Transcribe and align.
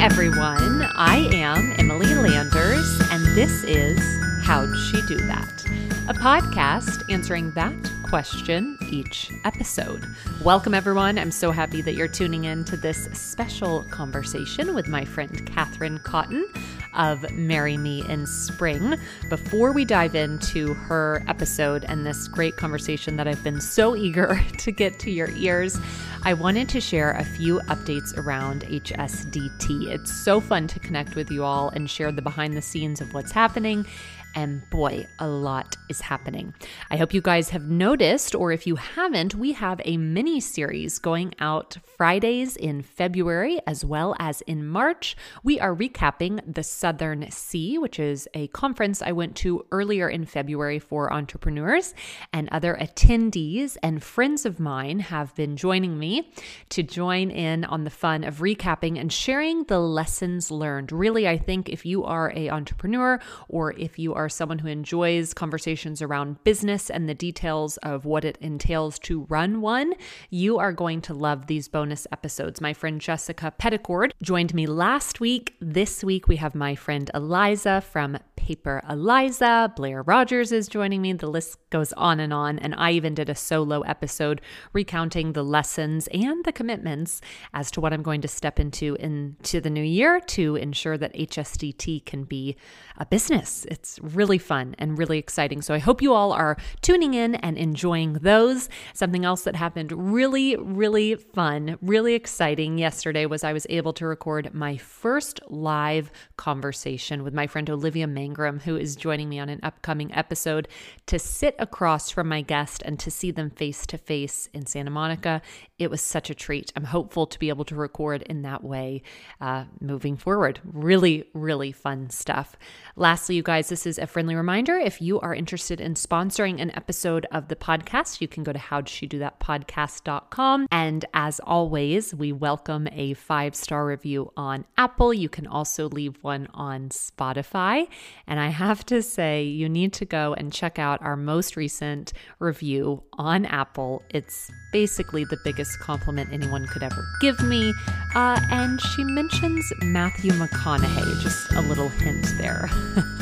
everyone. 0.00 0.82
I 0.96 1.28
am 1.34 1.74
Emily 1.76 2.14
Landers, 2.14 3.00
and 3.10 3.22
this 3.36 3.62
is 3.64 4.00
How'd 4.44 4.74
She 4.74 5.02
Do 5.06 5.18
That? 5.26 5.62
A 6.08 6.14
podcast 6.14 7.02
answering 7.10 7.50
that 7.50 7.74
question 8.08 8.78
each 8.88 9.30
episode. 9.44 10.02
Welcome, 10.42 10.72
everyone. 10.72 11.18
I'm 11.18 11.30
so 11.30 11.50
happy 11.50 11.82
that 11.82 11.92
you're 11.96 12.08
tuning 12.08 12.44
in 12.44 12.64
to 12.64 12.78
this 12.78 13.10
special 13.12 13.84
conversation 13.90 14.74
with 14.74 14.88
my 14.88 15.04
friend 15.04 15.46
Katherine 15.46 15.98
Cotton 15.98 16.50
of 16.94 17.30
Marry 17.32 17.76
Me 17.76 18.04
in 18.08 18.26
Spring. 18.26 18.96
Before 19.28 19.72
we 19.72 19.84
dive 19.84 20.14
into 20.14 20.74
her 20.74 21.22
episode 21.28 21.84
and 21.88 22.04
this 22.04 22.28
great 22.28 22.56
conversation 22.56 23.16
that 23.16 23.28
I've 23.28 23.42
been 23.42 23.60
so 23.60 23.96
eager 24.10 24.40
to 24.58 24.72
get 24.72 24.98
to 25.00 25.10
your 25.10 25.30
ears, 25.30 25.78
I 26.22 26.34
wanted 26.34 26.68
to 26.70 26.80
share 26.80 27.12
a 27.12 27.24
few 27.24 27.60
updates 27.68 28.16
around 28.16 28.62
HSDT. 28.62 29.88
It's 29.88 30.12
so 30.12 30.40
fun 30.40 30.66
to 30.66 30.78
connect 30.78 31.14
with 31.14 31.30
you 31.30 31.44
all 31.44 31.70
and 31.70 31.88
share 31.88 32.12
the 32.12 32.22
behind 32.22 32.56
the 32.56 32.62
scenes 32.62 33.00
of 33.00 33.14
what's 33.14 33.32
happening 33.32 33.86
and 34.34 34.62
boy, 34.70 35.06
a 35.18 35.28
lot 35.28 35.76
is 35.88 36.00
happening. 36.00 36.54
I 36.90 36.96
hope 36.96 37.12
you 37.12 37.20
guys 37.20 37.50
have 37.50 37.68
noticed, 37.68 38.34
or 38.34 38.52
if 38.52 38.66
you 38.66 38.76
haven't, 38.76 39.34
we 39.34 39.52
have 39.52 39.80
a 39.84 39.96
mini 39.96 40.40
series 40.40 40.98
going 40.98 41.34
out 41.38 41.76
Fridays 41.96 42.56
in 42.56 42.82
February 42.82 43.60
as 43.66 43.84
well 43.84 44.14
as 44.18 44.40
in 44.42 44.66
March. 44.66 45.16
We 45.42 45.58
are 45.60 45.74
recapping 45.74 46.54
the 46.54 46.62
Southern 46.62 47.30
C, 47.30 47.78
which 47.78 47.98
is 47.98 48.28
a 48.34 48.48
conference 48.48 49.02
I 49.02 49.12
went 49.12 49.36
to 49.36 49.66
earlier 49.72 50.08
in 50.08 50.24
February 50.24 50.78
for 50.78 51.12
entrepreneurs, 51.12 51.94
and 52.32 52.48
other 52.50 52.76
attendees 52.80 53.76
and 53.82 54.02
friends 54.02 54.46
of 54.46 54.60
mine 54.60 55.00
have 55.00 55.34
been 55.34 55.56
joining 55.56 55.98
me 55.98 56.32
to 56.70 56.82
join 56.82 57.30
in 57.30 57.64
on 57.64 57.84
the 57.84 57.90
fun 57.90 58.24
of 58.24 58.38
recapping 58.38 58.98
and 58.98 59.12
sharing 59.12 59.64
the 59.64 59.80
lessons 59.80 60.50
learned. 60.50 60.92
Really, 60.92 61.28
I 61.28 61.38
think 61.38 61.68
if 61.68 61.84
you 61.84 62.04
are 62.04 62.32
a 62.34 62.50
entrepreneur 62.50 63.20
or 63.48 63.72
if 63.72 63.98
you 63.98 64.14
are 64.14 64.19
are 64.20 64.28
someone 64.28 64.58
who 64.58 64.68
enjoys 64.68 65.32
conversations 65.32 66.02
around 66.02 66.42
business 66.44 66.90
and 66.90 67.08
the 67.08 67.14
details 67.14 67.78
of 67.78 68.04
what 68.04 68.24
it 68.24 68.36
entails 68.40 68.98
to 69.00 69.24
run 69.24 69.60
one, 69.60 69.94
you 70.28 70.58
are 70.58 70.72
going 70.72 71.00
to 71.02 71.14
love 71.14 71.46
these 71.46 71.68
bonus 71.68 72.06
episodes. 72.12 72.60
My 72.60 72.72
friend 72.74 73.00
Jessica 73.00 73.52
Petticord 73.58 74.10
joined 74.22 74.54
me 74.54 74.66
last 74.66 75.20
week. 75.20 75.56
This 75.60 76.04
week, 76.04 76.28
we 76.28 76.36
have 76.36 76.54
my 76.54 76.74
friend 76.74 77.10
Eliza 77.14 77.80
from 77.80 78.18
Paper 78.36 78.82
Eliza. 78.88 79.72
Blair 79.76 80.02
Rogers 80.02 80.50
is 80.50 80.66
joining 80.66 81.02
me. 81.02 81.12
The 81.12 81.28
list 81.28 81.58
goes 81.70 81.92
on 81.92 82.20
and 82.20 82.32
on. 82.32 82.58
And 82.58 82.74
I 82.76 82.92
even 82.92 83.14
did 83.14 83.28
a 83.28 83.34
solo 83.34 83.82
episode 83.82 84.40
recounting 84.72 85.32
the 85.32 85.44
lessons 85.44 86.08
and 86.08 86.44
the 86.44 86.52
commitments 86.52 87.20
as 87.54 87.70
to 87.72 87.80
what 87.80 87.92
I'm 87.92 88.02
going 88.02 88.22
to 88.22 88.28
step 88.28 88.58
into 88.58 88.96
into 88.96 89.60
the 89.60 89.70
new 89.70 89.82
year 89.82 90.20
to 90.20 90.56
ensure 90.56 90.98
that 90.98 91.14
HSDT 91.14 92.04
can 92.06 92.24
be 92.24 92.56
a 92.96 93.06
business. 93.06 93.66
It's 93.70 94.00
really 94.14 94.38
fun 94.38 94.74
and 94.78 94.98
really 94.98 95.18
exciting. 95.18 95.62
So 95.62 95.74
I 95.74 95.78
hope 95.78 96.02
you 96.02 96.14
all 96.14 96.32
are 96.32 96.56
tuning 96.82 97.14
in 97.14 97.34
and 97.36 97.56
enjoying 97.56 98.14
those. 98.14 98.68
Something 98.94 99.24
else 99.24 99.42
that 99.42 99.56
happened 99.56 99.92
really, 99.92 100.56
really 100.56 101.14
fun, 101.14 101.78
really 101.82 102.14
exciting 102.14 102.78
yesterday 102.78 103.26
was 103.26 103.44
I 103.44 103.52
was 103.52 103.66
able 103.68 103.92
to 103.94 104.06
record 104.06 104.54
my 104.54 104.76
first 104.76 105.40
live 105.48 106.10
conversation 106.36 107.22
with 107.22 107.34
my 107.34 107.46
friend 107.46 107.68
Olivia 107.70 108.06
Mangrum, 108.06 108.62
who 108.62 108.76
is 108.76 108.96
joining 108.96 109.28
me 109.28 109.38
on 109.38 109.48
an 109.48 109.60
upcoming 109.62 110.12
episode 110.14 110.68
to 111.06 111.18
sit 111.18 111.54
across 111.58 112.10
from 112.10 112.28
my 112.28 112.40
guest 112.40 112.82
and 112.84 112.98
to 112.98 113.10
see 113.10 113.30
them 113.30 113.50
face 113.50 113.86
to 113.86 113.98
face 113.98 114.48
in 114.52 114.66
Santa 114.66 114.90
Monica. 114.90 115.42
It 115.78 115.90
was 115.90 116.00
such 116.00 116.30
a 116.30 116.34
treat. 116.34 116.72
I'm 116.76 116.84
hopeful 116.84 117.26
to 117.26 117.38
be 117.38 117.48
able 117.48 117.64
to 117.66 117.74
record 117.74 118.22
in 118.22 118.42
that 118.42 118.62
way 118.62 119.02
uh, 119.40 119.64
moving 119.80 120.16
forward. 120.16 120.60
Really, 120.64 121.24
really 121.34 121.72
fun 121.72 122.10
stuff. 122.10 122.56
Lastly, 122.96 123.36
you 123.36 123.42
guys, 123.42 123.68
this 123.68 123.86
is 123.86 123.98
a 124.00 124.06
friendly 124.06 124.34
reminder. 124.34 124.76
If 124.76 125.00
you 125.00 125.20
are 125.20 125.34
interested 125.34 125.80
in 125.80 125.94
sponsoring 125.94 126.60
an 126.60 126.70
episode 126.74 127.26
of 127.30 127.48
the 127.48 127.56
podcast, 127.56 128.20
you 128.20 128.28
can 128.28 128.42
go 128.42 128.52
to 128.52 128.58
howdshedo.that 128.58 130.68
And 130.70 131.04
as 131.14 131.40
always, 131.40 132.14
we 132.14 132.32
welcome 132.32 132.88
a 132.92 133.14
five 133.14 133.54
star 133.54 133.86
review 133.86 134.32
on 134.36 134.64
Apple. 134.76 135.14
You 135.14 135.28
can 135.28 135.46
also 135.46 135.88
leave 135.88 136.18
one 136.22 136.48
on 136.54 136.88
Spotify. 136.88 137.88
And 138.26 138.40
I 138.40 138.48
have 138.48 138.84
to 138.86 139.02
say, 139.02 139.44
you 139.44 139.68
need 139.68 139.92
to 139.94 140.04
go 140.04 140.34
and 140.34 140.52
check 140.52 140.78
out 140.78 141.00
our 141.02 141.16
most 141.16 141.56
recent 141.56 142.12
review 142.38 143.02
on 143.14 143.46
Apple. 143.46 144.02
It's 144.10 144.50
basically 144.72 145.24
the 145.24 145.38
biggest 145.44 145.78
compliment 145.80 146.30
anyone 146.32 146.66
could 146.66 146.82
ever 146.82 147.06
give 147.20 147.40
me. 147.42 147.72
Uh, 148.14 148.40
and 148.50 148.80
she 148.80 149.04
mentions 149.04 149.72
Matthew 149.82 150.32
McConaughey, 150.32 151.22
just 151.22 151.52
a 151.52 151.60
little 151.60 151.88
hint 151.88 152.26
there. 152.38 152.68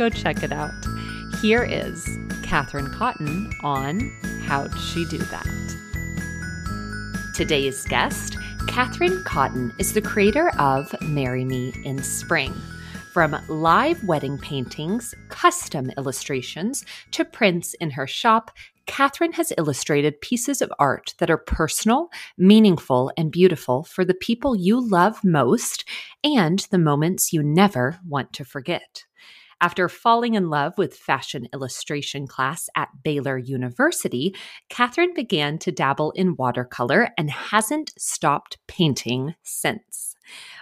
Go 0.00 0.08
check 0.08 0.42
it 0.42 0.50
out. 0.50 0.72
Here 1.42 1.62
is 1.62 2.08
Katherine 2.42 2.90
Cotton 2.90 3.52
on 3.62 4.00
How'd 4.46 4.74
She 4.78 5.04
Do 5.04 5.18
That? 5.18 5.46
Today's 7.34 7.84
guest, 7.84 8.38
Katherine 8.66 9.22
Cotton, 9.24 9.74
is 9.78 9.92
the 9.92 10.00
creator 10.00 10.48
of 10.58 10.94
Marry 11.02 11.44
Me 11.44 11.74
in 11.84 12.02
Spring. 12.02 12.54
From 13.12 13.36
live 13.48 14.02
wedding 14.02 14.38
paintings, 14.38 15.14
custom 15.28 15.90
illustrations, 15.98 16.82
to 17.10 17.22
prints 17.22 17.74
in 17.74 17.90
her 17.90 18.06
shop, 18.06 18.52
Katherine 18.86 19.32
has 19.32 19.52
illustrated 19.58 20.22
pieces 20.22 20.62
of 20.62 20.72
art 20.78 21.14
that 21.18 21.28
are 21.28 21.36
personal, 21.36 22.08
meaningful, 22.38 23.12
and 23.18 23.30
beautiful 23.30 23.84
for 23.84 24.06
the 24.06 24.14
people 24.14 24.56
you 24.56 24.80
love 24.80 25.22
most 25.22 25.84
and 26.24 26.60
the 26.70 26.78
moments 26.78 27.34
you 27.34 27.42
never 27.42 28.00
want 28.08 28.32
to 28.32 28.46
forget. 28.46 29.04
After 29.62 29.90
falling 29.90 30.34
in 30.34 30.48
love 30.48 30.78
with 30.78 30.96
fashion 30.96 31.46
illustration 31.52 32.26
class 32.26 32.70
at 32.74 33.02
Baylor 33.02 33.36
University, 33.36 34.34
Catherine 34.70 35.12
began 35.12 35.58
to 35.58 35.70
dabble 35.70 36.12
in 36.12 36.34
watercolor 36.36 37.10
and 37.18 37.30
hasn't 37.30 37.92
stopped 37.98 38.56
painting 38.66 39.34
since. 39.42 40.16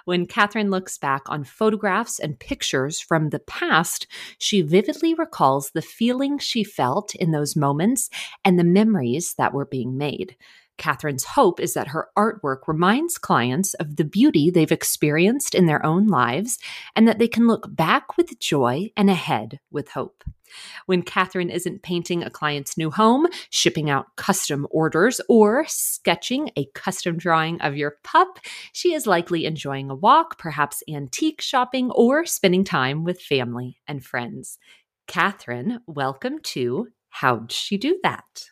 When 0.04 0.26
Catherine 0.26 0.70
looks 0.70 0.98
back 0.98 1.22
on 1.26 1.44
photographs 1.44 2.18
and 2.18 2.40
pictures 2.40 2.98
from 2.98 3.28
the 3.28 3.38
past, 3.38 4.06
she 4.38 4.62
vividly 4.62 5.14
recalls 5.14 5.70
the 5.70 5.82
feeling 5.82 6.38
she 6.38 6.64
felt 6.64 7.14
in 7.14 7.30
those 7.30 7.54
moments 7.54 8.10
and 8.44 8.58
the 8.58 8.64
memories 8.64 9.34
that 9.34 9.52
were 9.52 9.66
being 9.66 9.96
made. 9.96 10.36
Katherine's 10.78 11.24
hope 11.24 11.60
is 11.60 11.74
that 11.74 11.88
her 11.88 12.08
artwork 12.16 12.60
reminds 12.66 13.18
clients 13.18 13.74
of 13.74 13.96
the 13.96 14.04
beauty 14.04 14.50
they've 14.50 14.72
experienced 14.72 15.54
in 15.54 15.66
their 15.66 15.84
own 15.84 16.06
lives 16.06 16.58
and 16.96 17.06
that 17.06 17.18
they 17.18 17.28
can 17.28 17.46
look 17.46 17.74
back 17.74 18.16
with 18.16 18.38
joy 18.38 18.90
and 18.96 19.10
ahead 19.10 19.60
with 19.70 19.90
hope. 19.90 20.24
When 20.86 21.02
Catherine 21.02 21.50
isn't 21.50 21.82
painting 21.82 22.22
a 22.22 22.30
client's 22.30 22.78
new 22.78 22.90
home, 22.90 23.26
shipping 23.50 23.90
out 23.90 24.16
custom 24.16 24.66
orders, 24.70 25.20
or 25.28 25.66
sketching 25.66 26.50
a 26.56 26.66
custom 26.74 27.18
drawing 27.18 27.60
of 27.60 27.76
your 27.76 27.96
pup, 28.02 28.38
she 28.72 28.94
is 28.94 29.06
likely 29.06 29.44
enjoying 29.44 29.90
a 29.90 29.94
walk, 29.94 30.38
perhaps 30.38 30.82
antique 30.88 31.42
shopping, 31.42 31.90
or 31.90 32.24
spending 32.24 32.64
time 32.64 33.04
with 33.04 33.20
family 33.20 33.78
and 33.86 34.04
friends. 34.04 34.58
Catherine, 35.06 35.80
welcome 35.86 36.38
to 36.44 36.88
How'd 37.10 37.52
She 37.52 37.76
Do 37.76 37.98
That? 38.02 38.50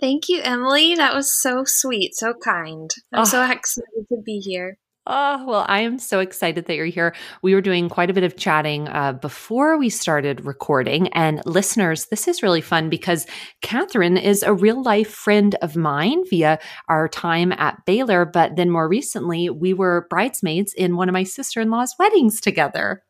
Thank 0.00 0.28
you, 0.28 0.40
Emily. 0.42 0.94
That 0.94 1.14
was 1.14 1.40
so 1.40 1.64
sweet, 1.64 2.14
so 2.14 2.32
kind. 2.42 2.90
I'm 3.12 3.20
oh. 3.20 3.24
so 3.24 3.42
excited 3.42 4.06
to 4.08 4.22
be 4.24 4.38
here. 4.38 4.78
Oh, 5.06 5.44
well, 5.46 5.64
I 5.66 5.80
am 5.80 5.98
so 5.98 6.20
excited 6.20 6.66
that 6.66 6.76
you're 6.76 6.86
here. 6.86 7.14
We 7.42 7.54
were 7.54 7.62
doing 7.62 7.88
quite 7.88 8.10
a 8.10 8.12
bit 8.12 8.22
of 8.22 8.36
chatting 8.36 8.86
uh, 8.86 9.14
before 9.14 9.78
we 9.78 9.88
started 9.88 10.44
recording. 10.44 11.08
And 11.08 11.42
listeners, 11.46 12.06
this 12.06 12.28
is 12.28 12.42
really 12.42 12.60
fun 12.60 12.90
because 12.90 13.26
Catherine 13.62 14.16
is 14.16 14.42
a 14.42 14.52
real 14.52 14.82
life 14.82 15.10
friend 15.10 15.56
of 15.62 15.74
mine 15.74 16.22
via 16.28 16.58
our 16.88 17.08
time 17.08 17.52
at 17.52 17.84
Baylor. 17.86 18.24
But 18.24 18.56
then 18.56 18.70
more 18.70 18.88
recently, 18.88 19.48
we 19.50 19.72
were 19.72 20.06
bridesmaids 20.10 20.74
in 20.74 20.96
one 20.96 21.08
of 21.08 21.14
my 21.14 21.24
sister 21.24 21.60
in 21.60 21.70
law's 21.70 21.94
weddings 21.98 22.40
together. 22.40 23.02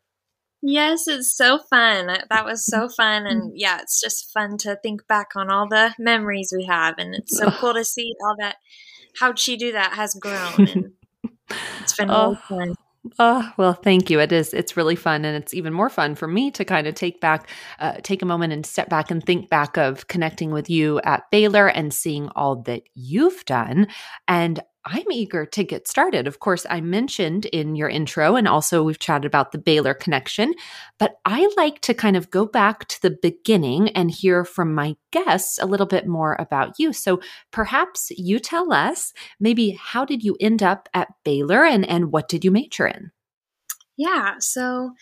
Yes, 0.61 1.07
it's 1.07 1.35
so 1.35 1.59
fun. 1.69 2.07
That 2.29 2.45
was 2.45 2.65
so 2.65 2.87
fun. 2.97 3.25
And 3.25 3.51
yeah, 3.55 3.79
it's 3.81 3.99
just 3.99 4.31
fun 4.31 4.57
to 4.59 4.77
think 4.81 5.07
back 5.07 5.29
on 5.35 5.49
all 5.49 5.67
the 5.67 5.93
memories 5.97 6.53
we 6.55 6.65
have. 6.65 6.95
And 6.97 7.15
it's 7.15 7.37
so 7.37 7.51
cool 7.51 7.73
to 7.73 7.83
see 7.85 8.13
all 8.23 8.35
that, 8.39 8.57
how'd 9.19 9.39
she 9.39 9.57
do 9.57 9.71
that 9.71 9.93
has 9.93 10.13
grown. 10.13 10.53
And 10.57 10.91
it's 11.81 11.95
been 11.95 12.11
oh. 12.11 12.29
really 12.29 12.35
fun. 12.47 12.75
Oh, 13.17 13.51
well, 13.57 13.73
thank 13.73 14.11
you. 14.11 14.19
It 14.19 14.31
is. 14.31 14.53
It's 14.53 14.77
really 14.77 14.95
fun. 14.95 15.25
And 15.25 15.35
it's 15.35 15.55
even 15.55 15.73
more 15.73 15.89
fun 15.89 16.13
for 16.13 16.27
me 16.27 16.51
to 16.51 16.63
kind 16.63 16.85
of 16.85 16.93
take 16.93 17.19
back, 17.19 17.49
uh, 17.79 17.93
take 18.03 18.21
a 18.21 18.27
moment 18.27 18.53
and 18.53 18.63
step 18.63 18.89
back 18.89 19.09
and 19.09 19.23
think 19.23 19.49
back 19.49 19.75
of 19.75 20.07
connecting 20.07 20.51
with 20.51 20.69
you 20.69 21.01
at 21.03 21.23
Baylor 21.31 21.67
and 21.67 21.91
seeing 21.91 22.29
all 22.35 22.57
that 22.63 22.83
you've 22.93 23.43
done. 23.45 23.87
And 24.27 24.61
I'm 24.85 25.11
eager 25.11 25.45
to 25.45 25.63
get 25.63 25.87
started. 25.87 26.27
Of 26.27 26.39
course, 26.39 26.65
I 26.69 26.81
mentioned 26.81 27.45
in 27.45 27.75
your 27.75 27.87
intro, 27.87 28.35
and 28.35 28.47
also 28.47 28.83
we've 28.83 28.97
chatted 28.97 29.25
about 29.25 29.51
the 29.51 29.59
Baylor 29.59 29.93
connection, 29.93 30.53
but 30.97 31.17
I 31.23 31.51
like 31.55 31.81
to 31.81 31.93
kind 31.93 32.17
of 32.17 32.31
go 32.31 32.45
back 32.45 32.87
to 32.87 33.01
the 33.01 33.17
beginning 33.21 33.89
and 33.89 34.09
hear 34.09 34.43
from 34.43 34.73
my 34.73 34.95
guests 35.11 35.59
a 35.59 35.67
little 35.67 35.85
bit 35.85 36.07
more 36.07 36.35
about 36.39 36.79
you. 36.79 36.93
So 36.93 37.21
perhaps 37.51 38.11
you 38.17 38.39
tell 38.39 38.73
us 38.73 39.13
maybe 39.39 39.77
how 39.79 40.03
did 40.03 40.23
you 40.23 40.35
end 40.39 40.63
up 40.63 40.89
at 40.93 41.09
Baylor 41.23 41.63
and, 41.63 41.87
and 41.87 42.11
what 42.11 42.27
did 42.27 42.43
you 42.43 42.49
major 42.49 42.87
in? 42.87 43.11
Yeah, 43.97 44.35
so 44.39 44.93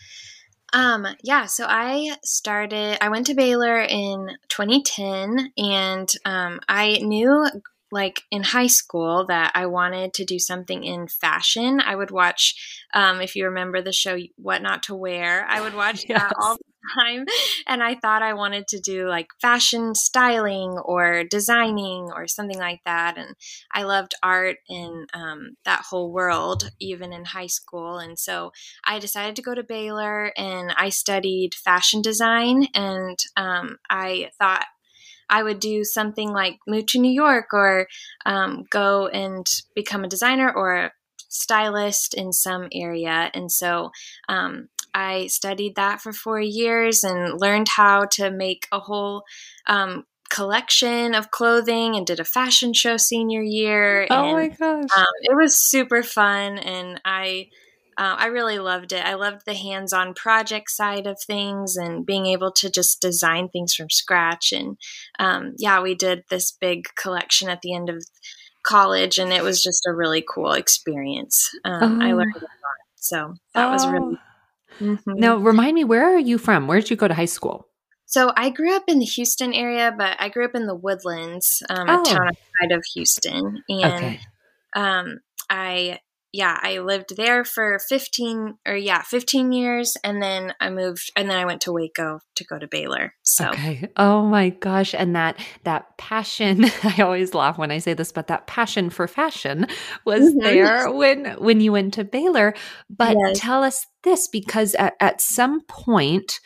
um, 0.72 1.06
yeah, 1.22 1.46
so 1.46 1.64
I 1.66 2.16
started, 2.22 2.98
I 3.00 3.08
went 3.08 3.26
to 3.26 3.34
Baylor 3.34 3.80
in 3.80 4.28
2010 4.48 5.52
and 5.56 6.12
um, 6.24 6.60
I 6.68 6.98
knew 6.98 7.46
like 7.90 8.22
in 8.30 8.42
high 8.42 8.66
school 8.66 9.26
that 9.26 9.52
I 9.54 9.66
wanted 9.66 10.14
to 10.14 10.24
do 10.24 10.38
something 10.38 10.84
in 10.84 11.08
fashion. 11.08 11.80
I 11.80 11.96
would 11.96 12.10
watch, 12.10 12.86
um, 12.94 13.20
if 13.20 13.36
you 13.36 13.46
remember 13.46 13.82
the 13.82 13.92
show 13.92 14.16
What 14.36 14.62
Not 14.62 14.84
to 14.84 14.94
Wear, 14.94 15.46
I 15.48 15.60
would 15.60 15.74
watch 15.80 16.04
yes. 16.08 16.20
that 16.20 16.32
all 16.40 16.56
the 16.56 16.62
time. 16.98 17.24
And 17.66 17.82
I 17.82 17.94
thought 17.94 18.22
I 18.22 18.34
wanted 18.34 18.68
to 18.68 18.80
do 18.80 19.08
like 19.08 19.28
fashion 19.40 19.94
styling 19.94 20.78
or 20.84 21.24
designing 21.24 22.10
or 22.14 22.26
something 22.26 22.58
like 22.58 22.80
that. 22.84 23.18
And 23.18 23.34
I 23.72 23.82
loved 23.82 24.14
art 24.22 24.56
and 24.68 25.08
um, 25.12 25.56
that 25.64 25.84
whole 25.90 26.12
world, 26.12 26.70
even 26.80 27.12
in 27.12 27.24
high 27.24 27.48
school. 27.48 27.98
And 27.98 28.18
so 28.18 28.52
I 28.84 28.98
decided 28.98 29.36
to 29.36 29.42
go 29.42 29.54
to 29.54 29.62
Baylor 29.62 30.32
and 30.36 30.72
I 30.76 30.88
studied 30.88 31.54
fashion 31.54 32.02
design. 32.02 32.68
And 32.74 33.18
um, 33.36 33.76
I 33.88 34.30
thought, 34.38 34.66
I 35.30 35.42
would 35.42 35.60
do 35.60 35.84
something 35.84 36.30
like 36.32 36.58
move 36.66 36.86
to 36.86 36.98
New 36.98 37.12
York 37.12 37.46
or 37.52 37.86
um, 38.26 38.64
go 38.68 39.06
and 39.06 39.46
become 39.74 40.04
a 40.04 40.08
designer 40.08 40.52
or 40.52 40.74
a 40.74 40.92
stylist 41.28 42.14
in 42.14 42.32
some 42.32 42.68
area. 42.72 43.30
And 43.32 43.50
so 43.50 43.90
um, 44.28 44.68
I 44.92 45.28
studied 45.28 45.76
that 45.76 46.00
for 46.00 46.12
four 46.12 46.40
years 46.40 47.04
and 47.04 47.40
learned 47.40 47.68
how 47.68 48.06
to 48.12 48.30
make 48.30 48.66
a 48.72 48.80
whole 48.80 49.22
um, 49.66 50.04
collection 50.30 51.14
of 51.14 51.30
clothing 51.30 51.96
and 51.96 52.06
did 52.06 52.20
a 52.20 52.24
fashion 52.24 52.72
show 52.72 52.96
senior 52.96 53.42
year. 53.42 54.06
Oh 54.10 54.24
and, 54.24 54.32
my 54.32 54.48
gosh. 54.48 54.90
Um, 54.96 55.06
it 55.22 55.36
was 55.36 55.58
super 55.58 56.02
fun. 56.02 56.58
And 56.58 57.00
I 57.04 57.48
uh, 58.00 58.16
I 58.18 58.26
really 58.28 58.58
loved 58.58 58.92
it. 58.92 59.04
I 59.04 59.12
loved 59.12 59.42
the 59.44 59.52
hands 59.52 59.92
on 59.92 60.14
project 60.14 60.70
side 60.70 61.06
of 61.06 61.20
things 61.20 61.76
and 61.76 62.06
being 62.06 62.24
able 62.24 62.50
to 62.52 62.70
just 62.70 63.02
design 63.02 63.50
things 63.50 63.74
from 63.74 63.90
scratch. 63.90 64.52
And 64.52 64.78
um, 65.18 65.52
yeah, 65.58 65.82
we 65.82 65.94
did 65.94 66.24
this 66.30 66.50
big 66.50 66.86
collection 66.96 67.50
at 67.50 67.60
the 67.60 67.74
end 67.74 67.90
of 67.90 68.02
college, 68.62 69.18
and 69.18 69.34
it 69.34 69.42
was 69.42 69.62
just 69.62 69.84
a 69.86 69.92
really 69.92 70.24
cool 70.26 70.52
experience. 70.52 71.50
Um, 71.66 72.00
oh. 72.00 72.06
I 72.06 72.12
learned 72.14 72.36
a 72.36 72.40
lot. 72.40 72.50
So 72.96 73.34
that 73.52 73.66
oh. 73.66 73.70
was 73.70 73.86
really. 73.86 74.16
Oh. 74.16 74.84
Mm-hmm. 74.84 75.12
Now, 75.16 75.36
remind 75.36 75.74
me, 75.74 75.84
where 75.84 76.14
are 76.14 76.18
you 76.18 76.38
from? 76.38 76.68
Where 76.68 76.80
did 76.80 76.88
you 76.88 76.96
go 76.96 77.06
to 77.06 77.12
high 77.12 77.26
school? 77.26 77.66
So 78.06 78.32
I 78.34 78.48
grew 78.48 78.74
up 78.74 78.84
in 78.88 78.98
the 78.98 79.04
Houston 79.04 79.52
area, 79.52 79.94
but 79.96 80.16
I 80.18 80.30
grew 80.30 80.46
up 80.46 80.54
in 80.54 80.66
the 80.66 80.74
Woodlands, 80.74 81.62
um, 81.68 81.86
oh. 81.86 82.00
a 82.00 82.04
town 82.06 82.28
outside 82.28 82.72
of 82.72 82.82
Houston, 82.94 83.62
and 83.68 83.92
okay. 83.92 84.20
um, 84.74 85.20
I 85.50 85.98
yeah, 86.32 86.58
I 86.62 86.78
lived 86.78 87.16
there 87.16 87.44
for 87.44 87.78
15 87.88 88.58
or 88.66 88.76
yeah, 88.76 89.02
15 89.02 89.52
years 89.52 89.96
and 90.04 90.22
then 90.22 90.54
I 90.60 90.70
moved 90.70 91.10
and 91.16 91.28
then 91.28 91.38
I 91.38 91.44
went 91.44 91.62
to 91.62 91.72
Waco 91.72 92.20
to 92.36 92.44
go 92.44 92.58
to 92.58 92.68
Baylor. 92.68 93.14
So 93.22 93.48
Okay. 93.48 93.88
Oh 93.96 94.26
my 94.26 94.50
gosh, 94.50 94.94
and 94.94 95.16
that 95.16 95.38
that 95.64 95.96
passion, 95.98 96.64
I 96.84 97.02
always 97.02 97.34
laugh 97.34 97.58
when 97.58 97.70
I 97.70 97.78
say 97.78 97.94
this, 97.94 98.12
but 98.12 98.28
that 98.28 98.46
passion 98.46 98.90
for 98.90 99.08
fashion 99.08 99.66
was 100.04 100.22
mm-hmm. 100.22 100.38
there 100.40 100.90
when 100.92 101.26
when 101.38 101.60
you 101.60 101.72
went 101.72 101.94
to 101.94 102.04
Baylor. 102.04 102.54
But 102.88 103.16
yes. 103.18 103.40
tell 103.40 103.64
us 103.64 103.86
this 104.02 104.28
because 104.28 104.74
at, 104.76 104.94
at 105.00 105.20
some 105.20 105.62
point 105.62 106.40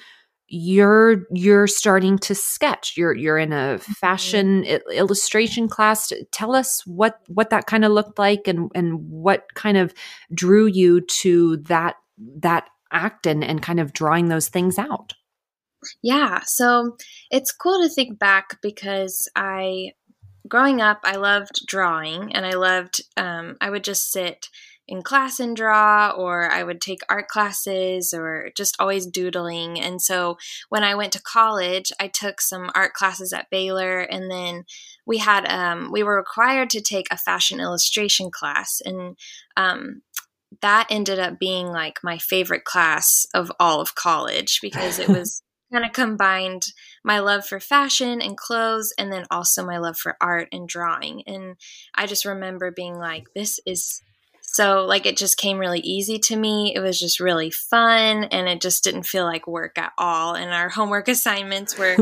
you're 0.54 1.26
you're 1.32 1.66
starting 1.66 2.16
to 2.18 2.34
sketch. 2.34 2.94
You're 2.96 3.14
you're 3.14 3.38
in 3.38 3.52
a 3.52 3.78
mm-hmm. 3.78 3.92
fashion 3.92 4.64
illustration 4.64 5.68
class. 5.68 6.12
Tell 6.30 6.54
us 6.54 6.82
what 6.86 7.20
what 7.28 7.50
that 7.50 7.66
kind 7.66 7.84
of 7.84 7.92
looked 7.92 8.18
like 8.18 8.46
and 8.46 8.70
and 8.74 9.10
what 9.10 9.52
kind 9.54 9.76
of 9.76 9.92
drew 10.32 10.66
you 10.66 11.00
to 11.00 11.56
that 11.68 11.96
that 12.38 12.68
act 12.92 13.26
and 13.26 13.42
and 13.42 13.60
kind 13.60 13.80
of 13.80 13.92
drawing 13.92 14.28
those 14.28 14.48
things 14.48 14.78
out. 14.78 15.14
Yeah 16.02 16.40
so 16.46 16.96
it's 17.30 17.52
cool 17.52 17.82
to 17.82 17.90
think 17.90 18.18
back 18.18 18.58
because 18.62 19.28
i 19.36 19.92
growing 20.48 20.80
up 20.80 21.00
i 21.04 21.16
loved 21.16 21.66
drawing 21.66 22.34
and 22.34 22.46
i 22.46 22.52
loved 22.52 23.02
um, 23.18 23.56
i 23.60 23.68
would 23.68 23.84
just 23.84 24.10
sit 24.10 24.48
in 24.86 25.02
class 25.02 25.40
and 25.40 25.56
draw, 25.56 26.10
or 26.10 26.50
I 26.50 26.62
would 26.62 26.80
take 26.80 27.00
art 27.08 27.28
classes, 27.28 28.12
or 28.12 28.50
just 28.56 28.76
always 28.78 29.06
doodling. 29.06 29.80
And 29.80 30.00
so 30.00 30.36
when 30.68 30.84
I 30.84 30.94
went 30.94 31.12
to 31.14 31.22
college, 31.22 31.92
I 31.98 32.08
took 32.08 32.40
some 32.40 32.70
art 32.74 32.92
classes 32.92 33.32
at 33.32 33.50
Baylor, 33.50 34.00
and 34.00 34.30
then 34.30 34.64
we 35.06 35.18
had 35.18 35.46
um, 35.46 35.90
we 35.92 36.02
were 36.02 36.16
required 36.16 36.70
to 36.70 36.80
take 36.80 37.06
a 37.10 37.18
fashion 37.18 37.60
illustration 37.60 38.30
class, 38.30 38.80
and 38.84 39.16
um, 39.56 40.02
that 40.60 40.86
ended 40.90 41.18
up 41.18 41.38
being 41.38 41.68
like 41.68 42.00
my 42.02 42.18
favorite 42.18 42.64
class 42.64 43.26
of 43.34 43.50
all 43.58 43.80
of 43.80 43.94
college 43.94 44.60
because 44.60 44.98
it 44.98 45.08
was 45.08 45.42
kind 45.72 45.84
of 45.84 45.92
combined 45.92 46.66
my 47.02 47.18
love 47.18 47.44
for 47.44 47.58
fashion 47.58 48.20
and 48.20 48.36
clothes 48.36 48.92
and 48.98 49.12
then 49.12 49.24
also 49.30 49.64
my 49.64 49.78
love 49.78 49.96
for 49.96 50.16
art 50.20 50.46
and 50.52 50.68
drawing 50.68 51.22
and 51.26 51.56
i 51.94 52.06
just 52.06 52.24
remember 52.24 52.70
being 52.70 52.96
like 52.96 53.24
this 53.34 53.58
is 53.66 54.00
so, 54.54 54.84
like, 54.84 55.04
it 55.04 55.16
just 55.16 55.36
came 55.36 55.58
really 55.58 55.80
easy 55.80 56.16
to 56.20 56.36
me. 56.36 56.72
It 56.76 56.78
was 56.78 57.00
just 57.00 57.18
really 57.18 57.50
fun 57.50 58.22
and 58.22 58.48
it 58.48 58.60
just 58.60 58.84
didn't 58.84 59.02
feel 59.02 59.24
like 59.24 59.48
work 59.48 59.76
at 59.78 59.90
all. 59.98 60.36
And 60.36 60.52
our 60.52 60.68
homework 60.68 61.08
assignments 61.16 61.76
were, 61.76 61.96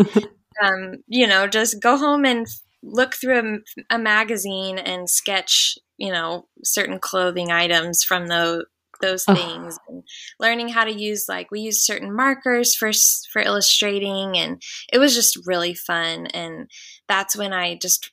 um, 0.62 0.96
you 1.06 1.26
know, 1.26 1.46
just 1.46 1.80
go 1.80 1.96
home 1.96 2.26
and 2.26 2.46
look 2.82 3.14
through 3.14 3.62
a, 3.88 3.94
a, 3.94 3.98
magazine 3.98 4.76
and 4.76 5.08
sketch, 5.08 5.78
you 5.96 6.12
know, 6.12 6.46
certain 6.62 6.98
clothing 6.98 7.50
items 7.50 8.04
from 8.04 8.26
those 8.26 8.64
those 9.00 9.24
things 9.24 9.78
oh. 9.80 9.84
and 9.88 10.02
learning 10.38 10.68
how 10.68 10.84
to 10.84 10.92
use 10.92 11.24
like 11.28 11.50
we 11.50 11.60
use 11.60 11.84
certain 11.84 12.14
markers 12.14 12.72
for 12.72 12.92
for 13.32 13.42
illustrating 13.42 14.36
and 14.36 14.62
it 14.92 14.98
was 14.98 15.12
just 15.12 15.40
really 15.44 15.74
fun 15.74 16.26
and 16.26 16.70
that's 17.08 17.34
when 17.34 17.52
I 17.52 17.74
just 17.74 18.12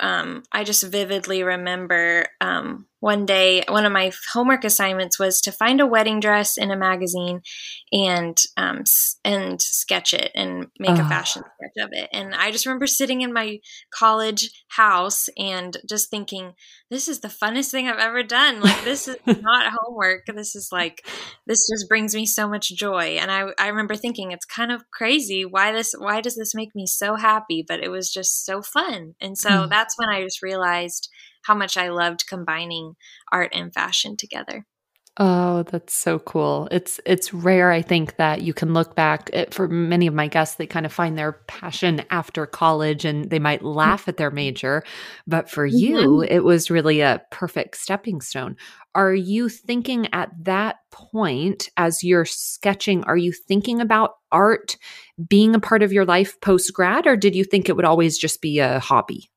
um, 0.00 0.42
I 0.52 0.64
just 0.64 0.84
vividly 0.84 1.42
remember 1.42 2.26
um, 2.40 2.86
one 3.06 3.24
day 3.24 3.62
one 3.68 3.86
of 3.86 3.92
my 3.92 4.10
homework 4.32 4.64
assignments 4.64 5.16
was 5.16 5.40
to 5.40 5.52
find 5.52 5.80
a 5.80 5.86
wedding 5.86 6.18
dress 6.18 6.58
in 6.58 6.72
a 6.72 6.76
magazine 6.76 7.40
and 7.92 8.36
um, 8.56 8.82
and 9.24 9.62
sketch 9.62 10.12
it 10.12 10.32
and 10.34 10.66
make 10.80 10.98
a 10.98 11.08
fashion 11.08 11.44
sketch 11.44 11.86
of 11.86 11.90
it. 11.92 12.10
And 12.12 12.34
i 12.34 12.50
just 12.50 12.66
remember 12.66 12.88
sitting 12.88 13.20
in 13.20 13.32
my 13.32 13.60
college 13.94 14.50
house 14.70 15.28
and 15.38 15.76
just 15.88 16.10
thinking 16.10 16.54
this 16.90 17.06
is 17.06 17.20
the 17.20 17.28
funnest 17.28 17.70
thing 17.70 17.86
i've 17.86 18.00
ever 18.00 18.24
done. 18.24 18.60
Like 18.60 18.82
this 18.82 19.06
is 19.06 19.16
not 19.26 19.72
homework. 19.72 20.26
This 20.26 20.56
is 20.56 20.70
like 20.72 21.06
this 21.46 21.68
just 21.72 21.88
brings 21.88 22.12
me 22.12 22.26
so 22.26 22.48
much 22.48 22.70
joy. 22.70 23.18
And 23.20 23.30
i 23.30 23.44
i 23.56 23.68
remember 23.68 23.94
thinking 23.94 24.32
it's 24.32 24.44
kind 24.44 24.72
of 24.72 24.82
crazy. 24.90 25.44
Why 25.44 25.70
this 25.70 25.94
why 25.96 26.20
does 26.20 26.34
this 26.34 26.56
make 26.56 26.74
me 26.74 26.88
so 26.88 27.14
happy? 27.14 27.64
But 27.66 27.84
it 27.84 27.88
was 27.88 28.12
just 28.12 28.44
so 28.44 28.62
fun. 28.62 29.14
And 29.20 29.38
so 29.38 29.50
mm. 29.50 29.70
that's 29.70 29.96
when 29.96 30.08
i 30.08 30.24
just 30.24 30.42
realized 30.42 31.08
how 31.46 31.54
much 31.54 31.76
I 31.76 31.88
loved 31.88 32.26
combining 32.26 32.94
art 33.32 33.52
and 33.54 33.72
fashion 33.72 34.16
together. 34.16 34.66
Oh, 35.18 35.62
that's 35.62 35.94
so 35.94 36.18
cool. 36.18 36.68
It's 36.70 37.00
it's 37.06 37.32
rare 37.32 37.72
I 37.72 37.80
think 37.80 38.16
that 38.16 38.42
you 38.42 38.52
can 38.52 38.74
look 38.74 38.94
back 38.94 39.30
it, 39.32 39.54
for 39.54 39.66
many 39.66 40.06
of 40.06 40.12
my 40.12 40.28
guests 40.28 40.56
they 40.56 40.66
kind 40.66 40.84
of 40.84 40.92
find 40.92 41.16
their 41.16 41.32
passion 41.46 42.02
after 42.10 42.44
college 42.44 43.06
and 43.06 43.30
they 43.30 43.38
might 43.38 43.62
mm. 43.62 43.74
laugh 43.74 44.08
at 44.08 44.18
their 44.18 44.30
major, 44.30 44.82
but 45.26 45.48
for 45.48 45.66
mm-hmm. 45.66 45.78
you 45.78 46.22
it 46.22 46.40
was 46.40 46.70
really 46.70 47.00
a 47.00 47.22
perfect 47.30 47.78
stepping 47.78 48.20
stone. 48.20 48.56
Are 48.94 49.14
you 49.14 49.48
thinking 49.48 50.06
at 50.12 50.32
that 50.42 50.76
point 50.90 51.70
as 51.78 52.04
you're 52.04 52.26
sketching 52.26 53.02
are 53.04 53.16
you 53.16 53.32
thinking 53.32 53.80
about 53.80 54.16
art 54.30 54.76
being 55.26 55.54
a 55.54 55.60
part 55.60 55.82
of 55.82 55.94
your 55.94 56.04
life 56.04 56.38
post 56.42 56.74
grad 56.74 57.06
or 57.06 57.16
did 57.16 57.34
you 57.34 57.44
think 57.44 57.70
it 57.70 57.76
would 57.76 57.86
always 57.86 58.18
just 58.18 58.42
be 58.42 58.58
a 58.58 58.80
hobby? 58.80 59.30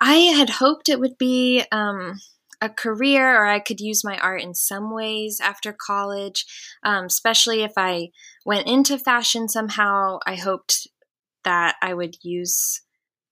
I 0.00 0.14
had 0.14 0.50
hoped 0.50 0.88
it 0.88 1.00
would 1.00 1.18
be 1.18 1.64
um, 1.70 2.18
a 2.60 2.68
career 2.68 3.36
or 3.36 3.46
I 3.46 3.60
could 3.60 3.80
use 3.80 4.04
my 4.04 4.16
art 4.18 4.42
in 4.42 4.54
some 4.54 4.94
ways 4.94 5.40
after 5.42 5.74
college, 5.74 6.46
um, 6.82 7.06
especially 7.06 7.62
if 7.62 7.72
I 7.76 8.08
went 8.44 8.66
into 8.66 8.98
fashion 8.98 9.48
somehow. 9.48 10.18
I 10.26 10.36
hoped 10.36 10.88
that 11.44 11.76
I 11.82 11.94
would 11.94 12.16
use 12.22 12.82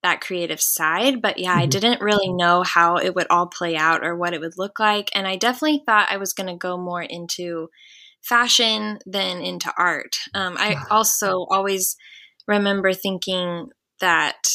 that 0.02 0.20
creative 0.20 0.60
side. 0.60 1.20
But 1.20 1.38
yeah, 1.38 1.52
mm-hmm. 1.52 1.60
I 1.60 1.66
didn't 1.66 2.00
really 2.00 2.32
know 2.32 2.62
how 2.62 2.96
it 2.96 3.14
would 3.14 3.26
all 3.30 3.46
play 3.46 3.76
out 3.76 4.04
or 4.04 4.16
what 4.16 4.34
it 4.34 4.40
would 4.40 4.56
look 4.56 4.78
like. 4.78 5.10
And 5.14 5.26
I 5.26 5.36
definitely 5.36 5.82
thought 5.84 6.10
I 6.10 6.16
was 6.16 6.32
going 6.32 6.48
to 6.48 6.56
go 6.56 6.76
more 6.76 7.02
into 7.02 7.68
fashion 8.22 8.98
than 9.06 9.40
into 9.40 9.72
art. 9.76 10.16
Um, 10.34 10.56
I 10.58 10.76
also 10.90 11.46
always 11.50 11.96
remember 12.46 12.92
thinking 12.92 13.68
that 14.00 14.48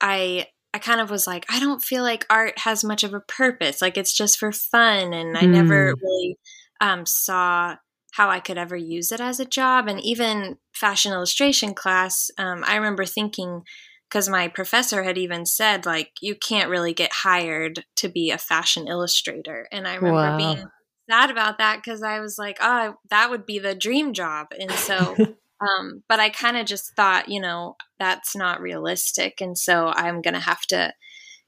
I 0.00 0.46
I 0.74 0.78
kind 0.78 1.00
of 1.00 1.10
was 1.10 1.26
like, 1.26 1.44
I 1.50 1.60
don't 1.60 1.82
feel 1.82 2.02
like 2.02 2.26
art 2.30 2.58
has 2.58 2.82
much 2.82 3.04
of 3.04 3.12
a 3.12 3.20
purpose. 3.20 3.82
Like 3.82 3.98
it's 3.98 4.12
just 4.12 4.38
for 4.38 4.52
fun. 4.52 5.12
And 5.12 5.36
I 5.36 5.42
mm. 5.42 5.50
never 5.50 5.94
really 6.00 6.38
um, 6.80 7.04
saw 7.04 7.76
how 8.12 8.28
I 8.28 8.40
could 8.40 8.58
ever 8.58 8.76
use 8.76 9.12
it 9.12 9.20
as 9.20 9.40
a 9.40 9.44
job. 9.44 9.88
And 9.88 10.00
even 10.00 10.58
fashion 10.74 11.12
illustration 11.12 11.74
class, 11.74 12.30
um, 12.38 12.62
I 12.66 12.76
remember 12.76 13.04
thinking, 13.04 13.62
because 14.08 14.28
my 14.28 14.48
professor 14.48 15.02
had 15.02 15.16
even 15.16 15.46
said, 15.46 15.86
like, 15.86 16.10
you 16.20 16.34
can't 16.34 16.68
really 16.68 16.92
get 16.92 17.12
hired 17.12 17.84
to 17.96 18.08
be 18.08 18.30
a 18.30 18.38
fashion 18.38 18.86
illustrator. 18.86 19.66
And 19.72 19.88
I 19.88 19.94
remember 19.94 20.16
wow. 20.16 20.36
being 20.36 20.66
sad 21.10 21.30
about 21.30 21.58
that 21.58 21.76
because 21.82 22.02
I 22.02 22.20
was 22.20 22.36
like, 22.38 22.58
oh, 22.60 22.94
that 23.08 23.30
would 23.30 23.46
be 23.46 23.58
the 23.58 23.74
dream 23.74 24.12
job. 24.12 24.48
And 24.58 24.70
so, 24.72 25.16
um, 25.62 26.02
but 26.08 26.18
I 26.18 26.28
kind 26.28 26.56
of 26.56 26.66
just 26.66 26.94
thought, 26.96 27.28
you 27.28 27.40
know, 27.40 27.76
that's 27.98 28.34
not 28.34 28.60
realistic. 28.60 29.40
And 29.40 29.56
so 29.56 29.88
I'm 29.94 30.20
going 30.20 30.34
to 30.34 30.40
have 30.40 30.62
to, 30.68 30.92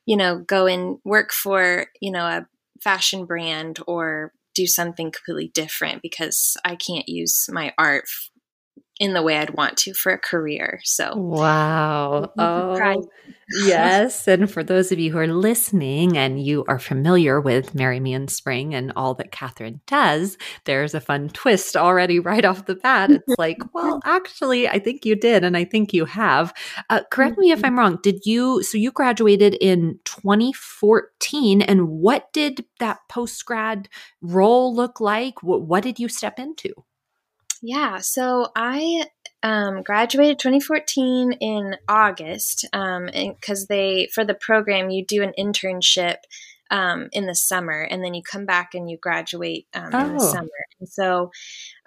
you 0.06 0.16
know, 0.16 0.38
go 0.38 0.66
and 0.66 0.98
work 1.04 1.32
for, 1.32 1.86
you 2.00 2.12
know, 2.12 2.24
a 2.24 2.46
fashion 2.82 3.26
brand 3.26 3.80
or 3.86 4.32
do 4.54 4.66
something 4.66 5.10
completely 5.10 5.50
different 5.52 6.00
because 6.00 6.56
I 6.64 6.76
can't 6.76 7.08
use 7.08 7.46
my 7.50 7.72
art 7.76 8.04
in 9.00 9.12
the 9.12 9.22
way 9.22 9.36
I'd 9.38 9.50
want 9.50 9.76
to 9.78 9.94
for 9.94 10.12
a 10.12 10.18
career. 10.18 10.80
So, 10.84 11.16
wow. 11.16 12.32
Oh, 12.38 13.08
yes. 13.50 14.28
And 14.28 14.48
for 14.48 14.62
those 14.62 14.92
of 14.92 15.00
you 15.00 15.10
who 15.10 15.18
are 15.18 15.26
listening 15.26 16.16
and 16.16 16.40
you 16.40 16.64
are 16.68 16.78
familiar 16.78 17.40
with 17.40 17.74
Marry 17.74 17.98
Me 17.98 18.14
in 18.14 18.28
Spring 18.28 18.72
and 18.72 18.92
all 18.94 19.14
that 19.14 19.32
Catherine 19.32 19.80
does, 19.88 20.38
there's 20.64 20.94
a 20.94 21.00
fun 21.00 21.28
twist 21.30 21.76
already 21.76 22.20
right 22.20 22.44
off 22.44 22.66
the 22.66 22.76
bat. 22.76 23.10
It's 23.10 23.34
like, 23.38 23.58
well, 23.72 24.00
actually, 24.04 24.68
I 24.68 24.78
think 24.78 25.04
you 25.04 25.16
did. 25.16 25.42
And 25.42 25.56
I 25.56 25.64
think 25.64 25.92
you 25.92 26.04
have. 26.04 26.54
Uh, 26.88 27.00
correct 27.10 27.36
me 27.36 27.50
if 27.50 27.58
mm-hmm. 27.58 27.66
I'm 27.66 27.78
wrong. 27.78 27.98
Did 28.00 28.24
you, 28.24 28.62
so 28.62 28.78
you 28.78 28.92
graduated 28.92 29.54
in 29.54 29.98
2014. 30.04 31.62
And 31.62 31.88
what 31.88 32.32
did 32.32 32.64
that 32.78 32.98
post 33.08 33.44
grad 33.44 33.88
role 34.22 34.74
look 34.74 35.00
like? 35.00 35.42
What, 35.42 35.62
what 35.62 35.82
did 35.82 35.98
you 35.98 36.08
step 36.08 36.38
into? 36.38 36.72
Yeah, 37.66 38.00
so 38.00 38.48
I 38.54 39.06
um, 39.42 39.82
graduated 39.82 40.38
2014 40.38 41.32
in 41.32 41.76
August 41.88 42.66
because 42.70 43.60
um, 43.60 43.66
they 43.70 44.10
for 44.12 44.22
the 44.22 44.34
program 44.34 44.90
you 44.90 45.02
do 45.02 45.22
an 45.22 45.32
internship 45.38 46.16
um, 46.70 47.08
in 47.12 47.24
the 47.24 47.34
summer 47.34 47.80
and 47.80 48.04
then 48.04 48.12
you 48.12 48.22
come 48.22 48.44
back 48.44 48.74
and 48.74 48.90
you 48.90 48.98
graduate 48.98 49.66
um, 49.72 49.88
oh. 49.94 50.00
in 50.04 50.16
the 50.16 50.22
oh. 50.22 50.32
summer. 50.32 50.48
And 50.78 50.88
so 50.90 51.30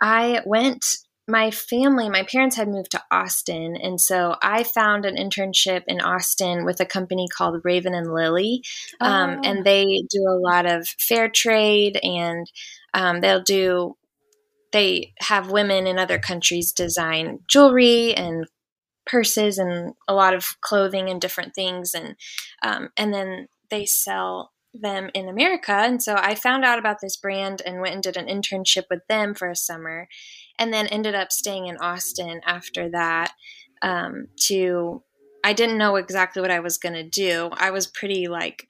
I 0.01 0.41
went. 0.45 0.83
My 1.29 1.51
family, 1.51 2.09
my 2.09 2.23
parents 2.23 2.55
had 2.55 2.69
moved 2.69 2.91
to 2.91 3.03
Austin, 3.11 3.75
and 3.75 3.99
so 3.99 4.37
I 4.41 4.63
found 4.63 5.03
an 5.03 5.17
internship 5.17 5.83
in 5.85 5.99
Austin 5.99 6.63
with 6.63 6.79
a 6.79 6.85
company 6.85 7.27
called 7.27 7.65
Raven 7.65 7.93
and 7.93 8.13
Lily, 8.13 8.63
um, 9.01 9.31
oh. 9.31 9.41
and 9.43 9.65
they 9.65 9.83
do 10.09 10.21
a 10.21 10.39
lot 10.39 10.65
of 10.65 10.87
fair 10.87 11.27
trade 11.27 11.99
and 12.01 12.49
um, 12.93 13.19
they'll 13.19 13.43
do 13.43 13.97
they 14.71 15.13
have 15.19 15.51
women 15.51 15.87
in 15.87 15.97
other 15.97 16.19
countries 16.19 16.71
design 16.71 17.39
jewelry 17.47 18.13
and 18.13 18.45
purses 19.05 19.57
and 19.57 19.93
a 20.07 20.13
lot 20.13 20.33
of 20.33 20.45
clothing 20.61 21.09
and 21.09 21.21
different 21.21 21.55
things. 21.55 21.93
And 21.93 22.15
um, 22.61 22.89
and 22.97 23.13
then 23.13 23.47
they 23.69 23.85
sell 23.85 24.51
them 24.73 25.09
in 25.13 25.27
America. 25.27 25.71
And 25.71 26.01
so 26.03 26.15
I 26.15 26.35
found 26.35 26.63
out 26.63 26.79
about 26.79 26.97
this 27.01 27.17
brand 27.17 27.61
and 27.65 27.81
went 27.81 27.95
and 27.95 28.03
did 28.03 28.17
an 28.17 28.27
internship 28.27 28.83
with 28.89 29.01
them 29.07 29.33
for 29.33 29.49
a 29.49 29.55
summer 29.55 30.07
and 30.59 30.73
then 30.73 30.87
ended 30.87 31.15
up 31.15 31.31
staying 31.31 31.67
in 31.67 31.77
Austin 31.77 32.41
after 32.45 32.89
that 32.91 33.31
um, 33.81 34.27
to 34.47 35.03
I 35.43 35.53
didn't 35.53 35.77
know 35.77 35.95
exactly 35.95 36.41
what 36.41 36.51
I 36.51 36.59
was 36.59 36.77
going 36.77 36.95
to 36.95 37.07
do. 37.07 37.49
I 37.53 37.71
was 37.71 37.87
pretty 37.87 38.27
like 38.27 38.67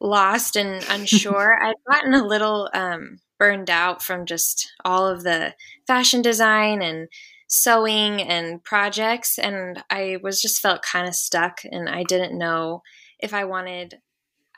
lost 0.00 0.56
and 0.56 0.84
unsure. 0.90 1.62
I'd 1.62 1.74
gotten 1.90 2.14
a 2.14 2.26
little 2.26 2.68
um, 2.74 3.20
burned 3.38 3.70
out 3.70 4.02
from 4.02 4.26
just 4.26 4.72
all 4.84 5.06
of 5.06 5.22
the 5.22 5.54
fashion 5.86 6.22
design 6.22 6.82
and 6.82 7.08
sewing 7.48 8.20
and 8.22 8.62
projects 8.64 9.38
and 9.38 9.82
I 9.88 10.18
was 10.22 10.42
just 10.42 10.60
felt 10.60 10.82
kind 10.82 11.06
of 11.06 11.14
stuck 11.14 11.60
and 11.64 11.88
I 11.88 12.02
didn't 12.02 12.36
know 12.36 12.82
if 13.20 13.32
I 13.32 13.44
wanted 13.44 13.98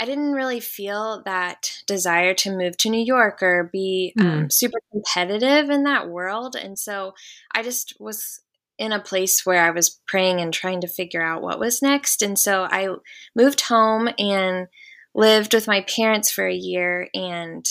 I 0.00 0.04
didn't 0.04 0.32
really 0.32 0.60
feel 0.60 1.22
that 1.24 1.72
desire 1.86 2.32
to 2.32 2.56
move 2.56 2.76
to 2.78 2.88
New 2.88 3.04
York 3.04 3.42
or 3.42 3.68
be 3.72 4.14
mm. 4.16 4.24
um, 4.24 4.50
super 4.50 4.78
competitive 4.92 5.70
in 5.70 5.84
that 5.84 6.08
world 6.08 6.56
and 6.56 6.78
so 6.78 7.12
I 7.52 7.62
just 7.62 7.94
was 8.00 8.40
in 8.78 8.92
a 8.92 9.02
place 9.02 9.44
where 9.44 9.64
I 9.64 9.70
was 9.70 10.00
praying 10.06 10.40
and 10.40 10.54
trying 10.54 10.80
to 10.80 10.88
figure 10.88 11.22
out 11.22 11.42
what 11.42 11.58
was 11.58 11.82
next 11.82 12.22
and 12.22 12.38
so 12.38 12.68
I 12.70 12.88
moved 13.36 13.62
home 13.62 14.08
and 14.18 14.68
lived 15.14 15.52
with 15.52 15.66
my 15.66 15.82
parents 15.82 16.30
for 16.30 16.46
a 16.46 16.54
year 16.54 17.08
and 17.12 17.68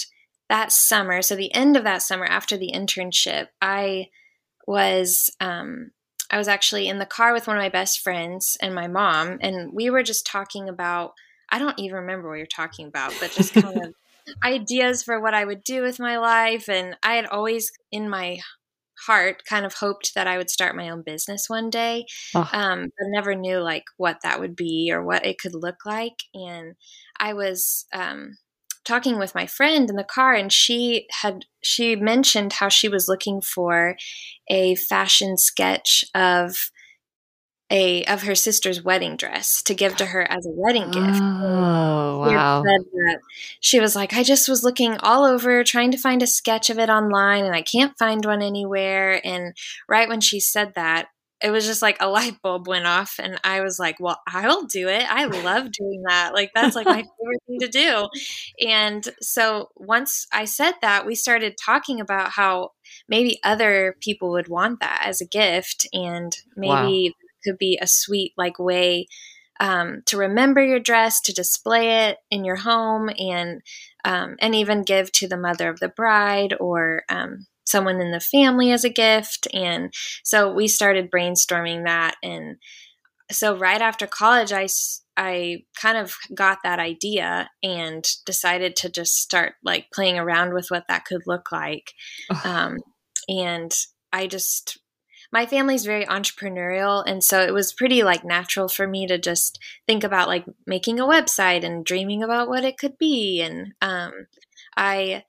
that 0.49 0.71
summer, 0.71 1.21
so 1.21 1.35
the 1.35 1.53
end 1.53 1.75
of 1.75 1.83
that 1.83 2.01
summer 2.01 2.25
after 2.25 2.57
the 2.57 2.71
internship, 2.73 3.47
I 3.61 4.09
was 4.65 5.29
um, 5.39 5.91
I 6.29 6.37
was 6.37 6.47
actually 6.47 6.87
in 6.87 6.99
the 6.99 7.05
car 7.05 7.33
with 7.33 7.47
one 7.47 7.57
of 7.57 7.61
my 7.61 7.69
best 7.69 7.99
friends 7.99 8.57
and 8.61 8.75
my 8.75 8.87
mom, 8.87 9.39
and 9.41 9.73
we 9.73 9.89
were 9.89 10.03
just 10.03 10.25
talking 10.25 10.69
about 10.69 11.13
I 11.49 11.59
don't 11.59 11.79
even 11.79 11.97
remember 11.97 12.29
what 12.29 12.37
you're 12.37 12.45
talking 12.45 12.87
about, 12.87 13.13
but 13.19 13.31
just 13.31 13.53
kind 13.53 13.85
of 13.85 13.93
ideas 14.43 15.03
for 15.03 15.21
what 15.21 15.33
I 15.33 15.45
would 15.45 15.63
do 15.63 15.81
with 15.81 15.99
my 15.99 16.17
life. 16.17 16.67
And 16.67 16.97
I 17.03 17.15
had 17.15 17.25
always 17.25 17.71
in 17.91 18.09
my 18.09 18.39
heart 19.05 19.43
kind 19.45 19.65
of 19.65 19.75
hoped 19.75 20.13
that 20.15 20.27
I 20.27 20.37
would 20.37 20.49
start 20.49 20.75
my 20.75 20.89
own 20.89 21.03
business 21.03 21.49
one 21.49 21.69
day, 21.69 22.05
oh. 22.35 22.49
um, 22.51 22.89
but 22.97 23.07
never 23.09 23.35
knew 23.35 23.59
like 23.59 23.85
what 23.97 24.17
that 24.23 24.39
would 24.39 24.55
be 24.55 24.91
or 24.91 25.03
what 25.03 25.25
it 25.25 25.39
could 25.39 25.53
look 25.53 25.85
like. 25.85 26.15
And 26.33 26.75
I 27.19 27.33
was 27.33 27.85
um, 27.93 28.37
talking 28.87 29.19
with 29.19 29.35
my 29.35 29.45
friend 29.45 29.89
in 29.89 29.97
the 29.97 30.03
car 30.03 30.33
and 30.33 30.51
she 30.51 31.07
had 31.21 31.45
she 31.61 31.95
mentioned 31.95 32.53
how 32.53 32.69
she 32.69 32.87
was 32.87 33.07
looking 33.07 33.41
for 33.41 33.97
a 34.49 34.75
fashion 34.75 35.37
sketch 35.37 36.05
of 36.15 36.71
a 37.69 38.05
of 38.05 38.23
her 38.23 38.35
sister's 38.35 38.81
wedding 38.81 39.17
dress 39.17 39.61
to 39.63 39.73
give 39.73 39.97
to 39.97 40.05
her 40.05 40.21
as 40.31 40.45
a 40.45 40.51
wedding 40.51 40.89
gift. 40.89 41.19
Oh, 41.21 42.19
wow. 42.19 42.63
She 43.59 43.79
was 43.79 43.95
like, 43.95 44.13
I 44.13 44.23
just 44.23 44.47
was 44.47 44.63
looking 44.63 44.95
all 44.99 45.25
over 45.25 45.63
trying 45.63 45.91
to 45.91 45.97
find 45.97 46.23
a 46.23 46.27
sketch 46.27 46.69
of 46.69 46.79
it 46.79 46.89
online 46.89 47.43
and 47.43 47.53
I 47.53 47.61
can't 47.61 47.97
find 47.99 48.23
one 48.23 48.41
anywhere. 48.41 49.19
And 49.25 49.53
right 49.89 50.07
when 50.07 50.21
she 50.21 50.39
said 50.39 50.73
that, 50.75 51.07
it 51.41 51.51
was 51.51 51.65
just 51.65 51.81
like 51.81 51.97
a 51.99 52.09
light 52.09 52.41
bulb 52.41 52.67
went 52.67 52.87
off 52.87 53.19
and 53.19 53.39
i 53.43 53.61
was 53.61 53.77
like 53.79 53.99
well 53.99 54.19
i'll 54.27 54.65
do 54.65 54.87
it. 54.87 55.05
I 55.09 55.25
love 55.25 55.71
doing 55.71 56.03
that. 56.07 56.33
Like 56.33 56.51
that's 56.53 56.75
like 56.75 56.85
my 56.85 57.03
favorite 57.19 57.43
thing 57.47 57.59
to 57.59 57.67
do. 57.67 58.07
And 58.65 59.07
so 59.21 59.69
once 59.75 60.27
i 60.31 60.45
said 60.45 60.73
that 60.81 61.05
we 61.05 61.15
started 61.15 61.55
talking 61.63 61.99
about 61.99 62.31
how 62.31 62.71
maybe 63.07 63.39
other 63.43 63.95
people 64.01 64.31
would 64.31 64.47
want 64.47 64.79
that 64.79 65.03
as 65.05 65.21
a 65.21 65.27
gift 65.27 65.87
and 65.93 66.35
maybe 66.55 67.13
wow. 67.13 67.27
could 67.43 67.57
be 67.57 67.77
a 67.81 67.87
sweet 67.87 68.33
like 68.37 68.59
way 68.59 69.07
um, 69.59 70.03
to 70.05 70.17
remember 70.17 70.63
your 70.63 70.79
dress 70.79 71.19
to 71.21 71.33
display 71.33 72.07
it 72.07 72.19
in 72.29 72.45
your 72.45 72.57
home 72.57 73.09
and 73.17 73.61
um, 74.05 74.35
and 74.39 74.55
even 74.55 74.83
give 74.83 75.11
to 75.13 75.27
the 75.27 75.37
mother 75.37 75.69
of 75.69 75.79
the 75.79 75.89
bride 75.89 76.53
or 76.59 77.03
um, 77.09 77.47
someone 77.67 77.99
in 77.99 78.11
the 78.11 78.19
family 78.19 78.71
as 78.71 78.83
a 78.83 78.89
gift. 78.89 79.47
And 79.53 79.93
so 80.23 80.51
we 80.51 80.67
started 80.67 81.11
brainstorming 81.11 81.83
that. 81.83 82.15
And 82.23 82.55
so 83.29 83.57
right 83.57 83.81
after 83.81 84.07
college, 84.07 84.53
I, 84.53 84.67
I 85.17 85.63
kind 85.79 85.97
of 85.97 86.15
got 86.33 86.59
that 86.63 86.79
idea 86.79 87.49
and 87.61 88.07
decided 88.25 88.77
to 88.77 88.89
just 88.89 89.15
start 89.15 89.55
like 89.63 89.87
playing 89.93 90.17
around 90.17 90.53
with 90.53 90.67
what 90.69 90.85
that 90.87 91.03
could 91.03 91.23
look 91.27 91.51
like. 91.51 91.91
Um, 92.45 92.77
and 93.27 93.75
I 94.13 94.27
just, 94.27 94.79
my 95.33 95.45
family's 95.45 95.83
very 95.83 96.05
entrepreneurial. 96.05 97.03
And 97.05 97.21
so 97.21 97.41
it 97.41 97.53
was 97.53 97.73
pretty 97.73 98.01
like 98.01 98.23
natural 98.23 98.69
for 98.69 98.87
me 98.87 99.07
to 99.07 99.17
just 99.17 99.59
think 99.85 100.05
about 100.05 100.29
like 100.29 100.45
making 100.65 101.01
a 101.01 101.05
website 101.05 101.65
and 101.65 101.83
dreaming 101.83 102.23
about 102.23 102.47
what 102.47 102.63
it 102.63 102.77
could 102.77 102.97
be. 102.97 103.41
And 103.41 103.73
um, 103.81 104.13
I, 104.77 105.23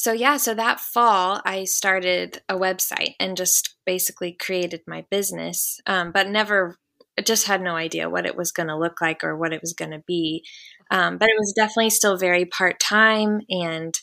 so 0.00 0.12
yeah, 0.12 0.38
so 0.38 0.54
that 0.54 0.80
fall 0.80 1.42
I 1.44 1.64
started 1.64 2.40
a 2.48 2.54
website 2.54 3.16
and 3.20 3.36
just 3.36 3.76
basically 3.84 4.32
created 4.32 4.80
my 4.86 5.04
business, 5.10 5.78
um, 5.86 6.10
but 6.10 6.26
never 6.26 6.78
just 7.22 7.46
had 7.46 7.60
no 7.60 7.76
idea 7.76 8.08
what 8.08 8.24
it 8.24 8.34
was 8.34 8.50
going 8.50 8.68
to 8.68 8.78
look 8.78 9.02
like 9.02 9.22
or 9.22 9.36
what 9.36 9.52
it 9.52 9.60
was 9.60 9.74
going 9.74 9.90
to 9.90 10.02
be. 10.06 10.42
Um, 10.90 11.18
but 11.18 11.28
it 11.28 11.34
was 11.38 11.52
definitely 11.54 11.90
still 11.90 12.16
very 12.16 12.46
part 12.46 12.80
time, 12.80 13.42
and 13.50 13.94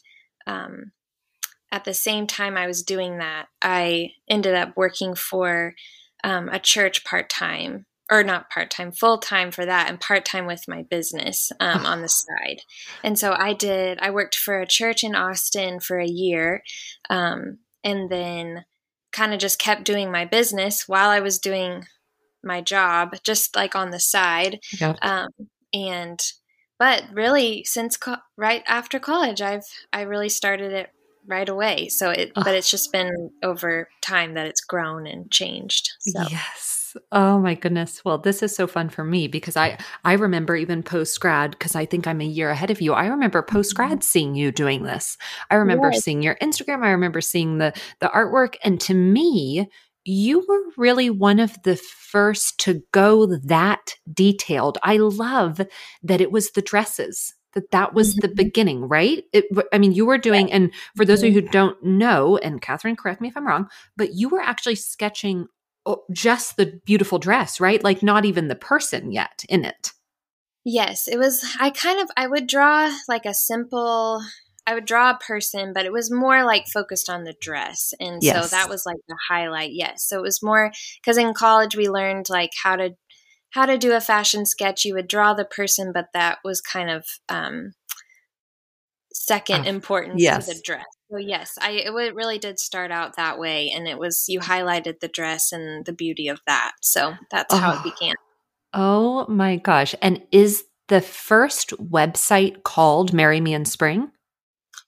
um, 0.45 0.91
at 1.71 1.83
the 1.83 1.95
same 1.95 2.27
time 2.27 2.57
I 2.57 2.67
was 2.67 2.83
doing 2.83 3.17
that, 3.17 3.47
I 3.63 4.11
ended 4.29 4.53
up 4.53 4.77
working 4.77 5.15
for 5.15 5.73
um, 6.23 6.47
a 6.47 6.59
church 6.59 7.05
part 7.05 7.27
time 7.27 7.87
or 8.09 8.23
not 8.23 8.49
part 8.49 8.69
time, 8.69 8.91
full 8.91 9.17
time 9.17 9.51
for 9.51 9.65
that, 9.65 9.89
and 9.89 9.99
part 9.99 10.25
time 10.25 10.45
with 10.45 10.67
my 10.67 10.83
business 10.83 11.51
um, 11.59 11.85
on 11.85 12.01
the 12.01 12.09
side. 12.09 12.61
And 13.03 13.17
so 13.19 13.33
I 13.37 13.53
did. 13.53 13.99
I 14.01 14.11
worked 14.11 14.35
for 14.35 14.59
a 14.59 14.67
church 14.67 15.03
in 15.03 15.15
Austin 15.15 15.79
for 15.79 15.99
a 15.99 16.07
year, 16.07 16.63
um, 17.09 17.59
and 17.83 18.09
then 18.09 18.65
kind 19.11 19.33
of 19.33 19.39
just 19.39 19.59
kept 19.59 19.83
doing 19.83 20.11
my 20.11 20.25
business 20.25 20.87
while 20.87 21.09
I 21.09 21.19
was 21.19 21.39
doing 21.39 21.85
my 22.43 22.61
job, 22.61 23.15
just 23.23 23.55
like 23.55 23.75
on 23.75 23.91
the 23.91 23.99
side. 23.99 24.59
Um, 25.01 25.29
and 25.73 26.19
but 26.79 27.03
really 27.11 27.63
since 27.63 27.97
co- 27.97 28.15
right 28.37 28.63
after 28.67 28.99
college 28.99 29.41
i've 29.41 29.65
i 29.93 30.01
really 30.01 30.29
started 30.29 30.71
it 30.71 30.89
right 31.27 31.49
away 31.49 31.89
so 31.89 32.09
it 32.09 32.31
oh. 32.35 32.43
but 32.43 32.55
it's 32.55 32.71
just 32.71 32.91
been 32.91 33.29
over 33.43 33.89
time 34.01 34.33
that 34.35 34.47
it's 34.47 34.61
grown 34.61 35.05
and 35.05 35.29
changed 35.31 35.89
so 35.99 36.21
yes 36.29 36.76
Oh 37.11 37.39
my 37.39 37.53
goodness. 37.55 38.03
Well, 38.03 38.17
this 38.17 38.43
is 38.43 38.55
so 38.55 38.67
fun 38.67 38.89
for 38.89 39.03
me 39.03 39.27
because 39.27 39.57
I 39.57 39.77
I 40.03 40.13
remember 40.13 40.55
even 40.55 40.83
post 40.83 41.19
grad 41.19 41.51
because 41.51 41.75
I 41.75 41.85
think 41.85 42.07
I'm 42.07 42.21
a 42.21 42.25
year 42.25 42.49
ahead 42.49 42.71
of 42.71 42.81
you. 42.81 42.93
I 42.93 43.07
remember 43.07 43.41
post 43.41 43.75
grad 43.75 43.91
mm-hmm. 43.91 44.01
seeing 44.01 44.35
you 44.35 44.51
doing 44.51 44.83
this. 44.83 45.17
I 45.49 45.55
remember 45.55 45.91
yes. 45.91 46.03
seeing 46.03 46.21
your 46.21 46.35
Instagram. 46.35 46.83
I 46.83 46.91
remember 46.91 47.21
seeing 47.21 47.57
the 47.57 47.73
the 47.99 48.07
artwork 48.07 48.55
and 48.63 48.79
to 48.81 48.93
me, 48.93 49.67
you 50.03 50.45
were 50.47 50.61
really 50.77 51.09
one 51.09 51.39
of 51.39 51.61
the 51.63 51.75
first 51.75 52.59
to 52.61 52.81
go 52.93 53.25
that 53.25 53.95
detailed. 54.11 54.77
I 54.81 54.97
love 54.97 55.61
that 56.03 56.21
it 56.21 56.31
was 56.31 56.51
the 56.51 56.61
dresses 56.61 57.33
that 57.53 57.71
that 57.71 57.93
was 57.93 58.11
mm-hmm. 58.11 58.27
the 58.27 58.35
beginning, 58.35 58.87
right? 58.87 59.23
It, 59.33 59.45
I 59.73 59.79
mean, 59.79 59.91
you 59.91 60.05
were 60.05 60.17
doing, 60.17 60.51
and 60.51 60.71
for 60.95 61.05
those 61.05 61.23
of 61.23 61.29
you 61.29 61.41
who 61.41 61.47
don't 61.47 61.81
know, 61.83 62.37
and 62.37 62.61
Catherine, 62.61 62.95
correct 62.95 63.19
me 63.19 63.29
if 63.29 63.35
I'm 63.35 63.47
wrong, 63.47 63.67
but 63.95 64.13
you 64.13 64.29
were 64.29 64.41
actually 64.41 64.75
sketching 64.75 65.47
just 66.11 66.57
the 66.57 66.79
beautiful 66.85 67.19
dress, 67.19 67.59
right? 67.59 67.83
Like 67.83 68.03
not 68.03 68.25
even 68.25 68.47
the 68.47 68.55
person 68.55 69.11
yet 69.11 69.43
in 69.49 69.65
it. 69.65 69.91
Yes, 70.65 71.07
it 71.07 71.17
was. 71.17 71.45
I 71.59 71.69
kind 71.69 71.99
of 72.01 72.09
I 72.17 72.27
would 72.27 72.47
draw 72.47 72.93
like 73.07 73.25
a 73.25 73.33
simple 73.33 74.21
I 74.67 74.73
would 74.73 74.85
draw 74.85 75.11
a 75.11 75.17
person, 75.17 75.71
but 75.73 75.85
it 75.85 75.93
was 75.93 76.11
more 76.11 76.43
like 76.43 76.67
focused 76.67 77.09
on 77.09 77.23
the 77.23 77.35
dress. 77.39 77.93
And 78.01 78.21
yes. 78.21 78.49
so 78.49 78.55
that 78.55 78.67
was 78.67 78.85
like 78.85 78.97
the 79.07 79.15
highlight. 79.29 79.71
Yes. 79.71 80.03
So 80.05 80.19
it 80.19 80.23
was 80.23 80.43
more 80.43 80.73
because 81.01 81.17
in 81.17 81.33
college 81.33 81.77
we 81.77 81.87
learned 81.87 82.29
like 82.29 82.51
how 82.61 82.75
to 82.75 82.95
how 83.51 83.65
to 83.65 83.77
do 83.77 83.93
a 83.93 84.01
fashion 84.01 84.45
sketch. 84.45 84.83
You 84.83 84.93
would 84.95 85.07
draw 85.07 85.33
the 85.33 85.45
person, 85.45 85.91
but 85.93 86.07
that 86.13 86.39
was 86.43 86.59
kind 86.59 86.89
of 86.89 87.05
um 87.29 87.71
second 89.13 89.61
uh, 89.61 89.69
importance 89.69 90.21
yes. 90.21 90.47
to 90.47 90.53
the 90.53 90.61
dress. 90.61 90.83
So 91.09 91.17
yes, 91.17 91.57
I 91.61 91.71
it 91.71 91.93
really 92.15 92.37
did 92.37 92.59
start 92.59 92.91
out 92.91 93.15
that 93.15 93.39
way 93.39 93.71
and 93.73 93.87
it 93.87 93.97
was 93.97 94.25
you 94.27 94.39
highlighted 94.39 94.99
the 94.99 95.07
dress 95.07 95.51
and 95.51 95.85
the 95.85 95.93
beauty 95.93 96.27
of 96.27 96.41
that. 96.47 96.73
So 96.81 97.15
that's 97.31 97.53
oh. 97.53 97.57
how 97.57 97.77
it 97.77 97.83
began. 97.83 98.15
Oh 98.73 99.25
my 99.27 99.55
gosh. 99.55 99.95
And 100.01 100.23
is 100.31 100.65
the 100.87 101.01
first 101.01 101.71
website 101.77 102.63
called 102.63 103.13
Marry 103.13 103.39
Me 103.39 103.53
in 103.53 103.65
Spring? 103.65 104.11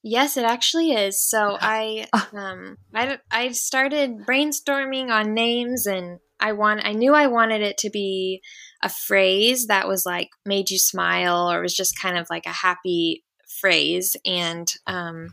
Yes, 0.04 0.38
it 0.38 0.46
actually 0.46 0.92
is. 0.92 1.22
So 1.22 1.58
I 1.60 2.08
ah. 2.14 2.30
um 2.34 2.78
I 2.94 3.20
I 3.32 3.52
started 3.52 4.26
brainstorming 4.26 5.10
on 5.10 5.34
names 5.34 5.86
and 5.86 6.20
I 6.40 6.54
want 6.54 6.86
I 6.86 6.94
knew 6.94 7.14
I 7.14 7.28
wanted 7.28 7.62
it 7.62 7.78
to 7.80 7.90
be 7.90 8.42
a 8.82 8.90
phrase 8.90 9.68
that 9.68 9.88
was 9.88 10.06
like 10.06 10.30
made 10.46 10.70
you 10.70 10.80
smile 10.80 11.52
or 11.52 11.62
was 11.62 11.76
just 11.76 12.00
kind 12.00 12.18
of 12.18 12.28
like 12.30 12.46
a 12.46 12.50
happy 12.50 13.24
phrase 13.60 14.16
and 14.26 14.72
um 14.88 15.30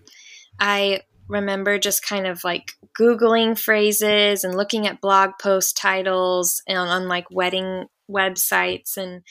I 0.59 1.01
remember 1.29 1.79
just 1.79 2.07
kind 2.07 2.27
of 2.27 2.45
like 2.45 2.73
googling 2.99 3.59
phrases 3.59 4.45
and 4.45 4.55
looking 4.55 4.87
at 4.87 5.01
blog 5.01 5.33
post 5.41 5.77
titles 5.77 6.63
and 6.69 6.79
on 6.79 7.09
like 7.09 7.27
wedding 7.31 7.87
websites 8.11 8.97
and 8.97 9.23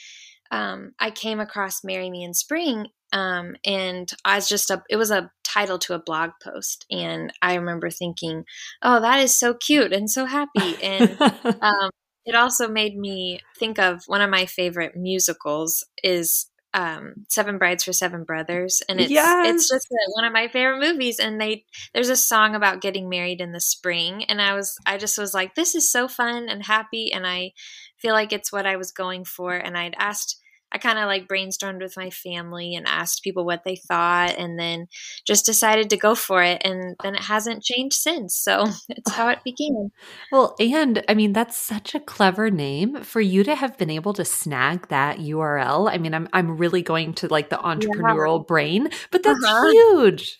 um, 0.50 0.92
I 1.00 1.10
came 1.10 1.40
across 1.40 1.82
Marry 1.82 2.10
Me 2.10 2.22
in 2.22 2.34
Spring 2.34 2.86
um, 3.12 3.56
and 3.64 4.12
I 4.24 4.36
was 4.36 4.48
just 4.48 4.70
a, 4.70 4.82
it 4.90 4.96
was 4.96 5.10
a 5.10 5.30
title 5.44 5.78
to 5.80 5.94
a 5.94 6.02
blog 6.02 6.30
post. 6.42 6.84
And 6.90 7.32
I 7.40 7.54
remember 7.54 7.90
thinking, 7.90 8.44
oh, 8.82 9.00
that 9.00 9.20
is 9.20 9.38
so 9.38 9.54
cute 9.54 9.92
and 9.92 10.10
so 10.10 10.26
happy. 10.26 10.76
And 10.82 11.16
um, 11.20 11.90
it 12.24 12.34
also 12.34 12.68
made 12.68 12.96
me 12.96 13.40
think 13.58 13.78
of 13.78 14.02
one 14.06 14.20
of 14.20 14.30
my 14.30 14.46
favorite 14.46 14.96
musicals 14.96 15.84
is 16.02 16.50
um, 16.76 17.24
Seven 17.30 17.56
Brides 17.56 17.84
for 17.84 17.94
Seven 17.94 18.24
Brothers, 18.24 18.82
and 18.86 19.00
it's 19.00 19.10
yes. 19.10 19.48
it's 19.48 19.68
just 19.68 19.90
a, 19.90 19.96
one 20.12 20.26
of 20.26 20.32
my 20.32 20.46
favorite 20.46 20.78
movies. 20.78 21.18
And 21.18 21.40
they 21.40 21.64
there's 21.94 22.10
a 22.10 22.16
song 22.16 22.54
about 22.54 22.82
getting 22.82 23.08
married 23.08 23.40
in 23.40 23.52
the 23.52 23.60
spring, 23.60 24.24
and 24.24 24.42
I 24.42 24.54
was 24.54 24.76
I 24.84 24.98
just 24.98 25.16
was 25.16 25.32
like, 25.32 25.54
this 25.54 25.74
is 25.74 25.90
so 25.90 26.06
fun 26.06 26.50
and 26.50 26.62
happy, 26.62 27.10
and 27.10 27.26
I 27.26 27.52
feel 27.96 28.12
like 28.12 28.30
it's 28.30 28.52
what 28.52 28.66
I 28.66 28.76
was 28.76 28.92
going 28.92 29.24
for. 29.24 29.54
And 29.54 29.76
I'd 29.76 29.96
asked 29.98 30.38
I 30.72 30.78
kind 30.78 30.98
of 30.98 31.06
like 31.06 31.28
brainstormed 31.28 31.80
with 31.80 31.96
my 31.96 32.10
family 32.10 32.74
and 32.74 32.86
asked 32.86 33.22
people 33.22 33.44
what 33.44 33.62
they 33.64 33.76
thought 33.76 34.36
and 34.36 34.58
then 34.58 34.88
just 35.26 35.46
decided 35.46 35.90
to 35.90 35.96
go 35.96 36.14
for 36.14 36.42
it. 36.42 36.60
And 36.64 36.96
then 37.02 37.14
it 37.14 37.22
hasn't 37.22 37.62
changed 37.62 37.96
since. 37.96 38.34
So 38.36 38.66
it's 38.88 39.12
how 39.12 39.28
it 39.28 39.40
began. 39.44 39.90
Well, 40.32 40.56
and 40.58 41.04
I 41.08 41.14
mean, 41.14 41.32
that's 41.32 41.56
such 41.56 41.94
a 41.94 42.00
clever 42.00 42.50
name 42.50 43.02
for 43.02 43.20
you 43.20 43.44
to 43.44 43.54
have 43.54 43.78
been 43.78 43.90
able 43.90 44.12
to 44.14 44.24
snag 44.24 44.88
that 44.88 45.18
URL. 45.18 45.90
I 45.90 45.98
mean, 45.98 46.14
I'm, 46.14 46.28
I'm 46.32 46.56
really 46.56 46.82
going 46.82 47.14
to 47.14 47.28
like 47.28 47.48
the 47.48 47.56
entrepreneurial 47.56 48.40
yeah. 48.40 48.46
brain, 48.46 48.88
but 49.10 49.22
that's 49.22 49.44
uh-huh. 49.44 49.70
huge. 49.70 50.38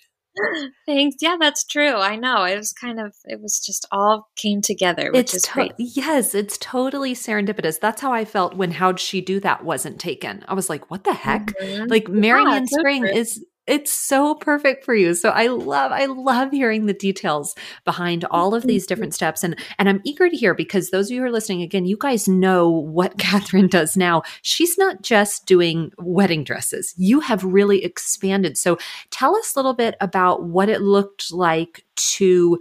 Thanks. 0.86 1.16
Yeah, 1.20 1.36
that's 1.40 1.64
true. 1.64 1.94
I 1.94 2.16
know. 2.16 2.44
It 2.44 2.56
was 2.56 2.72
kind 2.72 3.00
of 3.00 3.14
it 3.24 3.40
was 3.40 3.58
just 3.64 3.86
all 3.90 4.28
came 4.36 4.60
together, 4.60 5.10
which 5.12 5.20
it's 5.20 5.34
is 5.34 5.42
to- 5.44 5.52
great. 5.52 5.72
Yes, 5.78 6.34
it's 6.34 6.58
totally 6.58 7.14
serendipitous. 7.14 7.80
That's 7.80 8.00
how 8.00 8.12
I 8.12 8.24
felt 8.24 8.56
when 8.56 8.72
How'd 8.72 9.00
She 9.00 9.20
Do 9.20 9.40
That 9.40 9.64
wasn't 9.64 9.98
taken. 10.00 10.44
I 10.48 10.54
was 10.54 10.68
like, 10.68 10.90
what 10.90 11.04
the 11.04 11.14
heck? 11.14 11.46
Mm-hmm. 11.60 11.86
Like 11.86 12.08
Me 12.08 12.30
in 12.30 12.66
Spring 12.66 13.06
is 13.06 13.44
it's 13.66 13.92
so 13.92 14.34
perfect 14.34 14.84
for 14.84 14.94
you. 14.94 15.14
So 15.14 15.30
I 15.30 15.48
love 15.48 15.92
I 15.92 16.06
love 16.06 16.50
hearing 16.52 16.86
the 16.86 16.92
details 16.92 17.54
behind 17.84 18.22
mm, 18.22 18.28
all 18.30 18.54
of 18.54 18.62
these 18.62 18.86
different 18.86 19.14
steps 19.14 19.42
and 19.42 19.58
and 19.78 19.88
I'm 19.88 20.00
eager 20.04 20.28
to 20.28 20.36
hear 20.36 20.54
because 20.54 20.90
those 20.90 21.06
of 21.06 21.14
you 21.14 21.20
who 21.20 21.26
are 21.26 21.32
listening 21.32 21.62
again, 21.62 21.84
you 21.84 21.96
guys 21.98 22.28
know 22.28 22.68
what 22.68 23.18
Catherine 23.18 23.68
does 23.68 23.96
now. 23.96 24.22
She's 24.42 24.78
not 24.78 25.02
just 25.02 25.46
doing 25.46 25.92
wedding 25.98 26.44
dresses. 26.44 26.94
You 26.96 27.20
have 27.20 27.42
really 27.44 27.84
expanded. 27.84 28.56
So 28.56 28.78
tell 29.10 29.36
us 29.36 29.54
a 29.54 29.58
little 29.58 29.74
bit 29.74 29.96
about 30.00 30.44
what 30.44 30.68
it 30.68 30.80
looked 30.80 31.32
like 31.32 31.84
to 31.96 32.58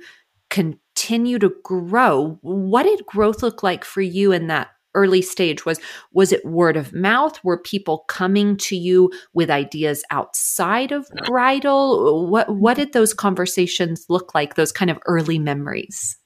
continue 0.50 1.39
to 1.39 1.54
grow. 1.63 2.38
What 2.41 2.84
did 2.84 3.06
growth 3.06 3.44
look 3.44 3.62
like 3.63 3.84
for 3.84 4.02
you 4.02 4.32
in 4.32 4.48
that 4.48 4.70
early 4.96 5.22
stage 5.22 5.66
was 5.66 5.80
was 6.12 6.32
it 6.32 6.46
word 6.46 6.78
of 6.78 6.94
mouth? 6.94 7.44
Were 7.44 7.60
people 7.60 8.06
coming 8.08 8.58
to 8.58 8.76
you 8.76 9.12
with 9.34 9.52
ideas 9.52 10.04
outside 10.10 10.92
of 10.92 11.08
bridal? 11.26 12.28
What 12.28 12.50
what 12.56 12.78
did 12.78 12.94
those 12.94 13.14
conversations 13.14 14.06
look 14.10 14.34
like 14.34 14.56
those 14.56 14.72
kind 14.72 14.90
of 14.90 14.98
early 15.06 15.38
memories? 15.38 16.18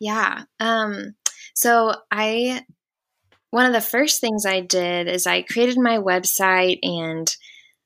Yeah 0.00 0.44
um 0.58 1.14
so 1.54 1.94
i 2.10 2.64
one 3.50 3.66
of 3.66 3.72
the 3.72 3.80
first 3.80 4.20
things 4.20 4.44
i 4.46 4.60
did 4.60 5.06
is 5.06 5.26
i 5.26 5.42
created 5.42 5.78
my 5.78 5.98
website 5.98 6.78
and 6.82 7.36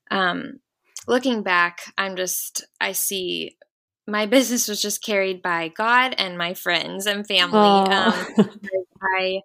um 0.09 0.53
looking 1.07 1.43
back 1.43 1.93
i'm 1.97 2.15
just 2.15 2.65
i 2.81 2.91
see 2.91 3.55
my 4.07 4.25
business 4.37 4.67
was 4.67 4.81
just 4.81 5.03
carried 5.03 5.41
by 5.41 5.67
God 5.67 6.15
and 6.17 6.37
my 6.37 6.53
friends 6.53 7.05
and 7.05 7.27
family. 7.27 7.59
Um, 7.59 8.13
I 9.01 9.41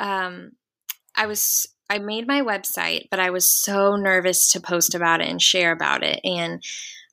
um, 0.00 0.52
I 1.16 1.26
was 1.26 1.66
I 1.88 1.98
made 1.98 2.26
my 2.26 2.40
website, 2.40 3.08
but 3.10 3.20
I 3.20 3.30
was 3.30 3.50
so 3.50 3.96
nervous 3.96 4.50
to 4.52 4.60
post 4.60 4.94
about 4.94 5.20
it 5.20 5.28
and 5.28 5.40
share 5.40 5.72
about 5.72 6.02
it, 6.02 6.20
and 6.24 6.62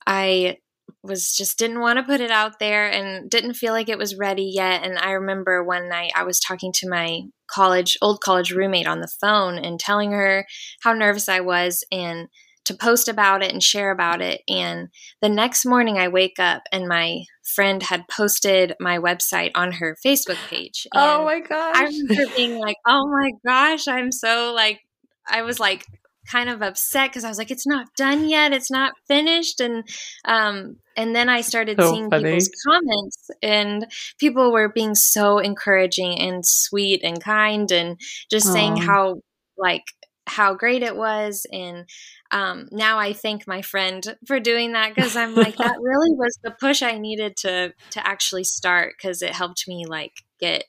I 0.07 0.57
was 1.03 1.33
just 1.33 1.59
didn't 1.59 1.81
want 1.81 1.97
to 1.97 2.03
put 2.03 2.21
it 2.21 2.31
out 2.31 2.59
there 2.59 2.89
and 2.89 3.29
didn't 3.29 3.53
feel 3.53 3.73
like 3.73 3.89
it 3.89 3.97
was 3.97 4.17
ready 4.17 4.43
yet. 4.43 4.83
And 4.83 4.97
I 4.97 5.11
remember 5.11 5.63
one 5.63 5.89
night 5.89 6.11
I 6.15 6.23
was 6.23 6.39
talking 6.39 6.71
to 6.73 6.89
my 6.89 7.23
college 7.49 7.97
old 8.01 8.21
college 8.21 8.51
roommate 8.51 8.87
on 8.87 8.99
the 8.99 9.11
phone 9.21 9.57
and 9.57 9.79
telling 9.79 10.11
her 10.11 10.45
how 10.81 10.93
nervous 10.93 11.29
I 11.29 11.39
was 11.41 11.83
and 11.91 12.27
to 12.67 12.73
post 12.73 13.07
about 13.07 13.43
it 13.43 13.51
and 13.51 13.63
share 13.63 13.91
about 13.91 14.21
it. 14.21 14.41
And 14.47 14.89
the 15.21 15.29
next 15.29 15.65
morning, 15.65 15.97
I 15.97 16.09
wake 16.09 16.37
up 16.37 16.63
and 16.71 16.87
my 16.87 17.23
friend 17.55 17.81
had 17.81 18.07
posted 18.09 18.75
my 18.79 18.99
website 18.99 19.51
on 19.55 19.71
her 19.73 19.97
Facebook 20.05 20.37
page. 20.49 20.85
oh 20.95 21.23
my 21.23 21.39
gosh. 21.39 21.75
I 21.75 21.85
remember 21.85 22.35
being 22.35 22.57
like, 22.57 22.77
oh 22.85 23.07
my 23.07 23.31
gosh, 23.45 23.87
I'm 23.87 24.11
so 24.11 24.53
like, 24.53 24.81
I 25.27 25.43
was 25.43 25.59
like, 25.59 25.85
kind 26.29 26.49
of 26.49 26.61
upset 26.61 27.09
because 27.09 27.23
I 27.23 27.29
was 27.29 27.37
like, 27.37 27.51
it's 27.51 27.65
not 27.65 27.87
done 27.95 28.27
yet, 28.27 28.51
it's 28.51 28.69
not 28.69 28.93
finished, 29.07 29.61
and 29.61 29.87
um, 30.25 30.75
and 30.97 31.15
then 31.15 31.29
I 31.29 31.39
started 31.39 31.79
so 31.79 31.91
seeing 31.91 32.09
funny. 32.09 32.23
people's 32.25 32.49
comments, 32.67 33.29
and 33.41 33.87
people 34.19 34.51
were 34.51 34.67
being 34.67 34.93
so 34.93 35.39
encouraging 35.39 36.19
and 36.19 36.45
sweet 36.45 37.01
and 37.01 37.23
kind, 37.23 37.71
and 37.71 37.97
just 38.29 38.47
Aww. 38.47 38.53
saying 38.53 38.77
how 38.77 39.21
like 39.57 39.83
how 40.27 40.53
great 40.53 40.83
it 40.83 40.95
was 40.95 41.45
and 41.51 41.85
um, 42.31 42.67
now 42.71 42.97
I 42.99 43.13
thank 43.13 43.47
my 43.47 43.61
friend 43.61 44.17
for 44.25 44.39
doing 44.39 44.73
that 44.73 44.95
because 44.95 45.15
I'm 45.15 45.35
like 45.35 45.57
that 45.57 45.77
really 45.81 46.11
was 46.11 46.37
the 46.43 46.51
push 46.51 46.81
I 46.81 46.97
needed 46.97 47.37
to 47.37 47.73
to 47.91 48.07
actually 48.07 48.43
start 48.43 48.93
because 48.97 49.21
it 49.21 49.31
helped 49.31 49.67
me 49.67 49.85
like 49.87 50.11
get 50.39 50.65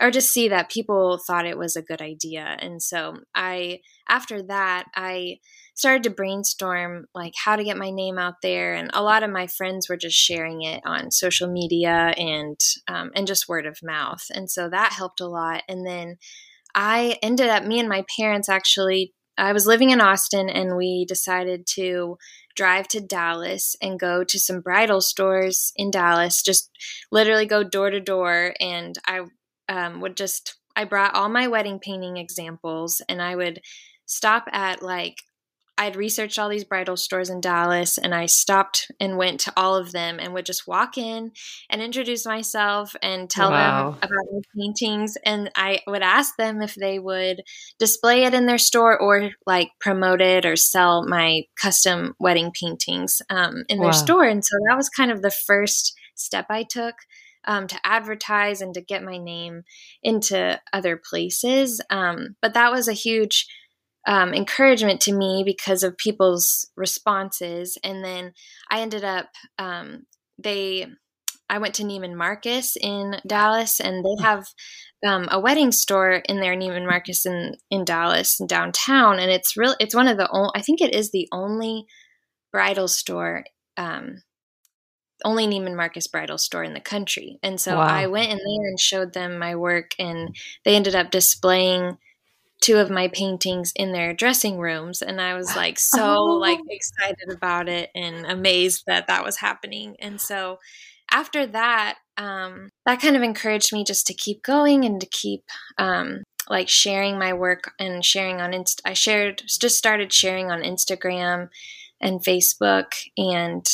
or 0.00 0.10
just 0.10 0.32
see 0.32 0.48
that 0.48 0.70
people 0.70 1.20
thought 1.26 1.46
it 1.46 1.58
was 1.58 1.76
a 1.76 1.82
good 1.82 2.00
idea. 2.00 2.56
And 2.58 2.82
so 2.82 3.16
I 3.34 3.80
after 4.08 4.42
that 4.44 4.84
I 4.94 5.38
started 5.74 6.02
to 6.04 6.10
brainstorm 6.10 7.06
like 7.14 7.32
how 7.42 7.56
to 7.56 7.64
get 7.64 7.76
my 7.76 7.90
name 7.90 8.18
out 8.18 8.34
there 8.42 8.74
and 8.74 8.90
a 8.92 9.02
lot 9.02 9.22
of 9.22 9.30
my 9.30 9.46
friends 9.46 9.88
were 9.88 9.96
just 9.96 10.16
sharing 10.16 10.62
it 10.62 10.82
on 10.84 11.10
social 11.10 11.50
media 11.50 12.14
and 12.16 12.58
um, 12.88 13.10
and 13.14 13.26
just 13.26 13.48
word 13.48 13.66
of 13.66 13.78
mouth. 13.82 14.24
And 14.34 14.50
so 14.50 14.68
that 14.68 14.92
helped 14.92 15.20
a 15.20 15.28
lot. 15.28 15.62
And 15.68 15.86
then 15.86 16.16
I 16.74 17.18
ended 17.22 17.48
up 17.48 17.64
me 17.64 17.80
and 17.80 17.88
my 17.88 18.04
parents 18.16 18.48
actually 18.48 19.12
I 19.42 19.52
was 19.52 19.66
living 19.66 19.90
in 19.90 20.00
Austin 20.00 20.48
and 20.48 20.76
we 20.76 21.04
decided 21.04 21.66
to 21.74 22.16
drive 22.54 22.86
to 22.88 23.00
Dallas 23.00 23.74
and 23.82 23.98
go 23.98 24.22
to 24.22 24.38
some 24.38 24.60
bridal 24.60 25.00
stores 25.00 25.72
in 25.74 25.90
Dallas, 25.90 26.42
just 26.42 26.70
literally 27.10 27.46
go 27.46 27.64
door 27.64 27.90
to 27.90 27.98
door. 27.98 28.54
And 28.60 28.96
I 29.04 29.22
um, 29.68 30.00
would 30.00 30.16
just, 30.16 30.54
I 30.76 30.84
brought 30.84 31.16
all 31.16 31.28
my 31.28 31.48
wedding 31.48 31.80
painting 31.80 32.18
examples 32.18 33.02
and 33.08 33.20
I 33.20 33.34
would 33.34 33.60
stop 34.06 34.44
at 34.52 34.80
like 34.80 35.16
I'd 35.78 35.96
researched 35.96 36.38
all 36.38 36.48
these 36.48 36.64
bridal 36.64 36.96
stores 36.96 37.30
in 37.30 37.40
Dallas 37.40 37.96
and 37.96 38.14
I 38.14 38.26
stopped 38.26 38.90
and 39.00 39.16
went 39.16 39.40
to 39.40 39.52
all 39.56 39.74
of 39.74 39.92
them 39.92 40.18
and 40.20 40.34
would 40.34 40.44
just 40.44 40.66
walk 40.66 40.98
in 40.98 41.32
and 41.70 41.80
introduce 41.80 42.26
myself 42.26 42.94
and 43.02 43.28
tell 43.28 43.50
wow. 43.50 43.92
them 43.92 43.98
about 44.02 44.32
my 44.32 44.40
paintings. 44.54 45.16
And 45.24 45.50
I 45.56 45.80
would 45.86 46.02
ask 46.02 46.36
them 46.36 46.60
if 46.60 46.74
they 46.74 46.98
would 46.98 47.42
display 47.78 48.24
it 48.24 48.34
in 48.34 48.46
their 48.46 48.58
store 48.58 48.98
or 49.00 49.30
like 49.46 49.70
promote 49.80 50.20
it 50.20 50.44
or 50.44 50.56
sell 50.56 51.06
my 51.06 51.42
custom 51.56 52.14
wedding 52.20 52.52
paintings 52.52 53.22
um, 53.30 53.64
in 53.68 53.78
wow. 53.78 53.84
their 53.84 53.92
store. 53.94 54.24
And 54.24 54.44
so 54.44 54.56
that 54.68 54.76
was 54.76 54.90
kind 54.90 55.10
of 55.10 55.22
the 55.22 55.30
first 55.30 55.94
step 56.14 56.46
I 56.50 56.64
took. 56.64 56.94
Um, 57.44 57.66
to 57.66 57.80
advertise 57.82 58.60
and 58.60 58.72
to 58.74 58.80
get 58.80 59.02
my 59.02 59.18
name 59.18 59.64
into 60.00 60.60
other 60.72 60.96
places. 60.96 61.80
Um, 61.90 62.36
but 62.40 62.54
that 62.54 62.70
was 62.70 62.86
a 62.86 62.92
huge 62.92 63.48
um, 64.06 64.34
encouragement 64.34 65.00
to 65.02 65.12
me 65.12 65.42
because 65.44 65.82
of 65.82 65.96
people's 65.96 66.70
responses. 66.76 67.78
And 67.84 68.04
then 68.04 68.32
I 68.70 68.80
ended 68.80 69.04
up, 69.04 69.26
um, 69.58 70.06
they, 70.42 70.86
I 71.48 71.58
went 71.58 71.74
to 71.74 71.82
Neiman 71.82 72.16
Marcus 72.16 72.76
in 72.80 73.16
Dallas, 73.26 73.78
and 73.78 74.02
they 74.02 74.22
have 74.22 74.46
um, 75.06 75.28
a 75.30 75.38
wedding 75.38 75.70
store 75.70 76.22
in 76.26 76.40
there, 76.40 76.56
Neiman 76.56 76.86
Marcus 76.86 77.26
in 77.26 77.56
in 77.70 77.84
Dallas, 77.84 78.40
downtown, 78.46 79.18
and 79.18 79.30
it's 79.30 79.54
real. 79.54 79.76
It's 79.78 79.94
one 79.94 80.08
of 80.08 80.16
the 80.16 80.30
only. 80.32 80.50
I 80.54 80.62
think 80.62 80.80
it 80.80 80.94
is 80.94 81.10
the 81.10 81.28
only 81.30 81.84
bridal 82.52 82.88
store, 82.88 83.44
um, 83.76 84.22
only 85.26 85.46
Neiman 85.46 85.76
Marcus 85.76 86.06
bridal 86.06 86.38
store 86.38 86.64
in 86.64 86.72
the 86.72 86.80
country. 86.80 87.38
And 87.42 87.60
so 87.60 87.76
wow. 87.76 87.86
I 87.86 88.06
went 88.06 88.30
in 88.30 88.38
there 88.38 88.68
and 88.68 88.80
showed 88.80 89.12
them 89.12 89.38
my 89.38 89.54
work, 89.54 89.90
and 89.98 90.34
they 90.64 90.74
ended 90.74 90.94
up 90.94 91.10
displaying 91.10 91.98
two 92.62 92.78
of 92.78 92.88
my 92.88 93.08
paintings 93.08 93.72
in 93.76 93.92
their 93.92 94.14
dressing 94.14 94.58
rooms 94.58 95.02
and 95.02 95.20
i 95.20 95.34
was 95.34 95.54
like 95.54 95.78
so 95.78 96.16
oh. 96.16 96.24
like 96.24 96.60
excited 96.70 97.30
about 97.30 97.68
it 97.68 97.90
and 97.94 98.24
amazed 98.24 98.84
that 98.86 99.06
that 99.08 99.24
was 99.24 99.36
happening 99.36 99.96
and 100.00 100.18
so 100.20 100.58
after 101.10 101.44
that 101.46 101.98
um, 102.18 102.68
that 102.86 103.00
kind 103.00 103.16
of 103.16 103.22
encouraged 103.22 103.72
me 103.72 103.84
just 103.84 104.06
to 104.06 104.14
keep 104.14 104.42
going 104.42 104.84
and 104.84 105.00
to 105.00 105.06
keep 105.06 105.42
um, 105.78 106.22
like 106.48 106.68
sharing 106.68 107.18
my 107.18 107.32
work 107.32 107.72
and 107.78 108.04
sharing 108.04 108.40
on 108.40 108.54
inst 108.54 108.80
i 108.84 108.92
shared 108.92 109.42
just 109.46 109.76
started 109.76 110.12
sharing 110.12 110.50
on 110.50 110.62
instagram 110.62 111.48
and 112.00 112.24
facebook 112.24 112.92
and 113.16 113.66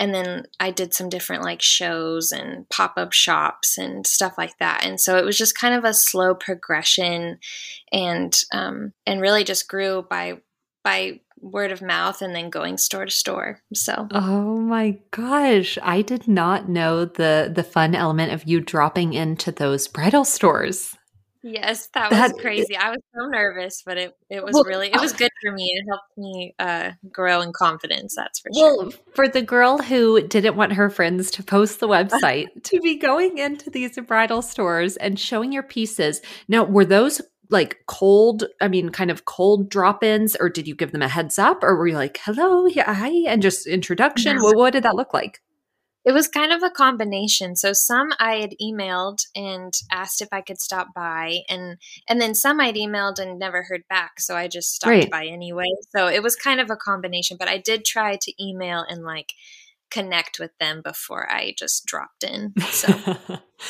and 0.00 0.14
then 0.14 0.46
I 0.58 0.70
did 0.70 0.94
some 0.94 1.10
different 1.10 1.42
like 1.42 1.60
shows 1.60 2.32
and 2.32 2.66
pop 2.70 2.94
up 2.96 3.12
shops 3.12 3.76
and 3.76 4.06
stuff 4.06 4.34
like 4.38 4.56
that. 4.58 4.82
And 4.82 4.98
so 4.98 5.18
it 5.18 5.24
was 5.26 5.36
just 5.36 5.56
kind 5.56 5.74
of 5.74 5.84
a 5.84 5.92
slow 5.92 6.34
progression, 6.34 7.38
and 7.92 8.36
um, 8.50 8.94
and 9.06 9.20
really 9.20 9.44
just 9.44 9.68
grew 9.68 10.04
by 10.08 10.38
by 10.82 11.20
word 11.38 11.72
of 11.72 11.80
mouth 11.82 12.20
and 12.22 12.34
then 12.34 12.50
going 12.50 12.78
store 12.78 13.04
to 13.04 13.10
store. 13.10 13.60
So 13.74 14.08
Oh 14.10 14.56
my 14.58 14.98
gosh, 15.10 15.76
I 15.82 16.00
did 16.00 16.26
not 16.26 16.68
know 16.68 17.04
the 17.04 17.52
the 17.54 17.62
fun 17.62 17.94
element 17.94 18.32
of 18.32 18.44
you 18.44 18.60
dropping 18.60 19.12
into 19.12 19.52
those 19.52 19.86
bridal 19.86 20.24
stores. 20.24 20.96
Yes, 21.42 21.88
that 21.94 22.10
was 22.10 22.18
that, 22.18 22.38
crazy. 22.38 22.76
I 22.76 22.90
was 22.90 23.00
so 23.14 23.26
nervous, 23.26 23.82
but 23.84 23.96
it, 23.96 24.16
it 24.28 24.44
was 24.44 24.52
well, 24.52 24.64
really 24.64 24.88
it 24.88 25.00
was 25.00 25.14
good 25.14 25.30
for 25.42 25.52
me. 25.52 25.72
It 25.74 25.84
helped 25.88 26.18
me 26.18 26.54
uh, 26.58 26.90
grow 27.10 27.40
in 27.40 27.52
confidence. 27.52 28.14
That's 28.14 28.40
for 28.40 28.50
sure. 28.54 28.76
Well, 28.76 28.92
for 29.14 29.26
the 29.26 29.40
girl 29.40 29.78
who 29.78 30.20
didn't 30.20 30.56
want 30.56 30.74
her 30.74 30.90
friends 30.90 31.30
to 31.32 31.42
post 31.42 31.80
the 31.80 31.88
website, 31.88 32.48
to 32.64 32.80
be 32.80 32.96
going 32.96 33.38
into 33.38 33.70
these 33.70 33.98
bridal 34.06 34.42
stores 34.42 34.96
and 34.98 35.18
showing 35.18 35.50
your 35.50 35.62
pieces. 35.62 36.20
Now, 36.46 36.64
were 36.64 36.84
those 36.84 37.22
like 37.48 37.78
cold? 37.86 38.44
I 38.60 38.68
mean, 38.68 38.90
kind 38.90 39.10
of 39.10 39.24
cold 39.24 39.70
drop-ins, 39.70 40.36
or 40.36 40.50
did 40.50 40.68
you 40.68 40.74
give 40.74 40.92
them 40.92 41.02
a 41.02 41.08
heads 41.08 41.38
up, 41.38 41.62
or 41.62 41.74
were 41.76 41.88
you 41.88 41.96
like, 41.96 42.20
"Hello, 42.22 42.66
yeah, 42.66 42.92
hi," 42.92 43.12
and 43.26 43.40
just 43.40 43.66
introduction? 43.66 44.42
What, 44.42 44.56
what 44.56 44.72
did 44.74 44.82
that 44.82 44.94
look 44.94 45.14
like? 45.14 45.40
It 46.04 46.12
was 46.12 46.28
kind 46.28 46.52
of 46.52 46.62
a 46.62 46.70
combination. 46.70 47.56
So 47.56 47.72
some 47.72 48.12
I 48.18 48.36
had 48.36 48.54
emailed 48.60 49.18
and 49.36 49.74
asked 49.90 50.22
if 50.22 50.28
I 50.32 50.40
could 50.40 50.60
stop 50.60 50.94
by 50.94 51.40
and 51.48 51.76
and 52.08 52.20
then 52.20 52.34
some 52.34 52.60
I'd 52.60 52.76
emailed 52.76 53.18
and 53.18 53.38
never 53.38 53.64
heard 53.64 53.82
back, 53.88 54.18
so 54.18 54.36
I 54.36 54.48
just 54.48 54.74
stopped 54.74 54.90
right. 54.90 55.10
by 55.10 55.26
anyway. 55.26 55.68
So 55.94 56.06
it 56.06 56.22
was 56.22 56.36
kind 56.36 56.60
of 56.60 56.70
a 56.70 56.76
combination, 56.76 57.36
but 57.38 57.48
I 57.48 57.58
did 57.58 57.84
try 57.84 58.16
to 58.16 58.42
email 58.42 58.84
and 58.88 59.04
like 59.04 59.34
connect 59.90 60.38
with 60.38 60.56
them 60.58 60.82
before 60.82 61.30
I 61.30 61.54
just 61.56 61.86
dropped 61.86 62.24
in. 62.24 62.54
So 62.70 62.88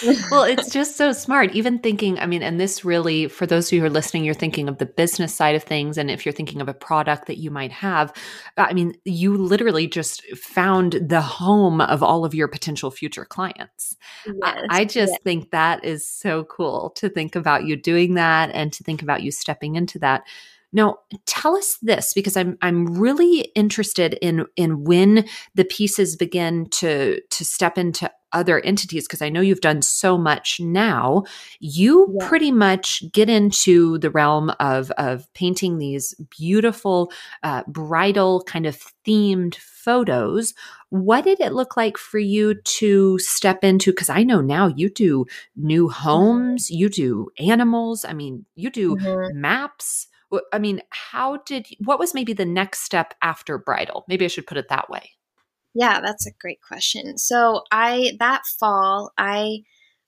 well, 0.31 0.45
it's 0.45 0.71
just 0.71 0.97
so 0.97 1.13
smart. 1.13 1.53
Even 1.53 1.79
thinking, 1.79 2.19
I 2.19 2.27
mean, 2.27 2.43
and 2.43 2.61
this 2.61 2.85
really, 2.85 3.27
for 3.29 3.47
those 3.47 3.69
of 3.69 3.73
you 3.73 3.81
who 3.81 3.87
are 3.87 3.91
listening, 3.91 4.25
you're 4.25 4.35
thinking 4.35 4.69
of 4.69 4.79
the 4.79 4.87
business 4.87 5.35
side 5.35 5.57
of 5.57 5.63
things. 5.63 5.99
And 5.99 6.11
if 6.11 6.25
you're 6.25 6.33
thinking 6.33 6.61
of 6.61 6.69
a 6.69 6.75
product 6.75 7.27
that 7.27 7.39
you 7.39 7.51
might 7.51 7.73
have, 7.73 8.13
uh, 8.57 8.67
I 8.69 8.73
mean, 8.73 8.95
you 9.05 9.37
literally 9.37 9.87
just 9.87 10.23
found 10.37 10.93
the 10.93 11.21
home 11.21 11.81
of 11.81 12.03
all 12.03 12.25
of 12.25 12.35
your 12.35 12.49
potential 12.49 12.91
future 12.91 13.25
clients. 13.25 13.97
Yes, 14.27 14.37
I, 14.43 14.67
I, 14.71 14.85
just 14.85 15.13
yes. 15.13 15.21
think 15.25 15.51
that 15.51 15.85
is 15.85 16.07
so 16.07 16.45
cool 16.45 16.91
to 16.97 17.09
think 17.09 17.35
about 17.35 17.65
you 17.65 17.77
doing 17.77 18.15
that 18.15 18.51
and 18.53 18.73
to 18.75 18.85
think 18.85 19.03
about 19.03 19.23
you 19.23 19.33
stepping 19.33 19.77
into 19.77 19.99
that. 20.01 20.23
Now, 20.73 20.99
tell 21.27 21.57
us 21.57 21.79
this 21.83 22.13
because 22.15 22.37
I'm 22.37 22.57
I'm 22.63 22.87
really 22.87 23.41
interested 23.55 24.15
in 24.23 24.47
in 24.57 24.85
when 24.85 25.27
the 25.55 25.65
pieces 25.65 26.17
begin 26.17 26.67
to 26.71 27.21
to 27.21 27.45
step 27.45 27.77
into 27.77 28.11
other 28.33 28.61
entities 28.61 29.09
because 29.09 29.23
I 29.23 29.29
know 29.29 29.41
you've 29.41 29.61
done 29.61 29.83
so 29.83 30.17
much 30.17 30.61
now. 30.61 31.25
You 31.59 32.15
yeah. 32.21 32.29
pretty 32.29 32.53
much 32.53 33.03
get 33.13 33.29
into 33.29 33.99
the 33.99 34.11
realm 34.11 34.53
of 34.61 34.91
of 34.93 35.33
painting 35.35 35.79
these 35.79 36.15
beautiful 36.39 37.11
uh, 37.43 37.63
bridal 37.67 38.45
kind 38.45 38.67
of 38.67 38.79
themed 39.07 39.57
photos. 39.57 40.55
What 40.91 41.25
did 41.25 41.41
it 41.41 41.53
look 41.53 41.77
like 41.77 41.99
for 41.99 42.19
you 42.19 42.55
to 42.55 43.19
step 43.19 43.65
into? 43.65 43.91
Because 43.91 44.11
I 44.11 44.23
know 44.23 44.41
now 44.41 44.69
you 44.69 44.89
do 44.89 45.27
new 45.57 45.89
mm-hmm. 45.89 46.03
homes, 46.03 46.71
you 46.71 46.89
do 46.89 47.31
animals. 47.41 48.05
I 48.05 48.13
mean, 48.13 48.45
you 48.55 48.71
do 48.71 48.95
mm-hmm. 48.95 49.41
maps 49.41 50.07
I 50.53 50.59
mean, 50.59 50.83
how 50.91 51.39
did 51.39 51.67
what 51.85 51.99
was 51.99 52.15
maybe 52.15 52.33
the 52.33 52.45
next 52.45 52.81
step 52.81 53.15
after 53.23 53.59
bridal? 53.59 54.05
Maybe 54.09 54.25
I 54.25 54.29
should 54.29 54.47
put 54.47 54.59
it 54.59 54.69
that 54.69 54.89
way. 54.89 55.11
Yeah, 55.75 56.01
that's 56.01 56.27
a 56.27 56.33
great 56.41 56.61
question. 56.61 57.19
So 57.19 57.63
I 57.71 58.13
that 58.19 58.43
fall 58.59 59.13
I 59.17 59.61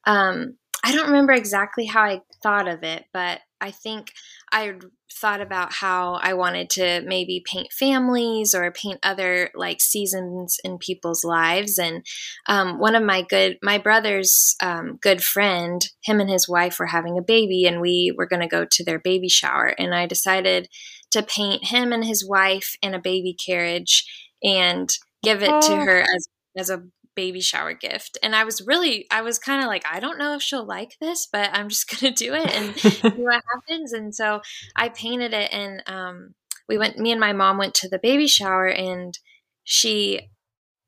um 0.07 0.57
I 0.85 0.93
don't 0.93 1.07
remember 1.07 1.33
exactly 1.33 1.87
how 1.87 2.03
I 2.03 2.21
thought 2.43 2.69
of 2.69 2.83
it, 2.83 3.05
but 3.13 3.41
I 3.63 3.71
think 3.71 4.13
I 4.51 4.75
thought 5.11 5.41
about 5.41 5.73
how 5.73 6.15
I 6.15 6.35
wanted 6.35 6.69
to 6.71 7.03
maybe 7.07 7.45
paint 7.47 7.73
families 7.73 8.55
or 8.55 8.71
paint 8.73 8.99
other 9.05 9.51
like 9.55 9.81
seasons 9.81 10.59
in 10.65 10.79
people's 10.79 11.23
lives. 11.23 11.79
And 11.79 12.05
um, 12.49 12.81
one 12.81 12.97
of 12.97 13.05
my 13.05 13.23
good, 13.23 13.59
my 13.63 13.79
brother's 13.79 14.57
um, 14.61 14.99
good 15.01 15.23
friend, 15.23 15.89
him 16.03 16.19
and 16.19 16.29
his 16.29 16.49
wife 16.49 16.81
were 16.81 16.87
having 16.87 17.17
a 17.17 17.23
baby, 17.23 17.65
and 17.65 17.81
we 17.81 18.13
were 18.19 18.27
going 18.27 18.43
to 18.43 18.49
go 18.49 18.67
to 18.69 18.85
their 18.85 18.99
baby 18.99 19.29
shower. 19.29 19.75
And 19.79 19.95
I 19.95 20.07
decided 20.07 20.69
to 21.13 21.23
paint 21.23 21.69
him 21.69 21.93
and 21.93 22.05
his 22.05 22.27
wife 22.29 22.75
in 22.83 22.95
a 22.95 23.01
baby 23.01 23.35
carriage 23.35 24.05
and 24.43 24.91
give 25.23 25.43
it 25.43 25.51
oh. 25.51 25.61
to 25.61 25.77
her 25.77 26.01
as 26.01 26.29
as 26.59 26.69
a 26.69 26.83
baby 27.15 27.41
shower 27.41 27.75
gift. 27.75 28.19
And 28.23 28.35
I 28.35 28.45
was 28.45 28.63
really, 28.67 29.07
I 29.11 29.23
was 29.23 29.39
kind 29.39 29.63
of 29.63 29.69
like, 29.69 29.85
I 29.91 30.01
don't 30.01 30.19
know 30.19 30.35
if 30.35 30.43
she'll 30.43 30.65
like 30.65 30.97
this, 31.01 31.27
but 31.31 31.51
I'm 31.53 31.69
just 31.69 31.89
going 32.01 32.15
to 32.15 32.25
do 32.25 32.35
it 32.35 32.51
and 32.55 32.77
see 32.79 33.09
what 33.09 33.43
happens. 33.53 33.93
And 33.93 34.15
so 34.15 34.41
I 34.77 34.89
painted 34.89 35.33
it 35.33 35.53
and 35.53 35.83
um, 35.87 36.35
we 36.69 36.79
went, 36.79 36.99
me 36.99 37.11
and 37.11 37.21
my 37.21 37.33
mom 37.33 37.59
went 37.59 37.75
to 37.75 37.89
the 37.89 37.99
baby 37.99 38.27
shower 38.27 38.67
and 38.67 39.19
she, 39.65 40.31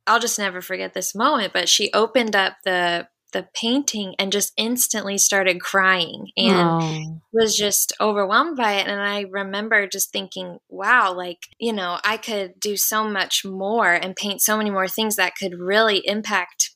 I'll 0.06 0.20
just 0.20 0.38
never 0.38 0.60
forget 0.60 0.94
this 0.94 1.14
moment, 1.14 1.52
but 1.52 1.68
she 1.68 1.92
opened 1.92 2.36
up 2.36 2.56
the 2.64 3.08
the 3.34 3.46
painting 3.52 4.14
and 4.18 4.32
just 4.32 4.54
instantly 4.56 5.18
started 5.18 5.60
crying 5.60 6.28
and 6.38 6.82
oh. 6.82 7.20
was 7.32 7.54
just 7.54 7.92
overwhelmed 8.00 8.56
by 8.56 8.74
it. 8.74 8.86
And 8.86 9.00
I 9.00 9.26
remember 9.30 9.86
just 9.86 10.10
thinking, 10.10 10.58
wow, 10.70 11.12
like, 11.12 11.40
you 11.58 11.74
know, 11.74 11.98
I 12.02 12.16
could 12.16 12.58
do 12.58 12.78
so 12.78 13.04
much 13.04 13.44
more 13.44 13.92
and 13.92 14.16
paint 14.16 14.40
so 14.40 14.56
many 14.56 14.70
more 14.70 14.88
things 14.88 15.16
that 15.16 15.34
could 15.38 15.58
really 15.58 15.98
impact 16.06 16.70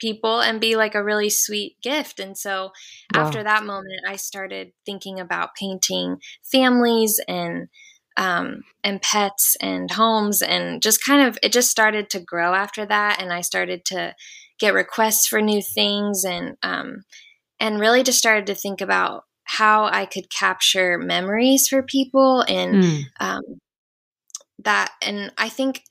people 0.00 0.40
and 0.40 0.60
be 0.60 0.76
like 0.76 0.94
a 0.94 1.02
really 1.02 1.30
sweet 1.30 1.76
gift. 1.82 2.20
And 2.20 2.38
so 2.38 2.70
wow. 3.14 3.22
after 3.22 3.42
that 3.42 3.64
moment, 3.64 4.02
I 4.06 4.16
started 4.16 4.72
thinking 4.86 5.18
about 5.18 5.56
painting 5.58 6.18
families 6.44 7.20
and 7.26 7.68
um, 8.16 8.62
and 8.84 9.02
pets 9.02 9.56
and 9.60 9.90
homes 9.90 10.40
and 10.40 10.80
just 10.80 11.04
kind 11.04 11.26
of 11.26 11.38
it 11.42 11.52
just 11.52 11.70
started 11.70 12.10
to 12.10 12.20
grow 12.20 12.54
after 12.54 12.86
that 12.86 13.20
and 13.20 13.32
i 13.32 13.40
started 13.40 13.84
to 13.86 14.14
get 14.58 14.74
requests 14.74 15.26
for 15.26 15.40
new 15.40 15.60
things 15.62 16.24
and 16.24 16.56
um, 16.62 17.04
and 17.60 17.80
really 17.80 18.02
just 18.02 18.18
started 18.18 18.46
to 18.46 18.54
think 18.54 18.80
about 18.80 19.24
how 19.44 19.84
I 19.84 20.06
could 20.06 20.30
capture 20.30 20.98
memories 20.98 21.68
for 21.68 21.82
people 21.82 22.42
and 22.48 22.82
mm. 22.82 23.02
um, 23.20 23.42
that. 24.64 24.92
And 25.02 25.32
I 25.36 25.48
think, 25.50 25.82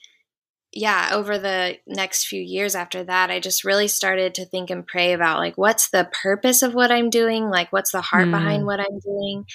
yeah, 0.72 1.12
over 1.14 1.38
the 1.38 1.78
next 1.86 2.26
few 2.26 2.42
years 2.42 2.74
after 2.74 3.04
that, 3.04 3.30
I 3.30 3.40
just 3.40 3.64
really 3.64 3.88
started 3.88 4.34
to 4.36 4.46
think 4.46 4.72
and 4.72 4.88
pray 4.88 5.14
about 5.14 5.38
like, 5.38 5.56
what's 5.56 5.92
the 5.92 6.10
purpose 6.24 6.64
of 6.64 6.74
what 6.74 6.92
I'm 6.92 7.12
doing? 7.12 7.50
Like, 7.50 7.72
what's 7.72 7.92
the 7.92 8.02
heart 8.02 8.28
mm. 8.28 8.32
behind 8.32 8.66
what 8.66 8.80
I'm 8.80 9.00
doing? 9.00 9.46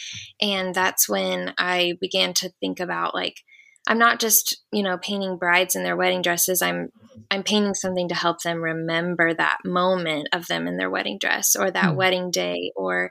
And 0.41 0.75
that's 0.75 1.09
when 1.09 1.55
I 1.59 1.99
began 2.01 2.35
to 2.35 2.53
think 2.61 2.79
about 2.79 3.15
like, 3.15 3.41
I'm 3.89 3.99
not 3.99 4.21
just, 4.21 4.63
you 4.71 4.83
know, 4.83 4.99
painting 4.99 5.39
brides 5.39 5.75
in 5.75 5.83
their 5.83 5.97
wedding 5.97 6.21
dresses. 6.21 6.61
I'm 6.61 6.91
I'm 7.31 7.43
painting 7.43 7.75
something 7.75 8.09
to 8.09 8.15
help 8.15 8.43
them 8.43 8.63
remember 8.63 9.33
that 9.35 9.59
moment 9.65 10.29
of 10.33 10.47
them 10.47 10.69
in 10.69 10.77
their 10.77 10.91
wedding 10.91 11.19
dress 11.19 11.57
or 11.57 11.71
that 11.71 11.93
mm. 11.93 11.97
wedding 11.97 12.31
day 12.31 12.71
or 12.77 13.11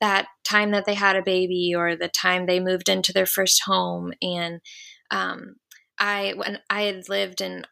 that 0.00 0.26
time 0.44 0.72
that 0.72 0.84
they 0.84 0.94
had 0.94 1.16
a 1.16 1.22
baby 1.22 1.72
or 1.74 1.96
the 1.96 2.08
time 2.08 2.46
they 2.46 2.60
moved 2.60 2.88
into 2.88 3.12
their 3.12 3.24
first 3.24 3.62
home 3.64 4.12
and 4.20 4.60
um, 5.10 5.54
I 5.98 6.34
when 6.36 6.58
I 6.68 6.82
had 6.82 7.08
lived 7.08 7.40
in 7.40 7.64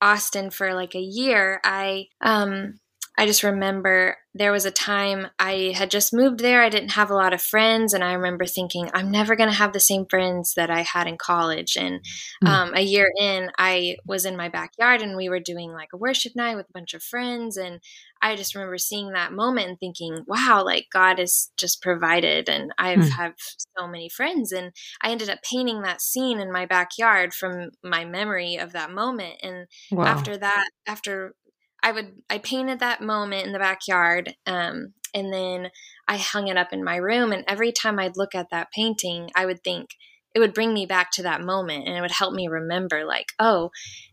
Austin 0.00 0.50
for 0.50 0.74
like 0.74 0.94
a 0.94 1.00
year, 1.00 1.60
I 1.64 2.06
um 2.20 2.78
I 3.18 3.26
just 3.26 3.42
remember 3.42 4.16
there 4.32 4.52
was 4.52 4.64
a 4.64 4.70
time 4.70 5.26
I 5.40 5.72
had 5.74 5.90
just 5.90 6.14
moved 6.14 6.38
there. 6.38 6.62
I 6.62 6.68
didn't 6.68 6.90
have 6.90 7.10
a 7.10 7.14
lot 7.14 7.34
of 7.34 7.42
friends. 7.42 7.92
And 7.92 8.04
I 8.04 8.12
remember 8.12 8.46
thinking, 8.46 8.88
I'm 8.94 9.10
never 9.10 9.34
going 9.34 9.48
to 9.48 9.56
have 9.56 9.72
the 9.72 9.80
same 9.80 10.06
friends 10.08 10.52
that 10.54 10.70
I 10.70 10.82
had 10.82 11.08
in 11.08 11.18
college. 11.18 11.76
And 11.76 12.00
hmm. 12.40 12.46
um, 12.46 12.74
a 12.74 12.80
year 12.80 13.10
in, 13.18 13.50
I 13.58 13.96
was 14.06 14.24
in 14.24 14.36
my 14.36 14.48
backyard 14.48 15.02
and 15.02 15.16
we 15.16 15.28
were 15.28 15.40
doing 15.40 15.72
like 15.72 15.88
a 15.92 15.96
worship 15.98 16.34
night 16.36 16.54
with 16.54 16.66
a 16.68 16.72
bunch 16.72 16.94
of 16.94 17.02
friends. 17.02 17.56
And 17.56 17.80
I 18.22 18.36
just 18.36 18.54
remember 18.54 18.78
seeing 18.78 19.10
that 19.12 19.32
moment 19.32 19.68
and 19.68 19.80
thinking, 19.80 20.24
wow, 20.28 20.62
like 20.64 20.86
God 20.92 21.18
has 21.18 21.50
just 21.56 21.82
provided. 21.82 22.48
And 22.48 22.70
I 22.78 22.94
mm. 22.94 23.08
have 23.10 23.34
so 23.76 23.88
many 23.88 24.08
friends. 24.08 24.52
And 24.52 24.70
I 25.02 25.10
ended 25.10 25.28
up 25.28 25.40
painting 25.42 25.82
that 25.82 26.00
scene 26.00 26.38
in 26.38 26.52
my 26.52 26.66
backyard 26.66 27.34
from 27.34 27.70
my 27.82 28.04
memory 28.04 28.56
of 28.56 28.72
that 28.74 28.92
moment. 28.92 29.36
And 29.42 29.66
wow. 29.90 30.04
after 30.04 30.36
that, 30.36 30.68
after 30.86 31.34
I 31.82 31.92
would 31.92 32.22
I 32.28 32.38
painted 32.38 32.80
that 32.80 33.02
moment 33.02 33.46
in 33.46 33.52
the 33.52 33.58
backyard, 33.58 34.34
um, 34.46 34.94
and 35.14 35.32
then 35.32 35.70
I 36.06 36.16
hung 36.16 36.48
it 36.48 36.56
up 36.56 36.72
in 36.72 36.84
my 36.84 36.96
room. 36.96 37.32
And 37.32 37.44
every 37.46 37.72
time 37.72 37.98
I'd 37.98 38.16
look 38.16 38.34
at 38.34 38.50
that 38.50 38.72
painting, 38.72 39.30
I 39.34 39.46
would 39.46 39.62
think 39.62 39.90
it 40.34 40.40
would 40.40 40.54
bring 40.54 40.74
me 40.74 40.86
back 40.86 41.10
to 41.12 41.22
that 41.22 41.42
moment, 41.42 41.86
and 41.86 41.96
it 41.96 42.00
would 42.00 42.10
help 42.10 42.34
me 42.34 42.48
remember, 42.48 43.04
like, 43.04 43.32
oh, 43.38 43.70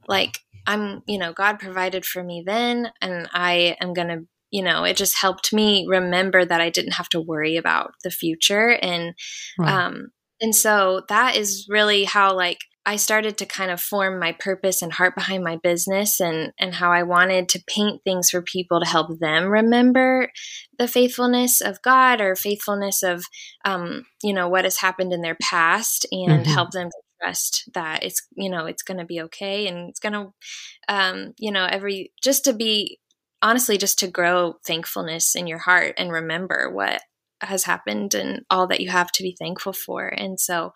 like 0.07 0.39
I'm, 0.67 1.01
you 1.07 1.17
know, 1.17 1.33
God 1.33 1.59
provided 1.59 2.05
for 2.05 2.23
me 2.23 2.43
then, 2.45 2.91
and 3.01 3.27
I 3.33 3.77
am 3.81 3.93
gonna 3.93 4.21
you 4.51 4.63
know 4.63 4.83
it 4.83 4.95
just 4.95 5.17
helped 5.17 5.51
me 5.51 5.85
remember 5.89 6.45
that 6.45 6.61
i 6.61 6.69
didn't 6.69 6.93
have 6.93 7.09
to 7.09 7.19
worry 7.19 7.57
about 7.57 7.91
the 8.03 8.11
future 8.11 8.77
and 8.81 9.15
right. 9.57 9.69
um 9.69 10.11
and 10.39 10.55
so 10.55 11.01
that 11.09 11.35
is 11.35 11.65
really 11.67 12.03
how 12.03 12.35
like 12.35 12.59
I 12.85 12.97
started 12.97 13.37
to 13.37 13.45
kind 13.45 13.71
of 13.71 13.81
form 13.81 14.19
my 14.19 14.31
purpose 14.33 14.81
and 14.81 14.93
heart 14.93 15.15
behind 15.15 15.43
my 15.43 15.57
business 15.57 16.19
and 16.19 16.51
and 16.59 16.75
how 16.75 16.91
I 16.91 17.03
wanted 17.03 17.49
to 17.49 17.63
paint 17.67 18.01
things 18.03 18.29
for 18.29 18.41
people 18.41 18.79
to 18.79 18.87
help 18.87 19.19
them 19.19 19.45
remember 19.45 20.29
the 20.77 20.87
faithfulness 20.87 21.61
of 21.61 21.81
God 21.81 22.21
or 22.21 22.35
faithfulness 22.35 23.01
of 23.01 23.25
um, 23.65 24.05
you 24.23 24.33
know 24.33 24.47
what 24.47 24.65
has 24.65 24.77
happened 24.77 25.13
in 25.13 25.21
their 25.21 25.37
past 25.41 26.05
and 26.11 26.43
mm-hmm. 26.43 26.51
help 26.51 26.71
them 26.71 26.89
to 26.89 27.01
trust 27.21 27.63
that 27.73 28.03
it's 28.03 28.21
you 28.35 28.49
know 28.49 28.65
it's 28.65 28.83
going 28.83 28.99
to 28.99 29.05
be 29.05 29.21
okay 29.21 29.67
and 29.67 29.89
it's 29.89 29.99
going 29.99 30.13
to 30.13 30.31
um, 30.87 31.33
you 31.39 31.51
know 31.51 31.65
every 31.65 32.11
just 32.23 32.45
to 32.45 32.53
be 32.53 32.99
honestly 33.41 33.77
just 33.77 33.99
to 33.99 34.07
grow 34.07 34.55
thankfulness 34.65 35.35
in 35.35 35.47
your 35.47 35.59
heart 35.59 35.95
and 35.97 36.11
remember 36.11 36.69
what 36.71 37.01
has 37.41 37.63
happened 37.63 38.13
and 38.13 38.41
all 38.49 38.67
that 38.67 38.79
you 38.79 38.89
have 38.89 39.11
to 39.11 39.23
be 39.23 39.35
thankful 39.37 39.73
for 39.73 40.07
and 40.07 40.39
so 40.39 40.71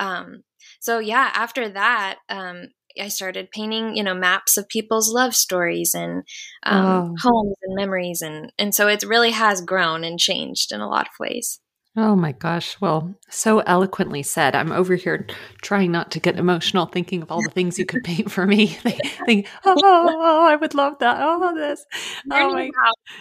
um, 0.00 0.42
so 0.80 0.98
yeah, 0.98 1.30
after 1.34 1.68
that, 1.68 2.18
um, 2.28 2.68
I 3.00 3.08
started 3.08 3.50
painting, 3.50 3.96
you 3.96 4.02
know, 4.02 4.14
maps 4.14 4.56
of 4.56 4.68
people's 4.68 5.12
love 5.12 5.34
stories 5.34 5.94
and 5.94 6.24
um, 6.64 6.84
oh. 6.84 7.14
homes 7.22 7.56
and 7.62 7.74
memories, 7.76 8.22
and 8.22 8.52
and 8.58 8.74
so 8.74 8.88
it 8.88 9.02
really 9.02 9.30
has 9.30 9.60
grown 9.60 10.04
and 10.04 10.18
changed 10.18 10.72
in 10.72 10.80
a 10.80 10.88
lot 10.88 11.06
of 11.06 11.12
ways. 11.20 11.60
Oh 12.00 12.14
my 12.14 12.30
gosh. 12.30 12.80
Well, 12.80 13.12
so 13.28 13.58
eloquently 13.58 14.22
said. 14.22 14.54
I'm 14.54 14.70
over 14.70 14.94
here 14.94 15.26
trying 15.62 15.90
not 15.90 16.12
to 16.12 16.20
get 16.20 16.38
emotional 16.38 16.86
thinking 16.86 17.22
of 17.22 17.32
all 17.32 17.42
the 17.42 17.50
things 17.50 17.76
you 17.76 17.86
could 17.86 18.04
paint 18.04 18.30
for 18.30 18.46
me. 18.46 18.66
think, 19.26 19.48
oh, 19.64 19.74
oh, 19.82 20.46
I 20.46 20.54
would 20.54 20.74
love 20.74 21.00
that. 21.00 21.16
Oh, 21.20 21.52
this. 21.56 21.84
Oh 22.30 22.52
my 22.52 22.70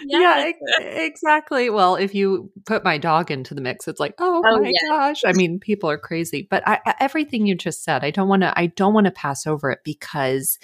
Yeah, 0.06 0.52
exactly. 0.80 1.72
Well, 1.72 1.96
if 1.96 2.14
you 2.14 2.52
put 2.66 2.84
my 2.84 3.00
dog 3.00 3.32
into 3.32 3.56
the 3.56 3.62
mix, 3.62 3.88
it's 3.88 4.00
like, 4.00 4.14
oh, 4.20 4.44
oh 4.46 4.60
my 4.60 4.68
yeah. 4.68 4.90
gosh. 4.90 5.24
I 5.26 5.34
mean, 5.34 5.60
people 5.60 5.90
are 5.90 5.98
crazy. 5.98 6.48
But 6.48 6.62
I, 6.68 6.80
everything 7.00 7.48
you 7.48 7.56
just 7.56 7.84
said, 7.84 8.04
I 8.04 8.12
don't 8.12 8.28
want 8.28 8.44
to 8.44 8.58
I 8.58 8.68
don't 8.68 8.94
want 8.94 9.06
to 9.06 9.12
pass 9.12 9.48
over 9.48 9.72
it 9.72 9.80
because 9.84 10.60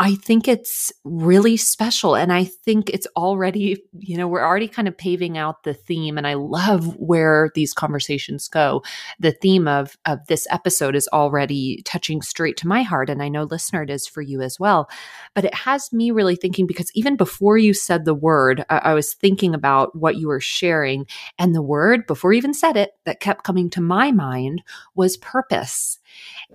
I 0.00 0.14
think 0.14 0.46
it's 0.46 0.92
really 1.02 1.56
special. 1.56 2.14
And 2.14 2.32
I 2.32 2.44
think 2.44 2.88
it's 2.88 3.08
already, 3.16 3.82
you 3.98 4.16
know, 4.16 4.28
we're 4.28 4.44
already 4.44 4.68
kind 4.68 4.86
of 4.86 4.96
paving 4.96 5.36
out 5.36 5.64
the 5.64 5.74
theme. 5.74 6.16
And 6.16 6.24
I 6.24 6.34
love 6.34 6.94
where 6.98 7.50
these 7.56 7.74
conversations 7.74 8.46
go. 8.46 8.84
The 9.18 9.32
theme 9.32 9.66
of, 9.66 9.96
of 10.06 10.20
this 10.28 10.46
episode 10.50 10.94
is 10.94 11.08
already 11.12 11.82
touching 11.84 12.22
straight 12.22 12.56
to 12.58 12.68
my 12.68 12.82
heart. 12.82 13.10
And 13.10 13.20
I 13.20 13.28
know 13.28 13.42
listener 13.42 13.82
it 13.82 13.90
is 13.90 14.06
for 14.06 14.22
you 14.22 14.40
as 14.40 14.60
well. 14.60 14.88
But 15.34 15.44
it 15.44 15.54
has 15.54 15.92
me 15.92 16.12
really 16.12 16.36
thinking 16.36 16.68
because 16.68 16.92
even 16.94 17.16
before 17.16 17.58
you 17.58 17.74
said 17.74 18.04
the 18.04 18.14
word, 18.14 18.64
I, 18.70 18.78
I 18.78 18.94
was 18.94 19.14
thinking 19.14 19.52
about 19.52 19.96
what 19.96 20.16
you 20.16 20.28
were 20.28 20.40
sharing. 20.40 21.06
And 21.40 21.56
the 21.56 21.62
word, 21.62 22.06
before 22.06 22.32
you 22.32 22.38
even 22.38 22.54
said 22.54 22.76
it, 22.76 22.92
that 23.04 23.18
kept 23.18 23.42
coming 23.42 23.68
to 23.70 23.80
my 23.80 24.12
mind 24.12 24.62
was 24.94 25.16
purpose. 25.16 25.98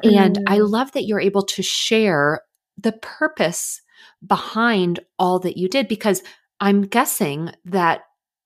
And 0.01 0.39
I 0.47 0.59
mm. 0.59 0.69
love 0.69 0.93
that 0.93 1.03
you're 1.03 1.19
able 1.19 1.43
to 1.43 1.61
share 1.61 2.41
the 2.77 2.93
purpose 2.93 3.81
behind 4.25 4.99
all 5.19 5.39
that 5.39 5.57
you 5.57 5.67
did 5.67 5.87
because 5.87 6.21
i'm 6.59 6.81
guessing 6.81 7.51
that 7.65 8.01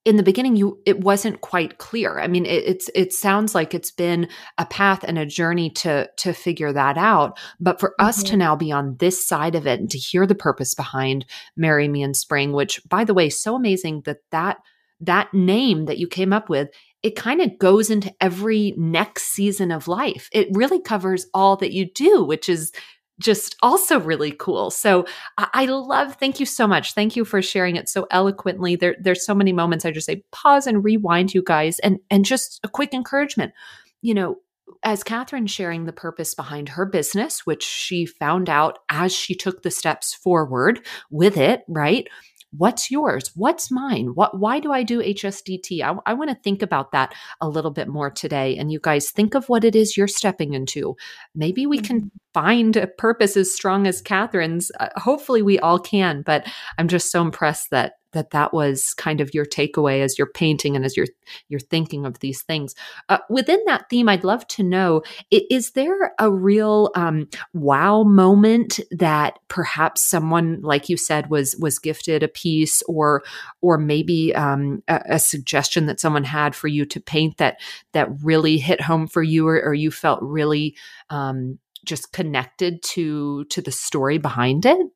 in 0.08 0.16
the 0.16 0.24
beginning 0.24 0.56
you 0.56 0.80
it 0.86 1.02
wasn't 1.02 1.42
quite 1.42 1.80
clear 1.80 2.18
i 2.20 2.28
mean 2.28 2.46
it, 2.46 2.64
it's 2.66 2.90
it 2.96 3.12
sounds 3.12 3.54
like 3.54 3.74
it's 3.74 3.92
been 3.92 4.30
a 4.58 4.66
path 4.66 5.04
and 5.04 5.20
a 5.20 5.26
journey 5.26 5.70
to 5.70 6.10
to 6.16 6.32
figure 6.32 6.72
that 6.72 6.98
out 6.98 7.38
but 7.60 7.78
for 7.78 7.90
mm-hmm. 7.90 8.06
us 8.06 8.24
to 8.24 8.30
mm-hmm. 8.30 8.40
now 8.40 8.56
be 8.56 8.72
on 8.72 8.96
this 9.00 9.28
side 9.28 9.54
of 9.54 9.68
it 9.68 9.82
and 9.82 9.92
to 9.92 9.98
hear 9.98 10.26
the 10.26 10.34
purpose 10.34 10.74
behind 10.74 11.26
marry 11.58 11.90
me 11.90 12.02
in 12.02 12.14
spring 12.14 12.54
which 12.54 12.82
by 12.88 13.04
the 13.04 13.14
way 13.14 13.30
so 13.30 13.54
amazing 13.54 14.02
that 14.06 14.20
that 14.32 14.60
that 15.02 15.32
name 15.34 15.86
that 15.86 15.98
you 15.98 16.08
came 16.08 16.32
up 16.32 16.48
with 16.48 16.70
it 17.04 17.16
kind 17.16 17.42
of 17.42 17.60
goes 17.60 17.90
into 17.90 18.14
every 18.22 18.74
next 18.78 19.24
season 19.24 19.72
of 19.72 19.90
life 19.90 20.30
it 20.32 20.48
really 20.54 20.80
covers 20.80 21.28
all 21.34 21.58
that 21.58 21.74
you 21.74 21.86
do 21.94 22.24
which 22.24 22.48
is 22.48 22.72
just 23.20 23.56
also 23.62 24.00
really 24.00 24.32
cool. 24.32 24.70
So 24.70 25.06
I, 25.38 25.66
love, 25.66 26.16
thank 26.16 26.40
you 26.40 26.46
so 26.46 26.68
much. 26.68 26.94
Thank 26.94 27.16
you 27.16 27.26
for 27.26 27.42
sharing 27.42 27.76
it 27.76 27.90
so 27.90 28.08
eloquently. 28.12 28.76
There, 28.76 28.96
there's 29.00 29.26
so 29.26 29.34
many 29.34 29.54
moments 29.54 29.86
I 29.86 29.92
just 29.92 30.06
say 30.06 30.24
pause 30.32 30.68
and 30.68 30.84
rewind 30.84 31.34
you 31.34 31.42
guys 31.42 31.80
and, 31.80 32.00
and 32.12 32.26
just 32.26 32.60
a 32.64 32.70
quick 32.70 32.94
encouragement. 32.94 33.54
You 34.02 34.14
know, 34.14 34.38
as 34.84 35.04
Catherine 35.04 35.48
sharing 35.48 35.86
the 35.86 35.94
purpose 35.94 36.36
behind 36.36 36.70
her 36.70 36.86
business, 36.86 37.46
which 37.46 37.64
she 37.64 38.06
found 38.06 38.50
out 38.50 38.80
as 38.90 39.14
she 39.14 39.34
took 39.34 39.64
the 39.64 39.72
steps 39.72 40.14
forward 40.14 40.86
with 41.10 41.38
it, 41.38 41.64
right? 41.68 42.08
What's 42.52 42.90
yours? 42.90 43.32
What's 43.36 43.70
mine? 43.72 44.08
What 44.14 44.40
why 44.40 44.60
do 44.60 44.72
i 44.72 44.84
do 44.84 45.00
hsdt 45.00 45.82
i, 45.82 45.96
I 46.06 46.14
want 46.14 46.30
to 46.30 46.36
think 46.44 46.62
about 46.62 46.92
that 46.92 47.14
a 47.42 47.50
little 47.50 47.72
bit 47.72 47.88
more 47.88 48.10
today 48.10 48.58
and 48.58 48.72
you 48.72 48.80
guys 48.82 49.12
think 49.12 49.36
of 49.36 49.50
what 49.50 49.64
it 49.64 49.76
is 49.76 49.98
you're 49.98 50.08
stepping 50.08 50.54
into. 50.54 50.96
Maybe 51.36 51.66
we 51.66 51.80
can 51.80 52.00
mm-hmm. 52.00 52.08
find 52.34 52.76
a 52.78 52.88
purpose 52.88 53.38
as 53.38 53.54
strong 53.54 53.88
as 53.88 54.02
catherine's. 54.02 54.72
Uh, 54.80 54.90
hopefully 54.96 55.42
we 55.42 55.60
all 55.60 55.80
can 55.80 56.22
but 56.22 56.48
i'm 56.78 56.88
just 56.88 57.12
so 57.12 57.22
impressed 57.22 57.70
that 57.72 57.94
that 58.12 58.32
that 58.32 58.54
was 58.54 58.94
kind 58.96 59.22
of 59.22 59.34
your 59.34 59.46
takeaway 59.46 60.02
as 60.02 60.18
you're 60.18 60.32
painting 60.32 60.76
and 60.76 60.86
as 60.86 60.96
you're 60.96 61.08
you're 61.50 61.60
thinking 61.60 62.06
of 62.06 62.20
these 62.20 62.42
things. 62.42 62.76
Uh, 63.10 63.18
within 63.30 63.60
that 63.66 63.90
theme 63.90 64.10
i'd 64.10 64.24
love 64.24 64.46
to 64.48 64.64
know 64.64 65.02
is 65.32 65.72
there 65.72 66.14
a 66.20 66.32
real 66.32 66.90
um, 66.96 67.28
wow 67.54 68.04
moment 68.04 68.80
that 68.92 69.40
perhaps 69.48 70.02
someone 70.02 70.60
like 70.62 70.90
you 70.90 70.98
said 70.98 71.30
was 71.30 71.56
was 71.60 71.80
gifted 71.80 72.24
a 72.24 72.28
piece 72.28 72.82
or 72.84 73.24
or 73.62 73.78
maybe 73.78 74.34
um, 74.36 74.82
a, 74.88 75.02
a, 75.12 75.20
suggestion 75.20 75.86
that 75.86 76.00
someone 76.00 76.24
had 76.24 76.56
for 76.56 76.68
you 76.68 76.86
to 76.86 77.00
paint 77.00 77.38
that 77.38 77.60
that 77.94 78.10
really 78.24 78.58
hit 78.58 78.82
home 78.82 79.08
for 79.08 79.24
you 79.24 79.48
or, 79.48 79.62
or 79.62 79.74
you 79.74 79.92
felt 79.92 80.22
really 80.22 80.76
um, 81.10 81.60
just 81.86 82.12
connected 82.12 82.82
to 82.84 83.46
to 83.46 83.62
the 83.62 83.72
story 83.72 84.18
behind 84.18 84.66
it 84.66 84.88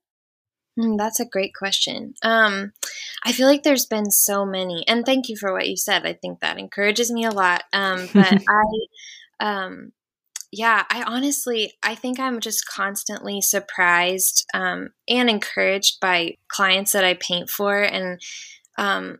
Mm, 0.80 0.98
that's 0.98 1.20
a 1.20 1.26
great 1.26 1.54
question. 1.54 2.14
Um, 2.24 2.72
I 3.24 3.32
feel 3.32 3.48
like 3.48 3.64
there's 3.64 3.86
been 3.86 4.10
so 4.10 4.46
many, 4.46 4.86
and 4.88 5.06
thank 5.06 5.28
you 5.28 5.36
for 5.36 5.52
what 5.52 5.68
you 5.68 5.76
said. 5.76 6.06
I 6.06 6.14
think 6.14 6.40
that 6.40 6.58
encourages 6.58 7.12
me 7.12 7.26
a 7.26 7.32
lot. 7.32 7.64
Um, 7.74 8.08
but 8.14 8.42
I, 8.50 8.66
um, 9.40 9.92
yeah, 10.52 10.86
I 10.90 11.04
honestly, 11.04 11.74
I 11.84 11.96
think 11.96 12.20
I'm 12.20 12.40
just 12.40 12.68
constantly 12.68 13.42
surprised 13.42 14.46
um, 14.54 14.90
and 15.08 15.30
encouraged 15.30 16.00
by 16.00 16.38
clients 16.48 16.94
that 16.94 17.04
I 17.04 17.16
paint 17.16 17.50
for, 17.50 17.82
and 17.82 18.22
um, 18.78 19.20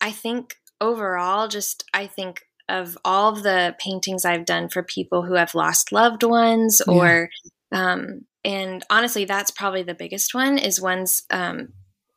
I 0.00 0.12
think 0.12 0.56
overall, 0.80 1.48
just 1.48 1.84
I 1.92 2.06
think 2.06 2.42
of 2.68 2.96
all 3.04 3.32
of 3.32 3.42
the 3.42 3.74
paintings 3.78 4.24
I've 4.24 4.44
done 4.44 4.68
for 4.68 4.82
people 4.82 5.22
who 5.22 5.34
have 5.34 5.54
lost 5.54 5.92
loved 5.92 6.22
ones 6.22 6.80
or 6.86 7.28
um, 7.72 8.24
and 8.44 8.84
honestly 8.90 9.24
that's 9.24 9.50
probably 9.50 9.82
the 9.82 9.94
biggest 9.94 10.34
one 10.34 10.58
is 10.58 10.80
ones 10.80 11.22
um, 11.30 11.68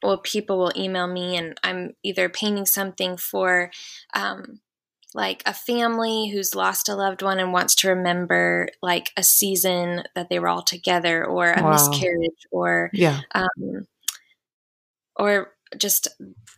well 0.04 0.18
people 0.20 0.58
will 0.58 0.74
email 0.76 1.08
me 1.08 1.36
and 1.36 1.58
I'm 1.64 1.94
either 2.04 2.30
painting 2.30 2.66
something 2.66 3.18
for 3.18 3.72
um, 4.14 4.60
like 5.14 5.42
a 5.46 5.54
family 5.54 6.30
who's 6.30 6.56
lost 6.56 6.90
a 6.90 6.96
loved 6.96 7.22
one 7.22 7.40
and 7.40 7.54
wants 7.54 7.76
to 7.76 7.90
remember 7.90 8.68
like 8.82 9.12
a 9.16 9.24
season 9.24 10.04
that 10.14 10.30
they 10.30 10.40
were 10.40 10.50
all 10.50 10.64
together 10.64 11.26
or 11.26 11.54
a 11.54 11.64
wow. 11.64 11.72
miscarriage 11.72 12.46
or 12.52 12.90
yeah 12.94 13.22
um, 13.34 13.88
or 15.16 15.54
just 15.78 16.08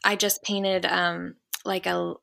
I 0.03 0.15
just 0.15 0.43
painted 0.43 0.85
um 0.85 1.35
like 1.65 1.85
a 1.85 2.15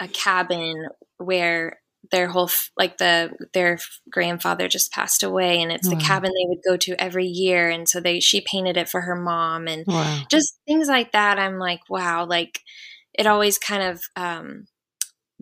a 0.00 0.08
cabin 0.08 0.88
where 1.18 1.81
their 2.10 2.28
whole 2.28 2.50
like 2.76 2.98
the 2.98 3.30
their 3.52 3.78
grandfather 4.10 4.68
just 4.68 4.92
passed 4.92 5.22
away 5.22 5.62
and 5.62 5.70
it's 5.70 5.88
wow. 5.88 5.94
the 5.94 6.04
cabin 6.04 6.30
they 6.30 6.48
would 6.48 6.62
go 6.66 6.76
to 6.76 7.00
every 7.00 7.26
year 7.26 7.68
and 7.68 7.88
so 7.88 8.00
they 8.00 8.18
she 8.18 8.40
painted 8.40 8.76
it 8.76 8.88
for 8.88 9.02
her 9.02 9.14
mom 9.14 9.68
and 9.68 9.84
wow. 9.86 10.22
just 10.30 10.58
things 10.66 10.88
like 10.88 11.12
that 11.12 11.38
i'm 11.38 11.58
like 11.58 11.80
wow 11.88 12.24
like 12.24 12.60
it 13.14 13.26
always 13.26 13.58
kind 13.58 13.82
of 13.82 14.02
um, 14.16 14.66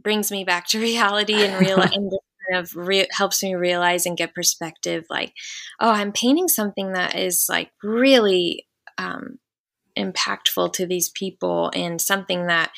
brings 0.00 0.30
me 0.30 0.44
back 0.44 0.66
to 0.68 0.80
reality 0.80 1.34
and 1.34 1.64
real 1.64 1.80
and 1.80 1.92
kind 2.50 2.62
of 2.62 2.74
re- 2.76 3.08
helps 3.10 3.42
me 3.42 3.54
realize 3.54 4.06
and 4.06 4.18
get 4.18 4.34
perspective 4.34 5.04
like 5.08 5.32
oh 5.80 5.90
i'm 5.90 6.12
painting 6.12 6.48
something 6.48 6.92
that 6.92 7.16
is 7.18 7.46
like 7.48 7.70
really 7.82 8.66
um, 8.98 9.38
impactful 9.96 10.72
to 10.74 10.86
these 10.86 11.08
people 11.10 11.70
and 11.74 12.00
something 12.00 12.46
that 12.46 12.70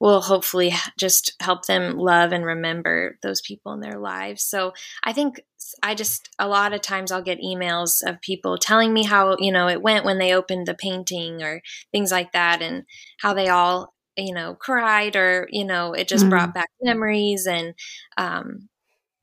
will 0.00 0.20
hopefully 0.20 0.72
just 0.98 1.34
help 1.40 1.66
them 1.66 1.96
love 1.96 2.32
and 2.32 2.44
remember 2.44 3.18
those 3.22 3.40
people 3.40 3.72
in 3.72 3.80
their 3.80 3.98
lives. 3.98 4.42
So 4.42 4.72
I 5.02 5.12
think 5.12 5.40
I 5.82 5.94
just 5.94 6.28
a 6.38 6.48
lot 6.48 6.72
of 6.72 6.82
times 6.82 7.10
I'll 7.10 7.22
get 7.22 7.40
emails 7.40 8.02
of 8.06 8.20
people 8.20 8.58
telling 8.58 8.92
me 8.92 9.04
how, 9.04 9.36
you 9.38 9.52
know, 9.52 9.68
it 9.68 9.82
went 9.82 10.04
when 10.04 10.18
they 10.18 10.34
opened 10.34 10.66
the 10.66 10.74
painting 10.74 11.42
or 11.42 11.62
things 11.92 12.10
like 12.10 12.32
that 12.32 12.60
and 12.60 12.84
how 13.20 13.34
they 13.34 13.48
all, 13.48 13.94
you 14.16 14.34
know, 14.34 14.54
cried 14.54 15.16
or, 15.16 15.48
you 15.50 15.64
know, 15.64 15.92
it 15.92 16.08
just 16.08 16.24
mm-hmm. 16.24 16.30
brought 16.30 16.54
back 16.54 16.70
memories 16.82 17.46
and 17.46 17.74
um 18.16 18.68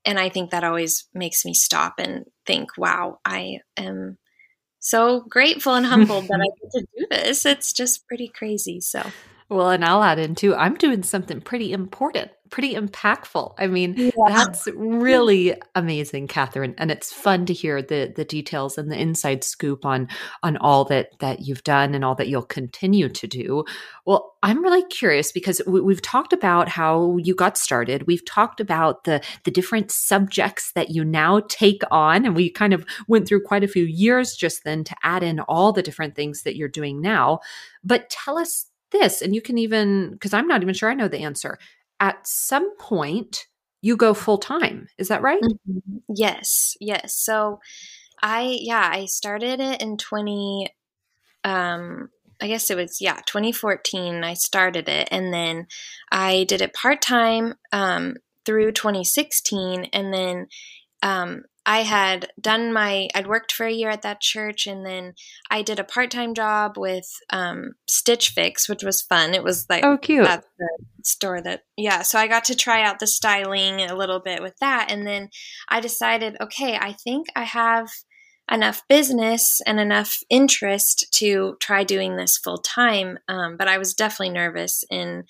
and 0.04 0.20
I 0.20 0.30
think 0.30 0.50
that 0.50 0.64
always 0.64 1.08
makes 1.14 1.46
me 1.46 1.54
stop 1.54 1.96
and 2.00 2.26
think, 2.46 2.70
wow, 2.78 3.20
I 3.24 3.60
am 3.78 4.18
so 4.80 5.22
grateful 5.30 5.76
and 5.76 5.86
humbled 5.86 6.28
that 6.28 6.42
I 6.42 6.46
get 6.62 6.72
to 6.72 6.88
do 6.98 7.06
this. 7.12 7.46
It's 7.46 7.72
just 7.72 8.08
pretty 8.08 8.28
crazy. 8.28 8.80
So 8.82 9.06
well, 9.52 9.70
and 9.70 9.84
I'll 9.84 10.02
add 10.02 10.18
in 10.18 10.34
too, 10.34 10.56
I'm 10.56 10.76
doing 10.76 11.04
something 11.04 11.42
pretty 11.42 11.74
important, 11.74 12.32
pretty 12.52 12.74
impactful. 12.74 13.54
I 13.58 13.68
mean, 13.68 13.96
yeah. 13.98 14.10
that's 14.26 14.66
really 14.74 15.60
amazing, 15.76 16.30
Catherine. 16.30 16.74
And 16.78 16.90
it's 16.90 17.12
fun 17.12 17.46
to 17.48 17.54
hear 17.54 17.82
the 17.82 18.14
the 18.16 18.24
details 18.24 18.78
and 18.78 18.90
the 18.90 18.98
inside 18.98 19.44
scoop 19.44 19.86
on 19.86 20.08
on 20.42 20.56
all 20.56 20.86
that 20.86 21.20
that 21.20 21.42
you've 21.42 21.66
done 21.66 21.94
and 21.94 22.06
all 22.06 22.16
that 22.16 22.30
you'll 22.30 22.44
continue 22.44 23.10
to 23.10 23.28
do. 23.28 23.66
Well, 24.06 24.38
I'm 24.42 24.64
really 24.64 24.86
curious 24.86 25.34
because 25.34 25.62
we, 25.68 25.82
we've 25.82 26.02
talked 26.02 26.32
about 26.32 26.70
how 26.70 27.18
you 27.18 27.36
got 27.36 27.58
started. 27.58 28.08
We've 28.08 28.26
talked 28.26 28.62
about 28.62 29.04
the 29.04 29.22
the 29.44 29.52
different 29.52 29.92
subjects 29.92 30.72
that 30.76 30.92
you 30.92 31.04
now 31.04 31.42
take 31.50 31.82
on, 31.92 32.26
and 32.26 32.38
we 32.38 32.50
kind 32.50 32.72
of 32.72 32.86
went 33.10 33.28
through 33.28 33.44
quite 33.44 33.66
a 33.66 33.68
few 33.68 33.84
years 33.84 34.34
just 34.34 34.64
then 34.64 34.86
to 34.86 34.96
add 35.04 35.24
in 35.24 35.42
all 35.42 35.74
the 35.74 35.84
different 35.84 36.16
things 36.16 36.44
that 36.44 36.56
you're 36.56 36.70
doing 36.70 37.02
now. 37.02 37.42
But 37.84 38.10
tell 38.10 38.38
us 38.38 38.71
this 38.92 39.22
and 39.22 39.34
you 39.36 39.42
can 39.42 39.58
even 39.58 40.12
because 40.12 40.34
i'm 40.34 40.48
not 40.48 40.62
even 40.62 40.74
sure 40.74 40.90
i 40.90 40.94
know 40.94 41.08
the 41.08 41.24
answer. 41.24 41.58
At 42.00 42.28
some 42.28 42.76
point 42.78 43.46
you 43.82 43.96
go 43.96 44.14
full 44.14 44.38
time 44.38 44.88
is 44.98 45.08
that 45.10 45.22
right? 45.22 45.42
Mm-hmm. 45.42 45.98
yes 46.16 46.76
yes. 46.80 47.16
So 47.16 47.60
i 48.22 48.58
yeah 48.62 48.90
i 48.94 49.06
started 49.06 49.60
it 49.60 49.82
in 49.82 49.98
20 49.98 50.68
um 51.44 52.10
i 52.42 52.48
guess 52.48 52.70
it 52.70 52.78
was 52.78 52.98
yeah 53.02 53.20
2014 53.26 54.24
i 54.24 54.34
started 54.34 54.88
it 54.88 55.08
and 55.12 55.34
then 55.34 55.66
i 56.12 56.44
did 56.44 56.62
it 56.62 56.74
part-time 56.74 57.56
um 57.72 58.16
through 58.46 58.72
2016 58.72 59.86
and 59.94 60.14
then 60.14 60.48
um 61.04 61.44
I 61.66 61.84
had 61.84 62.30
done 62.40 62.74
my, 62.74 63.08
I'd 63.14 63.28
worked 63.28 63.52
for 63.52 63.66
a 63.66 63.72
year 63.72 63.90
at 63.90 64.02
that 64.02 64.20
church, 64.20 64.66
and 64.66 64.86
then 64.86 65.14
I 65.50 65.62
did 65.62 65.80
a 65.80 65.84
part 65.84 66.10
time 66.10 66.34
job 66.34 66.78
with 66.78 67.06
um, 67.30 67.74
Stitch 67.88 68.30
Fix, 68.30 68.68
which 68.68 68.84
was 68.84 69.02
fun. 69.02 69.34
It 69.34 69.44
was 69.44 69.68
like, 69.70 69.84
oh, 69.86 69.98
cute. 69.98 70.26
That's 70.26 70.48
the 70.58 70.70
store 71.04 71.42
that, 71.42 71.62
yeah. 71.78 72.02
So 72.02 72.18
I 72.18 72.28
got 72.28 72.46
to 72.46 72.56
try 72.56 72.82
out 72.82 73.00
the 73.00 73.08
styling 73.08 73.82
a 73.82 73.96
little 73.96 74.20
bit 74.20 74.42
with 74.42 74.56
that. 74.60 74.92
And 74.92 75.06
then 75.06 75.30
I 75.70 75.82
decided, 75.82 76.36
okay, 76.42 76.76
I 76.76 76.94
think 76.94 77.28
I 77.36 77.44
have 77.44 77.90
enough 78.52 78.82
business 78.90 79.62
and 79.66 79.80
enough 79.80 80.18
interest 80.30 81.08
to 81.14 81.58
try 81.62 81.84
doing 81.84 82.16
this 82.16 82.38
full 82.38 82.58
time. 82.58 83.20
Um, 83.28 83.56
but 83.56 83.68
I 83.68 83.78
was 83.78 83.94
definitely 83.94 84.34
nervous. 84.34 84.84
And 84.90 85.24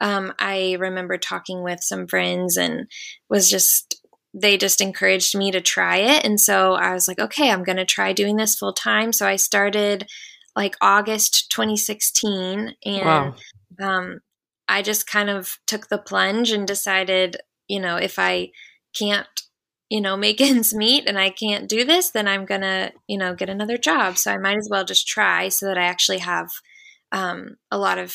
um, 0.00 0.32
I 0.38 0.76
remember 0.80 1.16
talking 1.16 1.62
with 1.62 1.80
some 1.82 2.06
friends 2.06 2.56
and 2.56 2.90
was 3.28 3.48
just 3.48 3.99
they 4.32 4.56
just 4.56 4.80
encouraged 4.80 5.36
me 5.36 5.50
to 5.50 5.60
try 5.60 5.96
it. 5.96 6.24
And 6.24 6.40
so 6.40 6.74
I 6.74 6.92
was 6.92 7.08
like, 7.08 7.18
okay, 7.18 7.50
I'm 7.50 7.64
going 7.64 7.78
to 7.78 7.84
try 7.84 8.12
doing 8.12 8.36
this 8.36 8.56
full 8.56 8.72
time. 8.72 9.12
So 9.12 9.26
I 9.26 9.36
started 9.36 10.08
like 10.54 10.76
August 10.80 11.50
2016. 11.50 12.74
And 12.84 13.04
wow. 13.04 13.34
um, 13.80 14.20
I 14.68 14.82
just 14.82 15.06
kind 15.06 15.30
of 15.30 15.58
took 15.66 15.88
the 15.88 15.98
plunge 15.98 16.52
and 16.52 16.66
decided, 16.66 17.38
you 17.66 17.80
know, 17.80 17.96
if 17.96 18.18
I 18.18 18.50
can't, 18.96 19.26
you 19.88 20.00
know, 20.00 20.16
make 20.16 20.40
ends 20.40 20.72
meet 20.72 21.08
and 21.08 21.18
I 21.18 21.30
can't 21.30 21.68
do 21.68 21.84
this, 21.84 22.10
then 22.10 22.28
I'm 22.28 22.44
going 22.44 22.62
to, 22.62 22.92
you 23.08 23.18
know, 23.18 23.34
get 23.34 23.48
another 23.50 23.78
job. 23.78 24.16
So 24.16 24.32
I 24.32 24.38
might 24.38 24.58
as 24.58 24.68
well 24.70 24.84
just 24.84 25.08
try 25.08 25.48
so 25.48 25.66
that 25.66 25.78
I 25.78 25.84
actually 25.84 26.18
have 26.18 26.50
um, 27.10 27.56
a 27.70 27.78
lot 27.78 27.98
of 27.98 28.14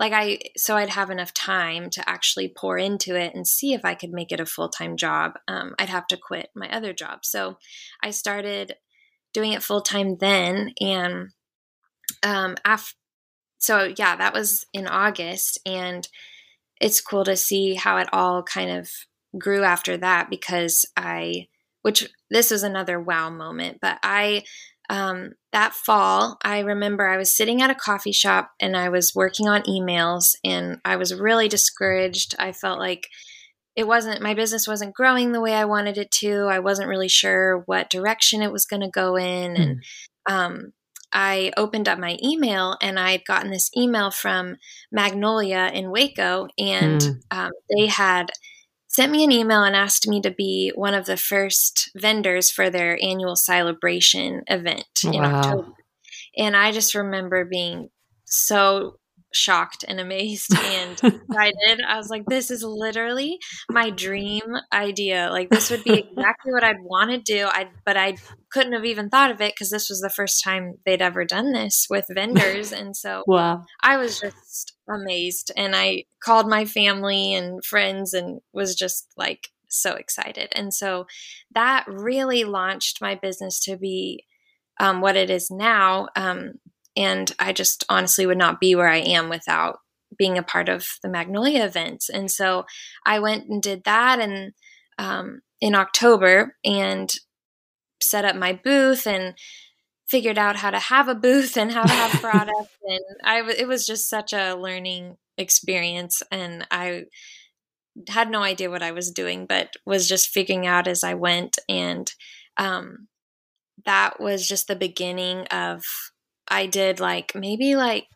like 0.00 0.12
I 0.14 0.38
so 0.56 0.76
I'd 0.76 0.88
have 0.88 1.10
enough 1.10 1.34
time 1.34 1.90
to 1.90 2.08
actually 2.08 2.52
pour 2.56 2.78
into 2.78 3.14
it 3.14 3.34
and 3.34 3.46
see 3.46 3.74
if 3.74 3.84
I 3.84 3.94
could 3.94 4.10
make 4.10 4.32
it 4.32 4.40
a 4.40 4.46
full 4.46 4.70
time 4.70 4.96
job. 4.96 5.34
Um, 5.46 5.74
I'd 5.78 5.90
have 5.90 6.08
to 6.08 6.16
quit 6.16 6.48
my 6.56 6.68
other 6.70 6.92
job, 6.92 7.24
so 7.24 7.58
I 8.02 8.10
started 8.10 8.74
doing 9.32 9.52
it 9.52 9.62
full 9.62 9.82
time 9.82 10.16
then, 10.18 10.72
and 10.80 11.28
um, 12.22 12.56
after 12.64 12.94
so 13.58 13.92
yeah, 13.96 14.16
that 14.16 14.32
was 14.32 14.64
in 14.72 14.88
August, 14.88 15.60
and 15.66 16.08
it's 16.80 17.02
cool 17.02 17.24
to 17.24 17.36
see 17.36 17.74
how 17.74 17.98
it 17.98 18.08
all 18.10 18.42
kind 18.42 18.70
of 18.70 18.90
grew 19.38 19.62
after 19.62 19.98
that 19.98 20.30
because 20.30 20.86
I, 20.96 21.48
which 21.82 22.08
this 22.30 22.50
was 22.50 22.62
another 22.62 22.98
wow 22.98 23.28
moment, 23.28 23.78
but 23.82 23.98
I 24.02 24.44
um, 24.90 25.34
that 25.52 25.72
fall, 25.72 26.36
I 26.42 26.58
remember 26.58 27.08
I 27.08 27.16
was 27.16 27.34
sitting 27.34 27.62
at 27.62 27.70
a 27.70 27.76
coffee 27.76 28.12
shop 28.12 28.50
and 28.58 28.76
I 28.76 28.88
was 28.88 29.14
working 29.14 29.48
on 29.48 29.62
emails 29.62 30.34
and 30.44 30.80
I 30.84 30.96
was 30.96 31.14
really 31.14 31.46
discouraged. 31.48 32.34
I 32.40 32.50
felt 32.50 32.80
like 32.80 33.06
it 33.76 33.86
wasn't, 33.86 34.20
my 34.20 34.34
business 34.34 34.66
wasn't 34.66 34.96
growing 34.96 35.30
the 35.30 35.40
way 35.40 35.54
I 35.54 35.64
wanted 35.64 35.96
it 35.96 36.10
to. 36.22 36.48
I 36.50 36.58
wasn't 36.58 36.88
really 36.88 37.08
sure 37.08 37.62
what 37.66 37.88
direction 37.88 38.42
it 38.42 38.50
was 38.50 38.66
going 38.66 38.82
to 38.82 38.90
go 38.90 39.16
in. 39.16 39.54
Mm. 39.54 39.60
And 39.62 39.82
um, 40.28 40.72
I 41.12 41.52
opened 41.56 41.88
up 41.88 42.00
my 42.00 42.18
email 42.20 42.76
and 42.82 42.98
I 42.98 43.12
had 43.12 43.24
gotten 43.24 43.52
this 43.52 43.70
email 43.76 44.10
from 44.10 44.56
Magnolia 44.90 45.70
in 45.72 45.92
Waco 45.92 46.48
and 46.58 47.00
mm. 47.00 47.20
um, 47.30 47.52
they 47.76 47.86
had 47.86 48.32
sent 49.00 49.12
me 49.12 49.24
an 49.24 49.32
email 49.32 49.62
and 49.62 49.74
asked 49.74 50.06
me 50.06 50.20
to 50.20 50.30
be 50.30 50.72
one 50.74 50.92
of 50.92 51.06
the 51.06 51.16
first 51.16 51.90
vendors 51.96 52.50
for 52.50 52.68
their 52.68 53.02
annual 53.02 53.34
celebration 53.34 54.42
event 54.46 54.84
wow. 55.04 55.12
in 55.12 55.24
October. 55.24 55.72
And 56.36 56.54
I 56.54 56.70
just 56.70 56.94
remember 56.94 57.46
being 57.46 57.88
so 58.26 58.99
shocked 59.32 59.84
and 59.86 60.00
amazed 60.00 60.54
and 60.56 60.92
excited. 61.02 61.80
I 61.86 61.96
was 61.96 62.08
like, 62.08 62.24
this 62.26 62.50
is 62.50 62.62
literally 62.62 63.38
my 63.70 63.90
dream 63.90 64.42
idea. 64.72 65.28
Like 65.30 65.50
this 65.50 65.70
would 65.70 65.84
be 65.84 65.98
exactly 65.98 66.52
what 66.52 66.64
I'd 66.64 66.82
want 66.82 67.10
to 67.10 67.18
do. 67.18 67.46
I 67.46 67.68
but 67.84 67.96
I 67.96 68.16
couldn't 68.50 68.72
have 68.72 68.84
even 68.84 69.08
thought 69.08 69.30
of 69.30 69.40
it 69.40 69.54
because 69.54 69.70
this 69.70 69.88
was 69.88 70.00
the 70.00 70.10
first 70.10 70.42
time 70.42 70.74
they'd 70.84 71.02
ever 71.02 71.24
done 71.24 71.52
this 71.52 71.86
with 71.88 72.06
vendors. 72.10 72.72
And 72.80 72.96
so 72.96 73.24
wow. 73.26 73.64
I 73.82 73.98
was 73.98 74.20
just 74.20 74.74
amazed. 74.88 75.52
And 75.56 75.76
I 75.76 76.04
called 76.22 76.48
my 76.48 76.64
family 76.64 77.34
and 77.34 77.64
friends 77.64 78.14
and 78.14 78.40
was 78.52 78.74
just 78.74 79.06
like 79.16 79.48
so 79.68 79.94
excited. 79.94 80.48
And 80.52 80.72
so 80.72 81.06
that 81.54 81.84
really 81.86 82.44
launched 82.44 83.00
my 83.00 83.14
business 83.14 83.60
to 83.64 83.76
be 83.76 84.24
um, 84.80 85.00
what 85.00 85.16
it 85.16 85.30
is 85.30 85.50
now. 85.50 86.08
Um, 86.16 86.54
and 86.96 87.32
I 87.38 87.52
just 87.52 87.84
honestly 87.88 88.26
would 88.26 88.38
not 88.38 88.60
be 88.60 88.74
where 88.74 88.88
I 88.88 88.98
am 88.98 89.28
without 89.28 89.78
being 90.18 90.36
a 90.36 90.42
part 90.42 90.68
of 90.68 90.86
the 91.02 91.08
Magnolia 91.08 91.64
events. 91.64 92.08
And 92.08 92.30
so 92.30 92.64
I 93.06 93.20
went 93.20 93.48
and 93.48 93.62
did 93.62 93.84
that 93.84 94.18
and 94.18 94.52
um, 94.98 95.40
in 95.60 95.74
October 95.74 96.56
and 96.64 97.12
set 98.02 98.24
up 98.24 98.34
my 98.34 98.52
booth 98.52 99.06
and 99.06 99.34
figured 100.08 100.38
out 100.38 100.56
how 100.56 100.70
to 100.70 100.78
have 100.78 101.06
a 101.06 101.14
booth 101.14 101.56
and 101.56 101.70
how 101.70 101.84
to 101.84 101.92
have 101.92 102.10
products 102.20 102.76
and 102.82 103.00
I 103.22 103.48
it 103.56 103.68
was 103.68 103.86
just 103.86 104.10
such 104.10 104.32
a 104.32 104.54
learning 104.54 105.16
experience 105.38 106.22
and 106.32 106.66
I 106.70 107.04
had 108.08 108.30
no 108.30 108.42
idea 108.42 108.70
what 108.70 108.82
I 108.82 108.92
was 108.92 109.10
doing, 109.10 109.46
but 109.46 109.74
was 109.84 110.08
just 110.08 110.28
figuring 110.28 110.66
out 110.66 110.86
as 110.86 111.04
I 111.04 111.14
went. 111.14 111.58
And 111.68 112.10
um, 112.56 113.08
that 113.84 114.20
was 114.20 114.46
just 114.46 114.68
the 114.68 114.76
beginning 114.76 115.46
of, 115.48 115.82
I 116.50 116.66
did 116.66 117.00
like 117.00 117.32
maybe 117.34 117.76
like 117.76 118.06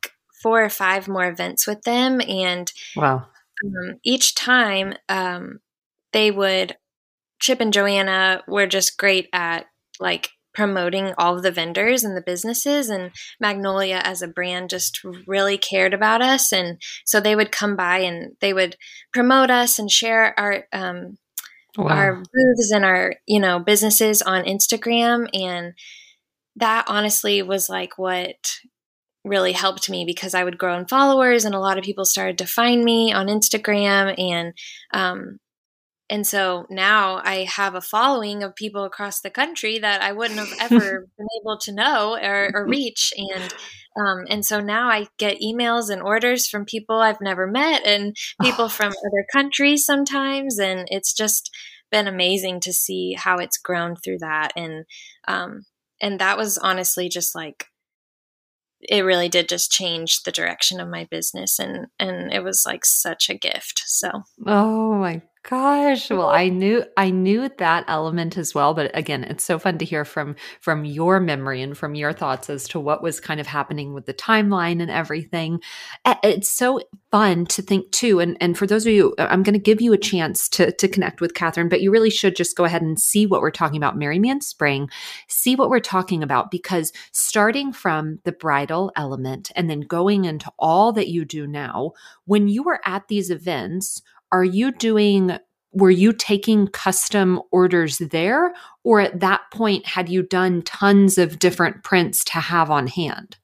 four 0.42 0.62
or 0.62 0.70
five 0.70 1.08
more 1.08 1.26
events 1.26 1.66
with 1.66 1.82
them. 1.82 2.20
And 2.20 2.70
wow. 2.96 3.26
Um, 3.64 3.96
each 4.04 4.34
time 4.34 4.94
um, 5.08 5.60
they 6.12 6.30
would, 6.30 6.76
Chip 7.40 7.60
and 7.60 7.72
Joanna 7.72 8.42
were 8.46 8.66
just 8.66 8.98
great 8.98 9.28
at 9.32 9.66
like 10.00 10.30
promoting 10.54 11.12
all 11.18 11.36
of 11.36 11.42
the 11.42 11.50
vendors 11.50 12.04
and 12.04 12.16
the 12.16 12.22
businesses 12.22 12.88
and 12.88 13.10
magnolia 13.40 14.00
as 14.04 14.22
a 14.22 14.28
brand 14.28 14.70
just 14.70 15.00
really 15.26 15.58
cared 15.58 15.92
about 15.92 16.22
us 16.22 16.52
and 16.52 16.80
so 17.04 17.20
they 17.20 17.34
would 17.34 17.50
come 17.50 17.74
by 17.74 17.98
and 17.98 18.36
they 18.40 18.52
would 18.52 18.76
promote 19.12 19.50
us 19.50 19.78
and 19.78 19.90
share 19.90 20.38
our 20.38 20.64
um, 20.72 21.18
wow. 21.76 21.88
our 21.88 22.14
booths 22.14 22.70
and 22.72 22.84
our 22.84 23.16
you 23.26 23.40
know 23.40 23.58
businesses 23.58 24.22
on 24.22 24.44
instagram 24.44 25.28
and 25.34 25.74
that 26.56 26.84
honestly 26.88 27.42
was 27.42 27.68
like 27.68 27.98
what 27.98 28.52
really 29.24 29.52
helped 29.52 29.88
me 29.88 30.04
because 30.04 30.34
i 30.34 30.44
would 30.44 30.58
grow 30.58 30.76
in 30.78 30.86
followers 30.86 31.44
and 31.44 31.54
a 31.54 31.60
lot 31.60 31.78
of 31.78 31.84
people 31.84 32.04
started 32.04 32.38
to 32.38 32.46
find 32.46 32.84
me 32.84 33.12
on 33.12 33.26
instagram 33.26 34.14
and 34.18 34.52
um, 34.92 35.38
and 36.10 36.26
so 36.26 36.66
now 36.68 37.22
I 37.24 37.44
have 37.44 37.74
a 37.74 37.80
following 37.80 38.42
of 38.42 38.54
people 38.54 38.84
across 38.84 39.20
the 39.20 39.30
country 39.30 39.78
that 39.78 40.02
I 40.02 40.12
wouldn't 40.12 40.38
have 40.38 40.52
ever 40.60 41.08
been 41.18 41.26
able 41.40 41.58
to 41.58 41.72
know 41.72 42.18
or, 42.22 42.50
or 42.54 42.66
reach. 42.66 43.12
And 43.16 43.54
um, 43.96 44.24
and 44.28 44.44
so 44.44 44.60
now 44.60 44.88
I 44.88 45.06
get 45.18 45.40
emails 45.40 45.88
and 45.88 46.02
orders 46.02 46.48
from 46.48 46.64
people 46.64 46.98
I've 46.98 47.20
never 47.20 47.46
met 47.46 47.86
and 47.86 48.14
people 48.42 48.68
from 48.68 48.88
other 48.88 49.24
countries 49.32 49.84
sometimes. 49.84 50.58
And 50.58 50.86
it's 50.90 51.14
just 51.14 51.50
been 51.90 52.08
amazing 52.08 52.60
to 52.60 52.72
see 52.72 53.14
how 53.14 53.38
it's 53.38 53.56
grown 53.56 53.94
through 53.96 54.18
that. 54.18 54.52
And 54.56 54.84
um, 55.28 55.62
and 56.00 56.18
that 56.20 56.36
was 56.36 56.58
honestly 56.58 57.08
just 57.08 57.34
like 57.34 57.66
it 58.80 59.00
really 59.00 59.28
did 59.28 59.48
just 59.48 59.70
change 59.70 60.22
the 60.22 60.32
direction 60.32 60.80
of 60.80 60.88
my 60.88 61.06
business 61.10 61.58
and 61.58 61.86
and 61.98 62.32
it 62.32 62.44
was 62.44 62.64
like 62.66 62.84
such 62.84 63.30
a 63.30 63.38
gift 63.38 63.82
so. 63.86 64.10
Oh 64.46 64.94
my 64.94 65.22
gosh. 65.48 66.10
Well 66.10 66.28
i 66.28 66.48
knew 66.48 66.84
i 66.96 67.10
knew 67.10 67.48
that 67.58 67.84
element 67.86 68.36
as 68.36 68.54
well 68.54 68.74
but 68.74 68.90
again 68.96 69.24
it's 69.24 69.44
so 69.44 69.58
fun 69.58 69.78
to 69.78 69.84
hear 69.84 70.04
from 70.04 70.36
from 70.60 70.84
your 70.84 71.20
memory 71.20 71.62
and 71.62 71.76
from 71.76 71.94
your 71.94 72.12
thoughts 72.12 72.50
as 72.50 72.66
to 72.68 72.80
what 72.80 73.02
was 73.02 73.20
kind 73.20 73.40
of 73.40 73.46
happening 73.46 73.92
with 73.94 74.06
the 74.06 74.14
timeline 74.14 74.80
and 74.80 74.90
everything. 74.90 75.60
It's 76.22 76.50
so 76.50 76.80
fun 77.10 77.46
to 77.46 77.62
think 77.62 77.90
too 77.92 78.20
and 78.20 78.36
and 78.40 78.58
for 78.58 78.66
those 78.66 78.86
of 78.86 78.92
you 78.92 79.14
uh, 79.18 79.28
i'm 79.30 79.44
going 79.44 79.52
to 79.52 79.58
give 79.58 79.80
you 79.80 79.92
a 79.92 79.98
chance 79.98 80.48
to 80.48 80.72
to 80.72 80.88
connect 80.88 81.20
with 81.20 81.34
catherine 81.34 81.68
but 81.68 81.80
you 81.80 81.92
really 81.92 82.10
should 82.10 82.34
just 82.34 82.56
go 82.56 82.64
ahead 82.64 82.82
and 82.82 83.00
see 83.00 83.26
what 83.26 83.40
we're 83.40 83.50
talking 83.50 83.76
about. 83.76 83.96
Marry 83.96 84.18
me 84.18 84.30
in 84.30 84.40
spring. 84.40 84.88
See 85.28 85.54
what 85.54 85.70
we're 85.70 85.80
talking 85.80 86.22
about 86.22 86.50
because 86.50 86.92
starting 87.12 87.72
from 87.72 88.18
the 88.24 88.32
bridal 88.32 88.92
element 88.96 89.50
and 89.54 89.70
then 89.70 89.80
going 89.80 90.24
into 90.24 90.50
all 90.58 90.92
that 90.92 91.08
you 91.08 91.24
do 91.24 91.46
now 91.46 91.92
when 92.24 92.48
you 92.48 92.62
were 92.62 92.80
at 92.84 93.08
these 93.08 93.30
events 93.30 94.02
are 94.34 94.42
you 94.44 94.72
doing 94.72 95.38
were 95.70 95.92
you 95.92 96.12
taking 96.12 96.66
custom 96.66 97.40
orders 97.52 97.98
there 97.98 98.52
or 98.82 99.00
at 99.00 99.20
that 99.20 99.42
point 99.52 99.86
had 99.86 100.08
you 100.08 100.24
done 100.24 100.60
tons 100.62 101.18
of 101.18 101.38
different 101.38 101.84
prints 101.84 102.24
to 102.24 102.40
have 102.40 102.68
on 102.68 102.88
hand 102.88 103.36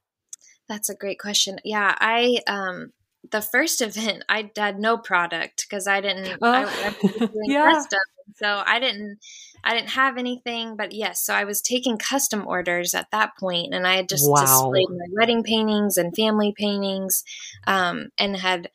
that's 0.69 0.89
a 0.89 0.95
great 0.97 1.21
question 1.21 1.61
yeah 1.65 1.95
i 2.01 2.39
um 2.49 2.93
the 3.31 3.41
first 3.41 3.81
event 3.89 4.25
i 4.29 4.51
had 4.57 4.81
no 4.81 4.99
product 4.99 5.65
because 5.69 5.87
i 5.87 6.01
didn't 6.01 6.39
oh. 6.43 6.51
I, 6.51 6.65
I 6.65 7.29
yeah. 7.47 7.71
custom, 7.71 8.01
so 8.35 8.63
i 8.67 8.81
didn't 8.81 9.19
i 9.63 9.73
didn't 9.73 9.91
have 9.91 10.19
anything 10.19 10.75
but 10.75 10.91
yes 10.91 11.25
so 11.25 11.35
i 11.35 11.45
was 11.45 11.63
taking 11.63 11.99
custom 11.99 12.49
orders 12.49 12.95
at 12.95 13.13
that 13.13 13.37
point 13.39 13.75
and 13.75 13.87
i 13.87 13.95
had 13.95 14.09
just 14.09 14.29
wow. 14.29 14.41
displayed 14.41 14.89
my 14.91 15.07
wedding 15.13 15.45
paintings 15.45 15.97
and 15.97 16.17
family 16.17 16.53
paintings 16.57 17.23
um, 17.69 18.09
and 18.19 18.37
had 18.37 18.71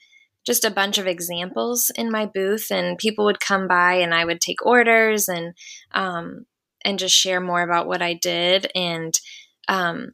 just 0.45 0.63
a 0.63 0.71
bunch 0.71 0.97
of 0.97 1.07
examples 1.07 1.91
in 1.95 2.11
my 2.11 2.25
booth, 2.25 2.71
and 2.71 2.97
people 2.97 3.25
would 3.25 3.39
come 3.39 3.67
by, 3.67 3.95
and 3.95 4.13
I 4.13 4.25
would 4.25 4.41
take 4.41 4.65
orders 4.65 5.27
and 5.27 5.53
um, 5.91 6.45
and 6.83 6.99
just 6.99 7.15
share 7.15 7.41
more 7.41 7.61
about 7.61 7.87
what 7.87 8.01
I 8.01 8.13
did, 8.13 8.71
and 8.75 9.13
um, 9.67 10.11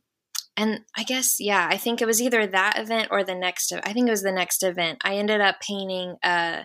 and 0.57 0.81
I 0.95 1.03
guess 1.03 1.37
yeah, 1.39 1.67
I 1.69 1.77
think 1.77 2.01
it 2.01 2.07
was 2.07 2.21
either 2.21 2.47
that 2.47 2.77
event 2.77 3.09
or 3.11 3.23
the 3.23 3.35
next. 3.35 3.73
I 3.83 3.93
think 3.93 4.07
it 4.07 4.11
was 4.11 4.23
the 4.23 4.31
next 4.31 4.63
event. 4.63 4.99
I 5.03 5.15
ended 5.15 5.41
up 5.41 5.59
painting 5.59 6.17
a. 6.23 6.27
Uh, 6.27 6.63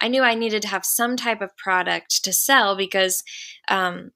I 0.00 0.08
knew 0.08 0.22
I 0.22 0.34
needed 0.34 0.60
to 0.62 0.68
have 0.68 0.84
some 0.84 1.16
type 1.16 1.40
of 1.40 1.56
product 1.56 2.24
to 2.24 2.32
sell 2.32 2.76
because 2.76 3.22
um, 3.68 4.10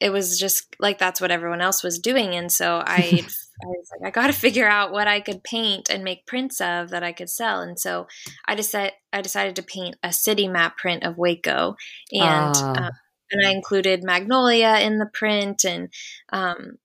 it 0.00 0.10
was 0.10 0.38
just 0.38 0.74
like 0.80 0.98
that's 0.98 1.20
what 1.20 1.30
everyone 1.30 1.60
else 1.60 1.82
was 1.82 1.98
doing, 1.98 2.34
and 2.34 2.50
so 2.50 2.82
I 2.86 3.24
I 3.62 3.66
was 3.66 3.90
like, 3.92 4.08
I 4.08 4.10
got 4.10 4.28
to 4.28 4.32
figure 4.38 4.68
out 4.68 4.92
what 4.92 5.08
I 5.08 5.20
could 5.20 5.42
paint 5.42 5.90
and 5.90 6.04
make 6.04 6.26
prints 6.26 6.60
of 6.60 6.90
that 6.90 7.02
I 7.02 7.12
could 7.12 7.30
sell. 7.30 7.60
And 7.60 7.78
so 7.78 8.06
I 8.46 8.54
decided 8.54 8.92
I 9.12 9.22
decided 9.22 9.56
to 9.56 9.62
paint 9.62 9.96
a 10.02 10.12
city 10.12 10.48
map 10.48 10.76
print 10.76 11.04
of 11.04 11.18
Waco, 11.18 11.76
and 12.12 12.56
uh. 12.56 12.90
and 13.30 13.46
I 13.46 13.50
included 13.50 14.04
magnolia 14.04 14.78
in 14.80 14.98
the 14.98 15.10
print, 15.12 15.64
and 15.64 15.92
um, 16.32 16.78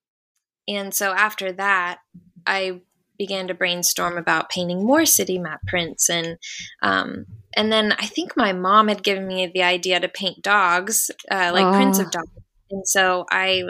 and 0.67 0.93
so 0.93 1.11
after 1.11 1.51
that, 1.53 1.99
I 2.45 2.81
began 3.17 3.47
to 3.47 3.53
brainstorm 3.53 4.17
about 4.17 4.49
painting 4.49 4.85
more 4.85 5.05
city 5.05 5.37
map 5.37 5.61
prints, 5.67 6.09
and 6.09 6.37
um, 6.81 7.25
and 7.55 7.71
then 7.71 7.93
I 7.93 8.07
think 8.07 8.35
my 8.35 8.53
mom 8.53 8.87
had 8.87 9.03
given 9.03 9.27
me 9.27 9.47
the 9.47 9.63
idea 9.63 9.99
to 9.99 10.07
paint 10.07 10.41
dogs, 10.41 11.11
uh, 11.31 11.51
like 11.53 11.75
prints 11.75 11.99
of 11.99 12.11
dogs 12.11 12.29
and 12.75 12.85
so 12.85 13.25
I 13.31 13.63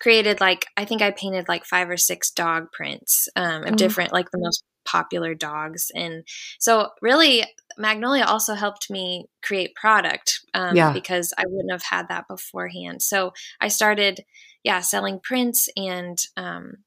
created 0.00 0.40
like 0.40 0.66
I 0.78 0.86
think 0.86 1.02
I 1.02 1.10
painted 1.10 1.46
like 1.46 1.66
five 1.66 1.90
or 1.90 1.98
six 1.98 2.30
dog 2.30 2.72
prints 2.72 3.28
um, 3.36 3.64
of 3.64 3.74
mm. 3.74 3.76
different 3.76 4.12
like 4.12 4.30
the 4.30 4.38
most 4.38 4.64
popular 4.86 5.34
dogs, 5.34 5.90
and 5.94 6.24
so 6.58 6.88
really 7.02 7.44
Magnolia 7.76 8.24
also 8.24 8.54
helped 8.54 8.88
me 8.90 9.26
create 9.42 9.74
product 9.74 10.40
um, 10.54 10.74
yeah. 10.74 10.92
because 10.92 11.34
I 11.36 11.44
wouldn't 11.46 11.70
have 11.70 11.82
had 11.82 12.08
that 12.08 12.28
beforehand. 12.28 13.02
So 13.02 13.34
I 13.60 13.68
started, 13.68 14.24
yeah, 14.64 14.80
selling 14.80 15.20
prints 15.20 15.68
and 15.76 16.18
um, 16.38 16.78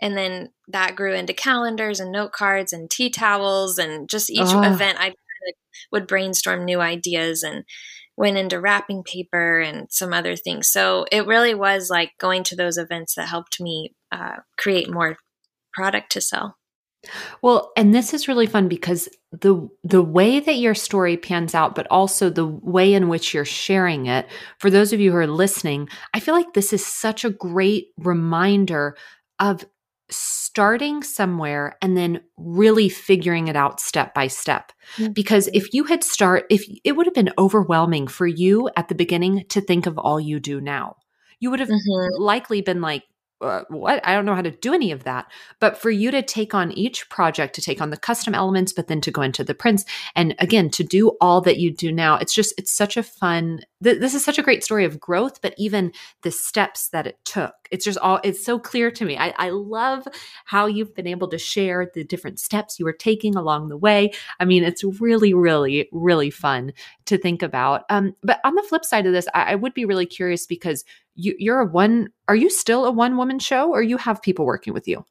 and 0.00 0.16
then 0.16 0.50
that 0.68 0.94
grew 0.94 1.14
into 1.14 1.32
calendars 1.32 1.98
and 1.98 2.12
note 2.12 2.30
cards 2.30 2.72
and 2.72 2.88
tea 2.88 3.10
towels 3.10 3.76
and 3.76 4.08
just 4.08 4.30
each 4.30 4.42
oh. 4.44 4.62
event 4.62 4.98
I 5.00 5.14
would 5.90 6.06
brainstorm 6.06 6.64
new 6.64 6.80
ideas 6.80 7.42
and 7.42 7.64
went 8.18 8.36
into 8.36 8.60
wrapping 8.60 9.04
paper 9.04 9.60
and 9.60 9.86
some 9.90 10.12
other 10.12 10.34
things. 10.34 10.68
So 10.68 11.06
it 11.12 11.26
really 11.26 11.54
was 11.54 11.88
like 11.88 12.10
going 12.18 12.42
to 12.44 12.56
those 12.56 12.76
events 12.76 13.14
that 13.14 13.28
helped 13.28 13.60
me 13.60 13.94
uh, 14.10 14.36
create 14.58 14.90
more 14.90 15.16
product 15.72 16.10
to 16.12 16.20
sell. 16.20 16.56
Well, 17.42 17.70
and 17.76 17.94
this 17.94 18.12
is 18.12 18.26
really 18.26 18.48
fun 18.48 18.66
because 18.66 19.08
the 19.30 19.68
the 19.84 20.02
way 20.02 20.40
that 20.40 20.56
your 20.56 20.74
story 20.74 21.16
pans 21.16 21.54
out, 21.54 21.76
but 21.76 21.86
also 21.92 22.28
the 22.28 22.46
way 22.46 22.92
in 22.92 23.08
which 23.08 23.32
you're 23.32 23.44
sharing 23.44 24.06
it. 24.06 24.26
For 24.58 24.68
those 24.68 24.92
of 24.92 24.98
you 24.98 25.12
who 25.12 25.18
are 25.18 25.28
listening, 25.28 25.88
I 26.12 26.18
feel 26.18 26.34
like 26.34 26.54
this 26.54 26.72
is 26.72 26.84
such 26.84 27.24
a 27.24 27.30
great 27.30 27.86
reminder 27.98 28.96
of 29.38 29.64
starting 30.10 31.02
somewhere 31.02 31.76
and 31.82 31.96
then 31.96 32.20
really 32.36 32.88
figuring 32.88 33.48
it 33.48 33.56
out 33.56 33.80
step 33.80 34.14
by 34.14 34.26
step. 34.26 34.72
Mm-hmm. 34.96 35.12
Because 35.12 35.48
if 35.52 35.72
you 35.74 35.84
had 35.84 36.02
start 36.02 36.46
if 36.50 36.64
it 36.84 36.92
would 36.92 37.06
have 37.06 37.14
been 37.14 37.32
overwhelming 37.38 38.06
for 38.06 38.26
you 38.26 38.70
at 38.76 38.88
the 38.88 38.94
beginning 38.94 39.44
to 39.50 39.60
think 39.60 39.86
of 39.86 39.98
all 39.98 40.20
you 40.20 40.40
do 40.40 40.60
now. 40.60 40.96
You 41.40 41.50
would 41.50 41.60
have 41.60 41.68
mm-hmm. 41.68 42.22
likely 42.22 42.62
been 42.62 42.80
like 42.80 43.04
uh, 43.40 43.62
what 43.68 44.06
I 44.06 44.14
don't 44.14 44.24
know 44.24 44.34
how 44.34 44.42
to 44.42 44.50
do 44.50 44.74
any 44.74 44.92
of 44.92 45.04
that. 45.04 45.30
But 45.60 45.78
for 45.78 45.90
you 45.90 46.10
to 46.10 46.22
take 46.22 46.54
on 46.54 46.72
each 46.72 47.08
project, 47.08 47.54
to 47.54 47.62
take 47.62 47.80
on 47.80 47.90
the 47.90 47.96
custom 47.96 48.34
elements, 48.34 48.72
but 48.72 48.88
then 48.88 49.00
to 49.02 49.10
go 49.10 49.22
into 49.22 49.44
the 49.44 49.54
prints, 49.54 49.84
and 50.16 50.34
again 50.38 50.70
to 50.70 50.84
do 50.84 51.16
all 51.20 51.40
that 51.42 51.58
you 51.58 51.70
do 51.70 51.92
now, 51.92 52.16
it's 52.16 52.34
just 52.34 52.54
it's 52.58 52.72
such 52.72 52.96
a 52.96 53.02
fun. 53.02 53.60
Th- 53.82 53.98
this 53.98 54.14
is 54.14 54.24
such 54.24 54.38
a 54.38 54.42
great 54.42 54.64
story 54.64 54.84
of 54.84 54.98
growth, 54.98 55.40
but 55.40 55.54
even 55.56 55.92
the 56.22 56.30
steps 56.30 56.88
that 56.88 57.06
it 57.06 57.18
took. 57.24 57.54
It's 57.70 57.84
just 57.84 57.98
all 57.98 58.20
it's 58.24 58.44
so 58.44 58.58
clear 58.58 58.90
to 58.90 59.04
me. 59.04 59.16
I, 59.16 59.34
I 59.36 59.50
love 59.50 60.06
how 60.44 60.66
you've 60.66 60.94
been 60.94 61.06
able 61.06 61.28
to 61.28 61.38
share 61.38 61.90
the 61.92 62.04
different 62.04 62.40
steps 62.40 62.78
you 62.78 62.84
were 62.84 62.92
taking 62.92 63.36
along 63.36 63.68
the 63.68 63.76
way. 63.76 64.12
I 64.40 64.44
mean, 64.44 64.64
it's 64.64 64.82
really, 64.82 65.34
really, 65.34 65.88
really 65.92 66.30
fun 66.30 66.72
to 67.06 67.18
think 67.18 67.42
about. 67.42 67.84
Um, 67.90 68.16
but 68.22 68.40
on 68.44 68.54
the 68.54 68.62
flip 68.62 68.84
side 68.84 69.06
of 69.06 69.12
this, 69.12 69.28
I, 69.34 69.52
I 69.52 69.54
would 69.54 69.74
be 69.74 69.84
really 69.84 70.06
curious 70.06 70.46
because 70.46 70.84
you, 71.18 71.34
you're 71.38 71.60
a 71.60 71.66
one 71.66 72.08
are 72.28 72.36
you 72.36 72.48
still 72.48 72.86
a 72.86 72.92
one 72.92 73.16
woman 73.16 73.38
show 73.38 73.70
or 73.70 73.82
you 73.82 73.96
have 73.98 74.22
people 74.22 74.46
working 74.46 74.72
with 74.72 74.86
you 74.86 75.04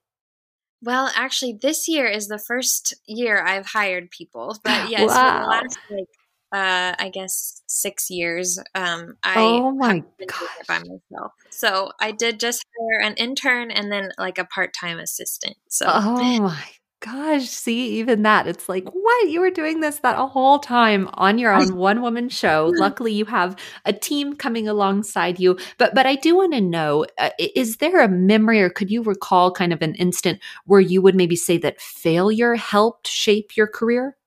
well 0.81 1.11
actually 1.15 1.57
this 1.61 1.87
year 1.87 2.05
is 2.05 2.27
the 2.27 2.39
first 2.39 2.93
year 3.05 3.43
i've 3.45 3.65
hired 3.67 4.09
people 4.09 4.57
but 4.63 4.89
yes 4.89 5.07
wow. 5.07 5.39
for 5.39 5.43
the 5.43 5.49
last 5.49 5.79
like 5.91 6.07
uh 6.53 6.95
i 6.97 7.11
guess 7.13 7.61
six 7.67 8.09
years 8.09 8.57
um 8.73 9.17
i 9.23 9.35
oh 9.37 9.71
my 9.71 9.99
God! 9.99 10.49
by 10.67 10.79
myself 10.79 11.33
so 11.49 11.91
i 11.99 12.11
did 12.11 12.39
just 12.39 12.65
hire 12.79 13.01
an 13.05 13.15
intern 13.15 13.69
and 13.69 13.91
then 13.91 14.11
like 14.17 14.37
a 14.37 14.45
part-time 14.45 14.97
assistant 14.97 15.57
so 15.67 15.87
oh 15.89 16.39
my 16.39 16.63
gosh. 17.11 17.47
See, 17.47 17.99
even 17.99 18.23
that. 18.23 18.47
It's 18.47 18.67
like, 18.67 18.85
what? 18.89 19.29
You 19.29 19.39
were 19.39 19.51
doing 19.51 19.79
this 19.79 19.99
that 19.99 20.17
whole 20.17 20.59
time 20.59 21.09
on 21.13 21.37
your 21.37 21.53
own 21.53 21.75
one 21.75 22.01
woman 22.01 22.29
show. 22.29 22.71
Luckily, 22.77 23.13
you 23.13 23.25
have 23.25 23.55
a 23.85 23.93
team 23.93 24.35
coming 24.35 24.67
alongside 24.67 25.39
you. 25.39 25.57
But 25.77 25.95
but 25.95 26.05
I 26.05 26.15
do 26.15 26.35
want 26.35 26.53
to 26.53 26.61
know 26.61 27.05
uh, 27.17 27.29
is 27.39 27.77
there 27.77 28.01
a 28.01 28.09
memory 28.09 28.61
or 28.61 28.69
could 28.69 28.91
you 28.91 29.03
recall 29.03 29.51
kind 29.51 29.73
of 29.73 29.81
an 29.81 29.95
instant 29.95 30.39
where 30.65 30.81
you 30.81 31.01
would 31.01 31.15
maybe 31.15 31.35
say 31.35 31.57
that 31.59 31.81
failure 31.81 32.55
helped 32.55 33.07
shape 33.07 33.55
your 33.55 33.67
career? 33.67 34.17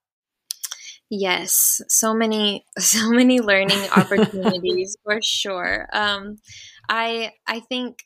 Yes, 1.11 1.83
so 1.89 2.15
many 2.15 2.65
so 2.79 3.11
many 3.11 3.41
learning 3.41 3.89
opportunities 3.97 4.97
for 5.05 5.21
sure. 5.23 5.89
Um 5.93 6.39
I 6.89 7.33
I 7.47 7.61
think 7.61 8.05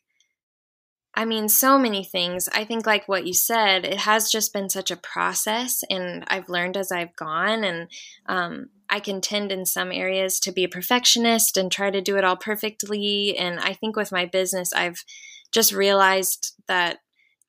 I 1.17 1.25
mean, 1.25 1.49
so 1.49 1.79
many 1.79 2.03
things. 2.03 2.49
I 2.53 2.65
think, 2.65 2.87
like 2.87 3.07
what 3.07 3.27
you 3.27 3.35
said, 3.35 3.85
it 3.85 3.99
has 3.99 4.31
just 4.31 4.53
been 4.53 4.69
such 4.69 4.91
a 4.91 4.97
process, 4.97 5.85
and 5.89 6.25
I've 6.27 6.49
learned 6.49 6.77
as 6.77 6.91
I've 6.91 7.15
gone. 7.15 7.63
And 7.63 7.89
um, 8.27 8.71
I 8.91 8.99
can 9.01 9.21
tend 9.21 9.53
in 9.53 9.65
some 9.65 9.93
areas 9.93 10.41
to 10.41 10.53
be 10.53 10.65
a 10.65 10.69
perfectionist 10.69 11.57
and 11.57 11.71
try 11.71 11.91
to 11.91 12.01
do 12.01 12.17
it 12.17 12.25
all 12.25 12.37
perfectly. 12.37 13.37
And 13.39 13.61
I 13.61 13.75
think 13.75 13.97
with 13.97 14.11
my 14.11 14.27
business, 14.27 14.73
I've 14.73 15.05
just 15.53 15.73
realized 15.73 16.55
that 16.67 16.99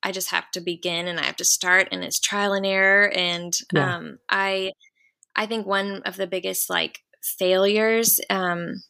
I 0.04 0.12
just 0.12 0.30
have 0.30 0.52
to 0.52 0.62
begin 0.62 1.08
and 1.08 1.20
I 1.20 1.24
have 1.24 1.38
to 1.38 1.46
start, 1.46 1.88
and 1.92 2.04
it's 2.04 2.20
trial 2.20 2.54
and 2.54 2.66
error. 2.66 3.12
And 3.12 3.58
yeah. 3.74 3.96
um, 3.96 4.20
I, 4.30 4.74
I 5.36 5.48
think 5.48 5.66
one 5.66 6.04
of 6.04 6.18
the 6.18 6.28
biggest 6.28 6.70
like 6.70 7.00
failures 7.24 8.20
um, 8.30 8.84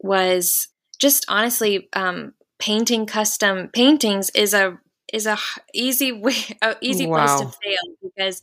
was 0.00 0.68
just 0.98 1.26
honestly 1.28 1.88
um, 1.92 2.32
painting 2.58 3.06
custom 3.06 3.68
paintings 3.72 4.30
is 4.30 4.54
a 4.54 4.78
is 5.12 5.26
a 5.26 5.36
easy 5.72 6.12
way 6.22 6.34
a 6.62 6.76
easy 6.80 7.06
wow. 7.06 7.26
place 7.26 7.40
to 7.40 7.58
fail 7.62 7.96
because 8.02 8.40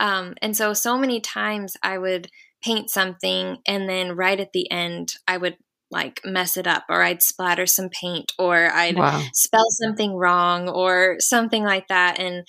um 0.00 0.34
and 0.42 0.56
so 0.56 0.72
so 0.72 0.96
many 0.96 1.20
times 1.20 1.76
i 1.82 1.98
would 1.98 2.28
paint 2.62 2.90
something 2.90 3.58
and 3.66 3.88
then 3.88 4.16
right 4.16 4.40
at 4.40 4.52
the 4.52 4.70
end 4.70 5.14
i 5.28 5.36
would 5.36 5.56
like 5.90 6.20
mess 6.24 6.56
it 6.56 6.66
up 6.66 6.84
or 6.88 7.02
i'd 7.02 7.22
splatter 7.22 7.66
some 7.66 7.88
paint 7.88 8.32
or 8.38 8.70
i'd 8.72 8.96
wow. 8.96 9.22
spell 9.32 9.66
something 9.70 10.14
wrong 10.14 10.68
or 10.68 11.16
something 11.20 11.62
like 11.62 11.86
that 11.88 12.18
and 12.18 12.46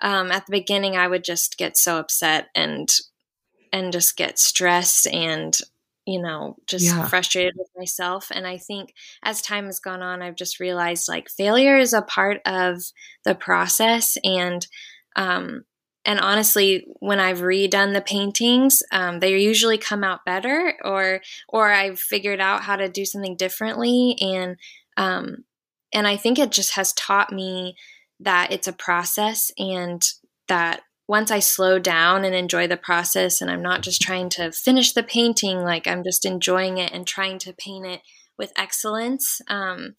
um, 0.00 0.30
at 0.30 0.46
the 0.46 0.52
beginning 0.52 0.96
i 0.96 1.06
would 1.06 1.22
just 1.22 1.58
get 1.58 1.76
so 1.76 1.98
upset 1.98 2.48
and 2.54 2.88
and 3.72 3.92
just 3.92 4.16
get 4.16 4.38
stressed 4.38 5.06
and 5.08 5.58
you 6.08 6.22
know, 6.22 6.56
just 6.66 6.86
yeah. 6.86 7.06
frustrated 7.06 7.52
with 7.54 7.68
myself. 7.76 8.28
And 8.30 8.46
I 8.46 8.56
think 8.56 8.94
as 9.22 9.42
time 9.42 9.66
has 9.66 9.78
gone 9.78 10.02
on, 10.02 10.22
I've 10.22 10.36
just 10.36 10.58
realized 10.58 11.06
like 11.06 11.28
failure 11.28 11.76
is 11.76 11.92
a 11.92 12.00
part 12.00 12.40
of 12.46 12.82
the 13.24 13.34
process. 13.34 14.16
And, 14.24 14.66
um, 15.16 15.64
and 16.06 16.18
honestly, 16.18 16.86
when 17.00 17.20
I've 17.20 17.40
redone 17.40 17.92
the 17.92 18.00
paintings, 18.00 18.82
um, 18.90 19.20
they 19.20 19.36
usually 19.36 19.76
come 19.76 20.02
out 20.02 20.24
better, 20.24 20.74
or 20.82 21.20
or 21.50 21.70
I've 21.70 22.00
figured 22.00 22.40
out 22.40 22.62
how 22.62 22.76
to 22.76 22.88
do 22.88 23.04
something 23.04 23.36
differently, 23.36 24.16
and 24.18 24.56
um, 24.96 25.44
and 25.92 26.06
I 26.06 26.16
think 26.16 26.38
it 26.38 26.50
just 26.50 26.76
has 26.76 26.94
taught 26.94 27.30
me 27.30 27.76
that 28.20 28.52
it's 28.52 28.68
a 28.68 28.72
process, 28.72 29.52
and 29.58 30.02
that 30.46 30.80
once 31.08 31.30
I 31.30 31.38
slow 31.38 31.78
down 31.78 32.24
and 32.24 32.34
enjoy 32.34 32.66
the 32.66 32.76
process, 32.76 33.40
and 33.40 33.50
I'm 33.50 33.62
not 33.62 33.80
just 33.80 34.02
trying 34.02 34.28
to 34.30 34.52
finish 34.52 34.92
the 34.92 35.02
painting, 35.02 35.62
like 35.62 35.86
I'm 35.86 36.04
just 36.04 36.26
enjoying 36.26 36.76
it 36.76 36.92
and 36.92 37.06
trying 37.06 37.38
to 37.40 37.54
paint 37.54 37.86
it 37.86 38.02
with 38.38 38.52
excellence, 38.56 39.40
um, 39.48 39.96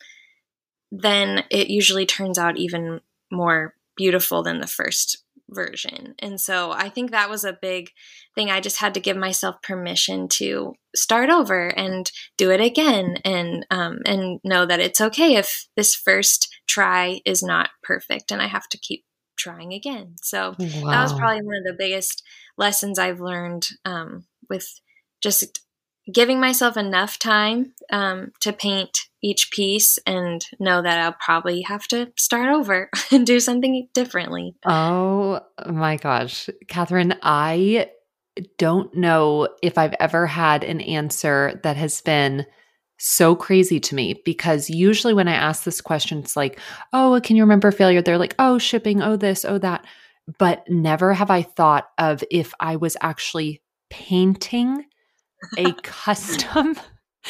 then 0.92 1.44
it 1.50 1.70
usually 1.70 2.06
turns 2.06 2.38
out 2.38 2.58
even 2.58 3.02
more 3.32 3.74
beautiful 3.98 4.44
than 4.44 4.62
the 4.62 4.68
first 4.68 5.24
version. 5.50 6.14
And 6.20 6.40
so 6.40 6.72
I 6.72 6.90
think 6.90 7.10
that 7.10 7.30
was 7.30 7.44
a 7.44 7.58
big 7.60 7.90
thing. 8.36 8.52
I 8.52 8.62
just 8.62 8.78
had 8.78 8.94
to 8.94 9.00
give 9.00 9.18
myself 9.18 9.62
permission 9.64 10.28
to 10.30 10.76
start 10.96 11.32
over 11.32 11.68
and 11.68 12.10
do 12.38 12.52
it 12.52 12.62
again, 12.62 13.18
and 13.26 13.66
um, 13.72 14.00
and 14.06 14.40
know 14.44 14.68
that 14.68 14.80
it's 14.80 15.02
okay 15.02 15.36
if 15.36 15.68
this 15.76 15.96
first 15.96 16.56
try 16.68 17.22
is 17.26 17.42
not 17.42 17.72
perfect, 17.82 18.32
and 18.32 18.44
I 18.44 18.48
have 18.48 18.70
to 18.70 18.78
keep 18.78 19.04
trying 19.40 19.74
again. 19.74 20.16
So 20.22 20.56
wow. 20.60 20.92
that 20.92 21.04
was 21.04 21.14
probably 21.14 21.42
one 21.42 21.56
of 21.56 21.64
the 21.64 21.76
biggest 21.78 22.24
lessons 22.58 23.00
I've 23.00 23.20
learned 23.20 23.70
um, 23.86 24.26
with 24.50 24.80
just 25.22 25.62
giving 26.14 26.40
myself 26.40 26.78
enough 26.78 27.20
time 27.20 27.74
um, 27.92 28.32
to 28.42 28.54
paint 28.54 29.00
each 29.22 29.52
piece 29.52 30.00
and 30.06 30.46
know 30.60 30.82
that 30.82 31.00
I'll 31.00 31.16
probably 31.24 31.62
have 31.64 31.88
to 31.90 32.12
start 32.18 32.50
over 32.50 32.90
and 33.12 33.26
do 33.26 33.40
something 33.40 33.88
differently. 33.94 34.56
Oh 34.66 35.42
my 35.68 35.98
gosh. 35.98 36.50
Catherine, 36.68 37.16
I 37.22 37.92
don't 38.58 38.94
know 38.96 39.50
if 39.62 39.78
I've 39.78 39.96
ever 40.00 40.26
had 40.26 40.64
an 40.64 40.82
answer 40.82 41.60
that 41.64 41.78
has 41.78 42.02
been 42.02 42.46
so 43.00 43.36
crazy 43.36 43.80
to 43.80 43.96
me 43.96 44.22
because 44.26 44.70
usually 44.70 45.14
when 45.14 45.28
I 45.28 45.34
ask 45.34 45.64
this 45.64 45.82
question, 45.82 46.20
it's 46.20 46.36
like, 46.38 46.60
oh, 46.94 47.20
can 47.24 47.36
you 47.36 47.44
remember 47.44 47.72
failure? 47.72 48.02
They're 48.02 48.18
like, 48.18 48.36
oh, 48.38 48.58
shipping, 48.58 49.02
oh, 49.02 49.16
this, 49.16 49.46
oh, 49.46 49.58
that. 49.60 49.86
But 50.38 50.64
never 50.70 51.14
have 51.14 51.32
I 51.32 51.42
thought 51.42 51.90
of 51.98 52.24
if 52.30 52.54
I 52.60 52.76
was 52.76 52.96
actually 53.02 53.62
painting 53.90 54.86
a 55.58 55.74
custom 55.84 56.76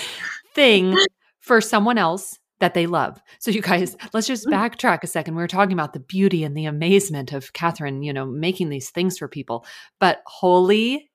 thing 0.55 0.97
for 1.39 1.61
someone 1.61 1.97
else 1.97 2.39
that 2.59 2.74
they 2.74 2.88
love. 2.88 3.22
So 3.39 3.51
you 3.51 3.61
guys, 3.61 3.95
let's 4.13 4.28
just 4.28 4.47
mm. 4.47 4.51
backtrack 4.51 5.03
a 5.03 5.07
second. 5.07 5.36
We 5.36 5.41
were 5.41 5.47
talking 5.47 5.74
about 5.74 5.93
the 5.93 5.99
beauty 5.99 6.43
and 6.43 6.57
the 6.57 6.65
amazement 6.65 7.32
of 7.32 7.53
Catherine, 7.53 8.03
you 8.03 8.11
know, 8.11 8.26
making 8.26 8.70
these 8.70 8.89
things 8.89 9.17
for 9.17 9.28
people. 9.28 9.65
But 9.99 10.22
holy 10.26 11.09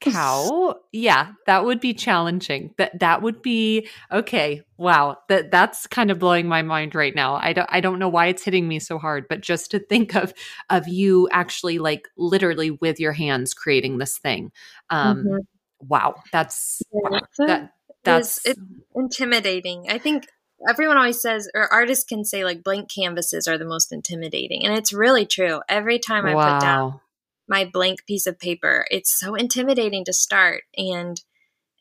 cow. 0.00 0.76
Yeah 0.92 1.32
that 1.46 1.64
would 1.64 1.80
be 1.80 1.94
challenging. 1.94 2.74
That 2.78 2.98
that 3.00 3.22
would 3.22 3.42
be 3.42 3.88
okay 4.12 4.62
wow 4.76 5.18
that 5.28 5.50
that's 5.50 5.86
kind 5.86 6.10
of 6.10 6.18
blowing 6.18 6.46
my 6.46 6.62
mind 6.62 6.94
right 6.94 7.14
now. 7.14 7.36
I 7.36 7.52
don't 7.52 7.68
i 7.70 7.80
don't 7.80 7.98
know 7.98 8.08
why 8.08 8.26
it's 8.26 8.44
hitting 8.44 8.68
me 8.68 8.78
so 8.78 8.98
hard 8.98 9.26
but 9.28 9.40
just 9.40 9.70
to 9.72 9.78
think 9.78 10.14
of 10.14 10.32
of 10.70 10.88
you 10.88 11.28
actually 11.32 11.78
like 11.78 12.08
literally 12.16 12.70
with 12.70 13.00
your 13.00 13.12
hands 13.12 13.54
creating 13.54 13.98
this 13.98 14.18
thing 14.18 14.52
um 14.90 15.18
mm-hmm. 15.18 15.36
wow 15.80 16.14
that's 16.32 16.82
yeah, 16.92 17.10
wow, 17.10 17.20
that 17.46 17.72
that's 18.04 18.46
it's 18.46 18.60
intimidating. 18.94 19.86
I 19.88 19.98
think 19.98 20.26
everyone 20.68 20.96
always 20.96 21.20
says 21.20 21.48
or 21.54 21.72
artists 21.72 22.04
can 22.04 22.24
say 22.24 22.44
like 22.44 22.62
blank 22.62 22.90
canvases 22.92 23.46
are 23.46 23.58
the 23.58 23.64
most 23.64 23.92
intimidating 23.92 24.64
and 24.64 24.76
it's 24.76 24.92
really 24.92 25.26
true. 25.26 25.60
Every 25.68 25.98
time 25.98 26.26
i 26.26 26.34
wow. 26.34 26.54
put 26.54 26.64
down 26.64 27.00
my 27.48 27.64
blank 27.64 28.06
piece 28.06 28.26
of 28.26 28.38
paper. 28.38 28.86
It's 28.90 29.18
so 29.18 29.34
intimidating 29.34 30.04
to 30.04 30.12
start 30.12 30.64
and 30.76 31.20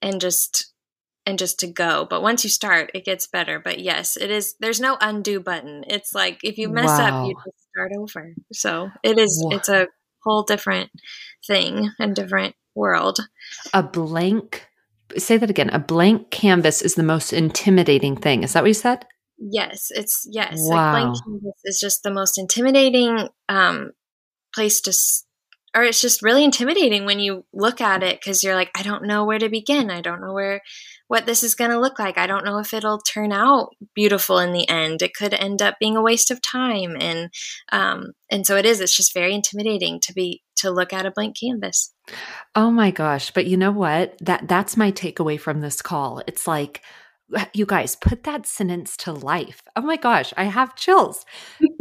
and 0.02 0.22
just 0.22 0.74
and 1.26 1.38
just 1.38 1.60
to 1.60 1.68
go. 1.68 2.08
But 2.10 2.22
once 2.22 2.44
you 2.44 2.50
start, 2.50 2.92
it 2.94 3.06
gets 3.06 3.28
better. 3.28 3.60
But 3.60 3.80
yes, 3.80 4.16
it 4.18 4.32
is 4.32 4.56
there's 4.60 4.80
no 4.80 4.98
undo 5.02 5.40
button. 5.40 5.84
It's 5.88 6.14
like 6.14 6.40
if 6.44 6.58
you 6.58 6.70
mess 6.70 6.88
wow. 6.88 7.24
up, 7.24 7.28
you 7.28 7.36
just 7.36 7.68
start 7.70 7.92
over. 7.98 8.34
So 8.54 8.90
it 9.04 9.20
is 9.20 9.44
wow. 9.44 9.58
it's 9.58 9.70
a 9.70 9.88
whole 10.24 10.44
different 10.44 10.90
thing 11.46 11.92
and 12.00 12.16
different 12.16 12.56
world. 12.76 13.20
A 13.74 13.84
blank 13.84 14.68
say 15.18 15.38
that 15.38 15.50
again. 15.50 15.70
A 15.70 15.80
blank 15.80 16.32
canvas 16.32 16.82
is 16.82 16.96
the 16.96 17.04
most 17.04 17.34
intimidating 17.34 18.16
thing. 18.16 18.44
Is 18.44 18.54
that 18.54 18.64
what 18.64 18.70
you 18.70 18.74
said? 18.74 19.06
Yes, 19.38 19.88
it's 19.92 20.26
yes. 20.30 20.58
Wow. 20.58 20.94
Like 20.94 21.04
blank 21.04 21.18
canvas 21.24 21.62
is 21.66 21.80
just 21.80 22.04
the 22.04 22.12
most 22.12 22.38
intimidating 22.38 23.30
um, 23.50 23.92
place 24.54 24.82
to 24.82 24.94
or 25.78 25.84
it's 25.84 26.02
just 26.02 26.24
really 26.24 26.44
intimidating 26.44 27.06
when 27.06 27.20
you 27.20 27.46
look 27.54 27.82
at 27.82 28.02
it 28.02 28.20
because 28.20 28.44
you're 28.44 28.56
like, 28.56 28.72
I 28.76 28.82
don't 28.82 29.06
know 29.06 29.26
where 29.26 29.38
to 29.38 29.48
begin. 29.48 29.92
I 29.92 30.02
don't 30.02 30.22
know 30.22 30.34
where 30.34 30.62
what 31.08 31.28
this 31.28 31.44
is 31.44 31.54
going 31.54 31.70
to 31.70 31.80
look 31.80 32.00
like. 32.00 32.18
I 32.18 32.26
don't 32.26 32.44
know 32.44 32.58
if 32.58 32.74
it'll 32.74 32.98
turn 32.98 33.32
out 33.32 33.70
beautiful 33.94 34.40
in 34.40 34.54
the 34.54 34.68
end. 34.68 35.04
It 35.04 35.14
could 35.14 35.36
end 35.36 35.62
up 35.62 35.76
being 35.80 35.96
a 35.96 36.02
waste 36.02 36.32
of 36.32 36.42
time, 36.42 36.98
and 37.00 37.30
um, 37.72 38.14
and 38.32 38.46
so 38.46 38.58
it 38.58 38.66
is. 38.66 38.82
It's 38.82 38.98
just 38.98 39.14
very 39.14 39.36
intimidating 39.36 40.00
to 40.02 40.14
be 40.14 40.42
to 40.58 40.72
look 40.72 40.94
at 40.94 41.06
a 41.06 41.12
blank 41.12 41.36
canvas. 41.40 41.94
Oh 42.56 42.72
my 42.72 42.90
gosh! 42.90 43.30
But 43.30 43.46
you 43.46 43.56
know 43.56 43.72
what? 43.72 44.18
That 44.20 44.48
that's 44.48 44.78
my 44.78 44.92
takeaway 44.92 45.40
from 45.40 45.62
this 45.62 45.84
call. 45.84 46.24
It's 46.26 46.48
like 46.48 46.82
you 47.54 47.66
guys 47.66 47.96
put 47.96 48.24
that 48.24 48.46
sentence 48.46 48.96
to 48.96 49.12
life. 49.12 49.62
Oh 49.76 49.82
my 49.82 49.98
gosh 49.98 50.34
i 50.38 50.46
have 50.46 50.76
chills. 50.76 51.26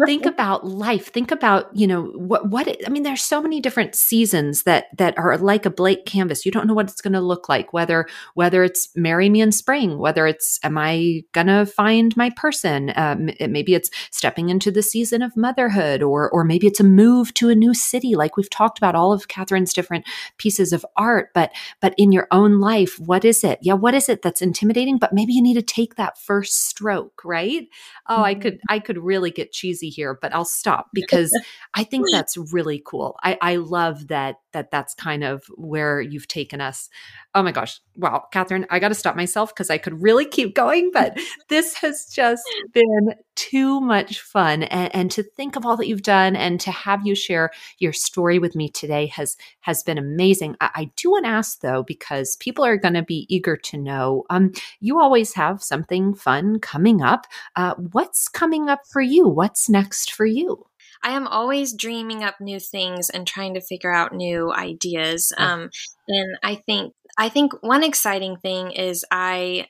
Think 0.05 0.26
about 0.36 0.66
life. 0.66 1.12
Think 1.12 1.30
about 1.30 1.74
you 1.74 1.86
know 1.86 2.05
what 2.16 2.51
what 2.51 2.66
it, 2.66 2.82
i 2.86 2.90
mean 2.90 3.05
there's 3.05 3.22
so 3.22 3.40
many 3.40 3.61
different 3.61 3.94
seasons 3.94 4.64
that 4.64 4.86
that 4.99 5.16
are 5.18 5.38
like 5.38 5.64
a 5.64 5.70
blank 5.70 6.05
canvas. 6.05 6.44
You 6.44 6.53
don't 6.53 6.66
know 6.66 6.74
what 6.74 6.90
it's 6.90 7.01
going 7.01 7.12
to 7.12 7.20
look 7.20 7.49
like 7.49 7.72
whether 7.72 8.07
whether 8.34 8.64
it's 8.64 8.88
marry 8.97 9.28
me 9.28 9.40
in 9.40 9.53
spring 9.53 9.99
whether 9.99 10.26
it's 10.26 10.59
am 10.64 10.76
i 10.76 11.22
going 11.32 11.47
to 11.47 11.64
find 11.64 12.16
my 12.16 12.30
person? 12.30 12.92
Um, 12.97 13.30
maybe 13.49 13.74
it's 13.74 13.90
stepping 14.11 14.49
into 14.49 14.70
the 14.70 14.82
season 14.82 15.22
of 15.22 15.36
motherhood 15.36 16.03
or 16.03 16.28
or 16.30 16.42
maybe 16.44 16.66
it's 16.66 16.80
a 16.80 16.84
move 16.84 17.32
to 17.34 17.51
a 17.51 17.55
new 17.55 17.72
city. 17.72 18.16
Like 18.16 18.36
we've 18.36 18.51
talked 18.51 18.78
about 18.78 18.97
all 18.97 19.12
of 19.12 19.28
catherine's 19.28 19.72
different 19.72 20.07
pieces 20.38 20.72
of 20.72 20.84
art 20.97 21.30
but 21.34 21.53
but 21.80 21.94
in 21.97 22.11
your 22.11 22.26
own 22.32 22.59
life 22.61 22.99
what 22.99 23.24
is 23.24 23.44
it? 23.44 23.61
Yeah 23.62 23.74
what 23.74 23.94
is 23.94 24.09
it 24.09 24.22
that's 24.22 24.42
intimidating 24.42 24.99
but 24.99 25.12
maybe 25.12 25.36
you 25.37 25.43
need 25.43 25.55
to 25.55 25.62
take 25.62 25.97
that 25.97 26.18
first 26.18 26.68
stroke, 26.68 27.22
right? 27.24 27.68
Oh, 28.09 28.14
mm-hmm. 28.14 28.22
I 28.24 28.34
could 28.34 28.59
I 28.68 28.78
could 28.78 28.99
really 28.99 29.30
get 29.30 29.53
cheesy 29.53 29.91
here, 29.91 30.18
but 30.20 30.34
I'll 30.34 30.45
stop 30.45 30.89
because 30.95 31.32
I 31.74 31.84
think 31.84 32.07
that's 32.11 32.37
really 32.37 32.82
cool. 32.84 33.16
I, 33.22 33.39
I 33.41 33.57
love 33.57 34.09
that 34.09 34.37
that 34.53 34.70
that's 34.70 34.95
kind 34.95 35.22
of 35.22 35.45
where 35.57 36.01
you've 36.01 36.28
taken 36.28 36.61
us. 36.61 36.89
Oh 37.34 37.43
my 37.43 37.53
gosh. 37.53 37.80
Wow. 37.97 38.26
Catherine, 38.30 38.66
I 38.68 38.78
got 38.78 38.88
to 38.88 38.94
stop 38.94 39.16
myself 39.16 39.55
because 39.55 39.70
I 39.70 39.78
could 39.78 40.03
really 40.03 40.26
keep 40.26 40.55
going, 40.55 40.90
but 40.92 41.18
this 41.49 41.74
has 41.74 42.07
just 42.07 42.42
been 42.72 43.14
too 43.36 43.80
much 43.80 44.20
fun. 44.20 44.64
And, 44.64 44.94
and 44.94 45.11
to 45.12 45.22
think 45.22 45.57
of 45.57 45.64
all 45.64 45.76
that 45.78 45.88
you've 45.88 46.03
done 46.03 46.36
and 46.36 46.61
to 46.61 46.70
have 46.70 47.07
you 47.07 47.14
share 47.14 47.51
your 47.78 47.92
story 47.92 48.38
with 48.38 48.55
me 48.55 48.68
today 48.68 49.07
has, 49.07 49.36
has 49.61 49.82
been 49.82 49.99
amazing. 49.99 50.57
I, 50.61 50.70
I 50.74 50.90
do 50.97 51.11
want 51.11 51.24
to 51.24 51.30
ask 51.30 51.61
though, 51.61 51.82
because 51.82 52.36
people 52.36 52.64
are 52.64 52.76
going 52.76 52.94
to 52.94 53.03
be 53.03 53.26
eager 53.28 53.57
to 53.57 53.78
know, 53.78 54.24
um, 54.28 54.53
you 54.80 55.01
always 55.01 55.34
have 55.34 55.62
something 55.62 56.14
fun 56.14 56.61
coming 56.61 57.01
up. 57.01 57.26
Uh, 57.57 57.74
what's 57.92 58.28
coming 58.28 58.68
up 58.68 58.80
for 58.90 59.01
you? 59.01 59.26
What's 59.26 59.68
next 59.68 60.12
for 60.12 60.26
you? 60.26 60.66
I 61.03 61.11
am 61.11 61.26
always 61.26 61.72
dreaming 61.72 62.24
up 62.24 62.40
new 62.40 62.59
things 62.59 63.11
and 63.11 63.26
trying 63.26 63.55
to 63.55 63.61
figure 63.61 63.92
out 63.92 64.14
new 64.14 64.53
ideas. 64.53 65.32
Um, 65.36 65.70
and 66.09 66.36
I 66.42 66.57
think 66.57 66.94
I 67.19 67.29
think 67.29 67.53
one 67.62 67.83
exciting 67.83 68.37
thing 68.37 68.73
is 68.73 69.05
I 69.11 69.67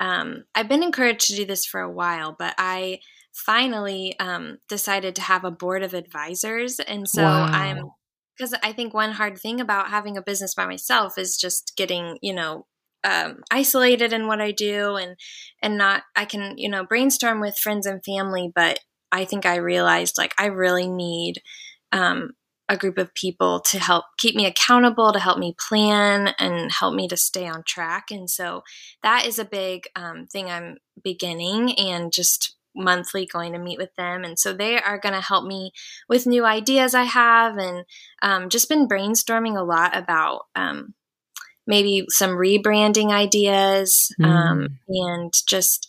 um, 0.00 0.44
I've 0.54 0.68
been 0.68 0.82
encouraged 0.82 1.28
to 1.28 1.36
do 1.36 1.44
this 1.44 1.64
for 1.64 1.80
a 1.80 1.90
while, 1.90 2.34
but 2.36 2.54
I 2.58 2.98
finally 3.32 4.18
um, 4.18 4.58
decided 4.68 5.14
to 5.14 5.22
have 5.22 5.44
a 5.44 5.50
board 5.50 5.82
of 5.82 5.94
advisors, 5.94 6.80
and 6.80 7.08
so 7.08 7.22
wow. 7.22 7.44
I'm 7.44 7.90
because 8.36 8.54
I 8.62 8.72
think 8.72 8.94
one 8.94 9.12
hard 9.12 9.38
thing 9.38 9.60
about 9.60 9.90
having 9.90 10.16
a 10.16 10.22
business 10.22 10.54
by 10.54 10.66
myself 10.66 11.18
is 11.18 11.36
just 11.36 11.74
getting 11.76 12.18
you 12.20 12.34
know 12.34 12.66
um, 13.04 13.38
isolated 13.50 14.12
in 14.12 14.26
what 14.26 14.40
I 14.40 14.50
do 14.50 14.96
and 14.96 15.16
and 15.62 15.78
not 15.78 16.02
I 16.16 16.24
can 16.24 16.58
you 16.58 16.68
know 16.68 16.84
brainstorm 16.84 17.40
with 17.40 17.58
friends 17.58 17.86
and 17.86 18.04
family, 18.04 18.50
but 18.52 18.80
I 19.12 19.24
think 19.24 19.46
I 19.46 19.56
realized 19.56 20.18
like 20.18 20.34
I 20.38 20.46
really 20.46 20.88
need 20.88 21.34
um, 21.92 22.30
a 22.68 22.76
group 22.76 22.98
of 22.98 23.14
people 23.14 23.60
to 23.60 23.78
help 23.78 24.04
keep 24.18 24.34
me 24.34 24.46
accountable, 24.46 25.12
to 25.12 25.18
help 25.18 25.38
me 25.38 25.54
plan, 25.68 26.34
and 26.38 26.70
help 26.72 26.94
me 26.94 27.08
to 27.08 27.16
stay 27.16 27.46
on 27.46 27.62
track. 27.64 28.10
And 28.10 28.30
so 28.30 28.62
that 29.02 29.26
is 29.26 29.38
a 29.38 29.44
big 29.44 29.84
um, 29.96 30.26
thing 30.26 30.50
I'm 30.50 30.76
beginning 31.02 31.78
and 31.78 32.12
just 32.12 32.56
monthly 32.74 33.26
going 33.26 33.52
to 33.52 33.58
meet 33.58 33.78
with 33.78 33.94
them. 33.96 34.24
And 34.24 34.38
so 34.38 34.52
they 34.52 34.80
are 34.80 34.98
going 34.98 35.14
to 35.14 35.20
help 35.20 35.44
me 35.44 35.72
with 36.08 36.26
new 36.26 36.44
ideas 36.44 36.94
I 36.94 37.04
have 37.04 37.58
and 37.58 37.84
um, 38.22 38.48
just 38.48 38.68
been 38.68 38.88
brainstorming 38.88 39.58
a 39.58 39.64
lot 39.64 39.96
about 39.96 40.46
um, 40.54 40.94
maybe 41.66 42.06
some 42.08 42.30
rebranding 42.30 43.10
ideas 43.10 44.14
mm. 44.20 44.68
and 44.88 45.32
just 45.46 45.88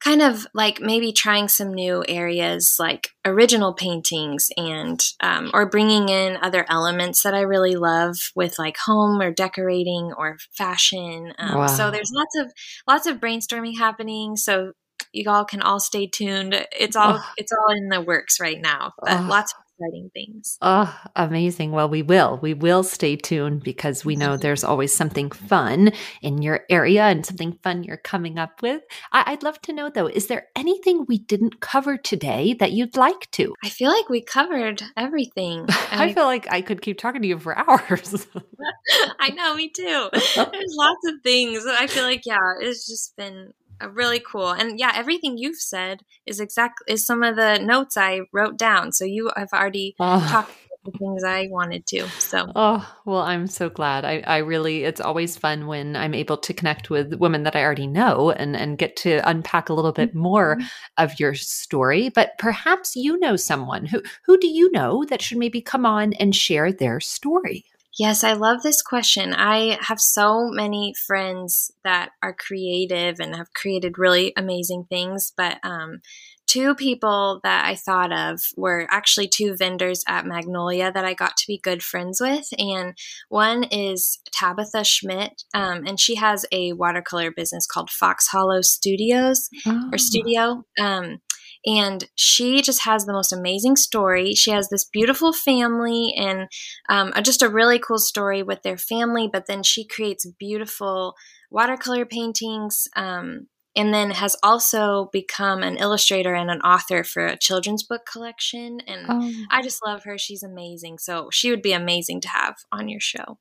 kind 0.00 0.22
of 0.22 0.46
like 0.54 0.80
maybe 0.80 1.12
trying 1.12 1.48
some 1.48 1.72
new 1.72 2.04
areas 2.08 2.76
like 2.78 3.08
original 3.24 3.72
paintings 3.72 4.48
and 4.56 5.02
um, 5.20 5.50
or 5.54 5.68
bringing 5.68 6.08
in 6.08 6.36
other 6.42 6.66
elements 6.68 7.22
that 7.22 7.34
i 7.34 7.40
really 7.40 7.76
love 7.76 8.16
with 8.34 8.58
like 8.58 8.76
home 8.84 9.20
or 9.20 9.30
decorating 9.30 10.12
or 10.16 10.36
fashion 10.52 11.32
um, 11.38 11.58
wow. 11.58 11.66
so 11.66 11.90
there's 11.90 12.10
lots 12.14 12.36
of 12.38 12.52
lots 12.86 13.06
of 13.06 13.18
brainstorming 13.18 13.78
happening 13.78 14.36
so 14.36 14.72
you 15.12 15.30
all 15.30 15.44
can 15.44 15.62
all 15.62 15.80
stay 15.80 16.06
tuned 16.06 16.54
it's 16.78 16.96
all 16.96 17.18
oh. 17.18 17.32
it's 17.36 17.52
all 17.52 17.74
in 17.74 17.88
the 17.88 18.00
works 18.00 18.38
right 18.38 18.60
now 18.60 18.92
but 19.00 19.20
oh. 19.20 19.26
lots 19.28 19.52
of 19.54 19.65
exciting 19.78 20.10
things. 20.12 20.58
Oh, 20.62 20.94
amazing. 21.14 21.72
Well, 21.72 21.88
we 21.88 22.02
will. 22.02 22.38
We 22.42 22.54
will 22.54 22.82
stay 22.82 23.16
tuned 23.16 23.62
because 23.62 24.04
we 24.04 24.16
know 24.16 24.30
mm-hmm. 24.30 24.40
there's 24.40 24.64
always 24.64 24.94
something 24.94 25.30
fun 25.30 25.92
in 26.22 26.42
your 26.42 26.60
area 26.70 27.04
and 27.04 27.24
something 27.24 27.58
fun 27.62 27.84
you're 27.84 27.96
coming 27.96 28.38
up 28.38 28.62
with. 28.62 28.82
I- 29.12 29.36
would 29.36 29.42
love 29.42 29.60
to 29.62 29.72
know, 29.72 29.90
though, 29.90 30.06
is 30.06 30.28
there 30.28 30.46
anything 30.56 31.04
we 31.06 31.18
didn't 31.18 31.60
cover 31.60 31.96
today 31.98 32.54
that 32.54 32.72
you'd 32.72 32.96
like 32.96 33.30
to? 33.32 33.54
I 33.62 33.68
feel 33.68 33.90
like 33.90 34.08
we 34.08 34.22
covered 34.22 34.82
everything. 34.96 35.66
I, 35.68 36.06
I 36.06 36.14
feel 36.14 36.24
like 36.24 36.50
I 36.50 36.62
could 36.62 36.80
keep 36.80 36.98
talking 36.98 37.22
to 37.22 37.28
you 37.28 37.38
for 37.38 37.56
hours. 37.70 38.26
I 39.20 39.30
know, 39.30 39.54
me 39.54 39.68
too. 39.68 40.08
There's 40.12 40.74
lots 40.76 41.06
of 41.06 41.14
things. 41.22 41.64
I 41.66 41.86
feel 41.86 42.04
like, 42.04 42.24
yeah, 42.24 42.54
it's 42.60 42.86
just 42.86 43.16
been 43.16 43.52
really 43.92 44.20
cool. 44.20 44.50
And 44.50 44.78
yeah 44.78 44.92
everything 44.94 45.38
you've 45.38 45.60
said 45.60 46.02
is 46.26 46.40
exact 46.40 46.80
is 46.86 47.06
some 47.06 47.22
of 47.22 47.36
the 47.36 47.58
notes 47.58 47.96
i 47.96 48.20
wrote 48.32 48.58
down. 48.58 48.92
So 48.92 49.04
you 49.04 49.30
have 49.36 49.50
already 49.52 49.94
oh. 50.00 50.26
talked 50.30 50.52
the 50.86 50.98
things 50.98 51.24
i 51.24 51.48
wanted 51.50 51.86
to 51.86 52.08
so. 52.18 52.50
Oh 52.54 52.94
well 53.04 53.22
i'm 53.22 53.46
so 53.46 53.68
glad. 53.68 54.04
I, 54.04 54.22
I 54.26 54.38
really 54.38 54.84
it's 54.84 55.00
always 55.00 55.36
fun 55.36 55.66
when 55.66 55.96
i'm 55.96 56.14
able 56.14 56.36
to 56.38 56.54
connect 56.54 56.90
with 56.90 57.14
women 57.14 57.42
that 57.42 57.56
i 57.56 57.62
already 57.62 57.86
know 57.86 58.30
and 58.30 58.56
and 58.56 58.78
get 58.78 58.96
to 58.96 59.20
unpack 59.28 59.68
a 59.68 59.74
little 59.74 59.92
bit 59.92 60.14
more 60.14 60.56
mm-hmm. 60.56 60.66
of 60.98 61.18
your 61.20 61.34
story. 61.34 62.08
But 62.08 62.38
perhaps 62.38 62.96
you 62.96 63.18
know 63.18 63.36
someone 63.36 63.86
who 63.86 64.02
who 64.24 64.38
do 64.38 64.48
you 64.48 64.70
know 64.72 65.04
that 65.04 65.20
should 65.20 65.38
maybe 65.38 65.60
come 65.60 65.84
on 65.84 66.12
and 66.14 66.34
share 66.34 66.72
their 66.72 67.00
story 67.00 67.64
Yes, 67.98 68.22
I 68.22 68.34
love 68.34 68.62
this 68.62 68.82
question. 68.82 69.32
I 69.32 69.78
have 69.80 70.00
so 70.00 70.48
many 70.50 70.92
friends 71.06 71.70
that 71.82 72.10
are 72.22 72.34
creative 72.34 73.20
and 73.20 73.34
have 73.34 73.54
created 73.54 73.98
really 73.98 74.34
amazing 74.36 74.84
things, 74.90 75.32
but 75.34 75.58
um, 75.62 76.00
two 76.46 76.74
people 76.74 77.40
that 77.42 77.64
I 77.64 77.74
thought 77.74 78.12
of 78.12 78.40
were 78.54 78.86
actually 78.90 79.28
two 79.28 79.56
vendors 79.58 80.02
at 80.06 80.26
Magnolia 80.26 80.92
that 80.92 81.06
I 81.06 81.14
got 81.14 81.38
to 81.38 81.46
be 81.46 81.58
good 81.62 81.82
friends 81.82 82.20
with. 82.20 82.46
And 82.58 82.94
one 83.30 83.64
is 83.64 84.20
Tabitha 84.30 84.84
Schmidt, 84.84 85.44
um, 85.54 85.84
and 85.86 85.98
she 85.98 86.16
has 86.16 86.44
a 86.52 86.74
watercolor 86.74 87.30
business 87.30 87.66
called 87.66 87.88
Fox 87.88 88.28
Hollow 88.28 88.60
Studios 88.60 89.48
oh. 89.66 89.88
or 89.90 89.96
Studio. 89.96 90.64
Um, 90.78 91.18
and 91.66 92.04
she 92.14 92.62
just 92.62 92.84
has 92.84 93.04
the 93.04 93.12
most 93.12 93.32
amazing 93.32 93.76
story. 93.76 94.34
She 94.34 94.52
has 94.52 94.68
this 94.68 94.84
beautiful 94.84 95.32
family 95.32 96.14
and 96.16 96.48
um, 96.88 97.12
just 97.22 97.42
a 97.42 97.48
really 97.48 97.80
cool 97.80 97.98
story 97.98 98.42
with 98.42 98.62
their 98.62 98.78
family, 98.78 99.28
but 99.30 99.46
then 99.46 99.64
she 99.64 99.84
creates 99.84 100.26
beautiful 100.38 101.14
watercolor 101.50 102.06
paintings. 102.06 102.86
Um, 102.94 103.48
and 103.78 103.92
then 103.92 104.10
has 104.12 104.34
also 104.42 105.10
become 105.12 105.62
an 105.62 105.76
illustrator 105.76 106.34
and 106.34 106.50
an 106.50 106.62
author 106.62 107.04
for 107.04 107.26
a 107.26 107.36
children's 107.36 107.82
book 107.82 108.06
collection. 108.10 108.80
And 108.86 109.04
oh. 109.06 109.30
I 109.50 109.62
just 109.62 109.84
love 109.84 110.04
her. 110.04 110.16
She's 110.16 110.42
amazing. 110.42 110.96
So 110.96 111.28
she 111.30 111.50
would 111.50 111.60
be 111.60 111.74
amazing 111.74 112.22
to 112.22 112.28
have 112.28 112.54
on 112.72 112.88
your 112.88 113.00
show. 113.00 113.38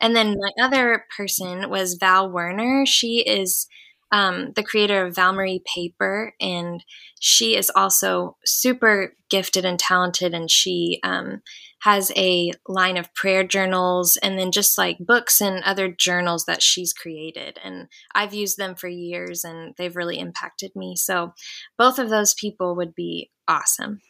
And 0.00 0.14
then 0.14 0.36
my 0.38 0.64
other 0.64 1.06
person 1.16 1.68
was 1.68 1.94
Val 1.98 2.30
Woerner. 2.30 2.86
She 2.86 3.24
is 3.26 3.66
um, 4.12 4.52
the 4.54 4.62
creator 4.62 5.06
of 5.06 5.16
Val 5.16 5.32
Marie 5.32 5.62
Paper, 5.74 6.34
and 6.40 6.84
she 7.18 7.56
is 7.56 7.72
also 7.74 8.36
super 8.44 9.16
gifted 9.30 9.64
and 9.64 9.78
talented. 9.78 10.34
And 10.34 10.50
she 10.50 11.00
um, 11.02 11.40
has 11.80 12.12
a 12.14 12.52
line 12.68 12.98
of 12.98 13.12
prayer 13.14 13.42
journals 13.42 14.18
and 14.22 14.38
then 14.38 14.52
just 14.52 14.76
like 14.76 14.98
books 15.00 15.40
and 15.40 15.64
other 15.64 15.88
journals 15.88 16.44
that 16.44 16.62
she's 16.62 16.92
created. 16.92 17.58
And 17.64 17.88
I've 18.14 18.34
used 18.34 18.58
them 18.58 18.74
for 18.74 18.88
years, 18.88 19.42
and 19.42 19.74
they've 19.78 19.96
really 19.96 20.18
impacted 20.18 20.72
me. 20.76 20.94
So 20.94 21.32
both 21.78 21.98
of 21.98 22.10
those 22.10 22.34
people 22.34 22.76
would 22.76 22.94
be 22.94 23.30
awesome. 23.48 24.00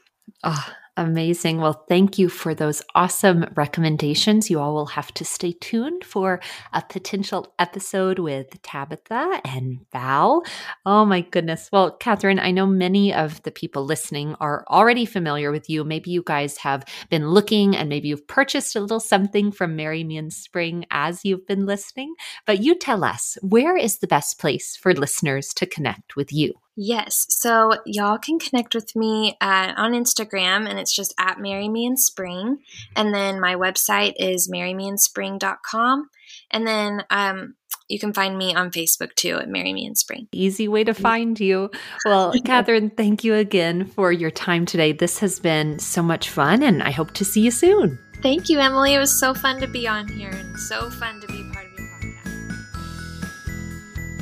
Oh, 0.45 0.73
Amazing. 0.99 1.57
Well, 1.57 1.87
thank 1.89 2.19
you 2.19 2.29
for 2.29 2.55
those 2.55 2.83
awesome 2.95 3.47
recommendations. 3.55 4.51
You 4.51 4.61
all 4.61 4.75
will 4.75 4.87
have 4.87 5.11
to 5.15 5.25
stay 5.25 5.53
tuned 5.53 6.05
for 6.05 6.39
a 6.75 6.83
potential 6.83 7.55
episode 7.59 8.19
with 8.19 8.61
Tabitha 8.61 9.41
and 9.43 9.87
Val. 9.91 10.43
Oh, 10.85 11.07
my 11.07 11.23
goodness. 11.23 11.71
Well, 11.73 11.93
Catherine, 11.93 12.39
I 12.39 12.51
know 12.51 12.67
many 12.67 13.15
of 13.15 13.43
the 13.43 13.51
people 13.51 13.87
listening 13.87 14.37
are 14.39 14.67
already 14.69 15.07
familiar 15.07 15.51
with 15.51 15.71
you. 15.71 15.83
Maybe 15.83 16.11
you 16.11 16.23
guys 16.27 16.59
have 16.59 16.85
been 17.09 17.31
looking 17.31 17.75
and 17.75 17.89
maybe 17.89 18.09
you've 18.09 18.29
purchased 18.29 18.77
a 18.77 18.81
little 18.81 19.01
something 19.01 19.51
from 19.51 19.75
Marry 19.75 20.05
Me 20.05 20.19
in 20.19 20.31
Spring 20.31 20.85
as 20.91 21.25
you've 21.25 21.47
been 21.47 21.65
listening. 21.65 22.15
But 22.45 22.63
you 22.63 22.79
tell 22.79 23.03
us, 23.03 23.39
where 23.41 23.79
is 23.79 24.01
the 24.01 24.07
best 24.07 24.39
place 24.39 24.77
for 24.77 24.93
listeners 24.93 25.55
to 25.55 25.65
connect 25.65 26.17
with 26.17 26.35
you? 26.35 26.62
Yes. 26.77 27.27
So 27.29 27.75
y'all 27.85 28.19
can 28.19 28.39
connect 28.39 28.75
with 28.75 28.97
me 28.97 29.37
at, 29.41 29.77
on 29.77 29.93
Instagram 29.93 30.69
and 30.69 30.79
it's 30.79 30.95
just 30.95 31.15
at 31.19 31.39
Marry 31.39 31.69
Me 31.69 31.85
in 31.85 31.97
Spring. 31.97 32.59
And 32.97 33.15
then 33.15 33.41
my 33.41 33.55
website 33.55 34.15
is 34.19 34.51
marrymeInspring.com. 34.51 36.09
And 36.51 36.67
then 36.67 37.05
um, 37.11 37.55
you 37.89 37.99
can 37.99 38.13
find 38.13 38.39
me 38.39 38.55
on 38.55 38.71
Facebook 38.71 39.15
too 39.17 39.37
at 39.37 39.49
Marry 39.49 39.73
Me 39.73 39.85
in 39.85 39.95
Spring. 39.95 40.29
Easy 40.33 40.67
way 40.67 40.85
to 40.85 40.95
find 40.95 41.39
you. 41.39 41.71
Well, 42.07 42.33
Catherine, 42.45 42.91
thank 42.91 43.23
you 43.23 43.35
again 43.35 43.85
for 43.85 44.11
your 44.11 44.31
time 44.31 44.65
today. 44.65 44.93
This 44.93 45.19
has 45.19 45.39
been 45.41 45.79
so 45.79 46.03
much 46.03 46.31
fun 46.31 46.63
and 46.63 46.83
I 46.83 46.91
hope 46.91 47.13
to 47.13 47.25
see 47.25 47.43
you 47.43 47.51
soon. 47.51 47.99
Thank 48.23 48.49
you, 48.49 48.61
Emily. 48.61 48.95
It 48.95 48.99
was 48.99 49.19
so 49.19 49.35
fun 49.35 49.61
to 49.61 49.67
be 49.67 49.89
on 49.89 50.09
here 50.09 50.31
and 50.31 50.59
so 50.59 50.89
fun 50.91 51.21
to 51.21 51.27
be 51.27 51.52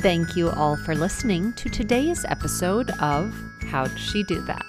Thank 0.01 0.35
you 0.35 0.49
all 0.49 0.77
for 0.77 0.95
listening 0.95 1.53
to 1.53 1.69
today's 1.69 2.25
episode 2.25 2.89
of 2.99 3.31
How'd 3.67 3.95
She 3.99 4.23
Do 4.23 4.41
That? 4.41 4.65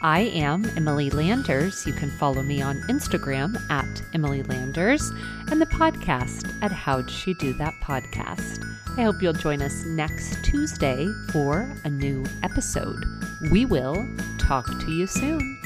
I 0.00 0.20
am 0.20 0.64
Emily 0.76 1.10
Landers. 1.10 1.84
You 1.84 1.92
can 1.92 2.08
follow 2.08 2.40
me 2.40 2.62
on 2.62 2.76
Instagram 2.82 3.60
at 3.68 4.00
Emily 4.14 4.44
Landers 4.44 5.10
and 5.50 5.60
the 5.60 5.66
podcast 5.66 6.56
at 6.62 6.70
How'd 6.70 7.10
She 7.10 7.34
Do 7.34 7.52
That 7.54 7.74
Podcast. 7.82 8.64
I 8.96 9.02
hope 9.02 9.20
you'll 9.20 9.32
join 9.32 9.60
us 9.60 9.84
next 9.86 10.44
Tuesday 10.44 11.08
for 11.32 11.68
a 11.82 11.90
new 11.90 12.24
episode. 12.44 13.04
We 13.50 13.64
will 13.64 14.08
talk 14.38 14.66
to 14.66 14.92
you 14.92 15.08
soon. 15.08 15.60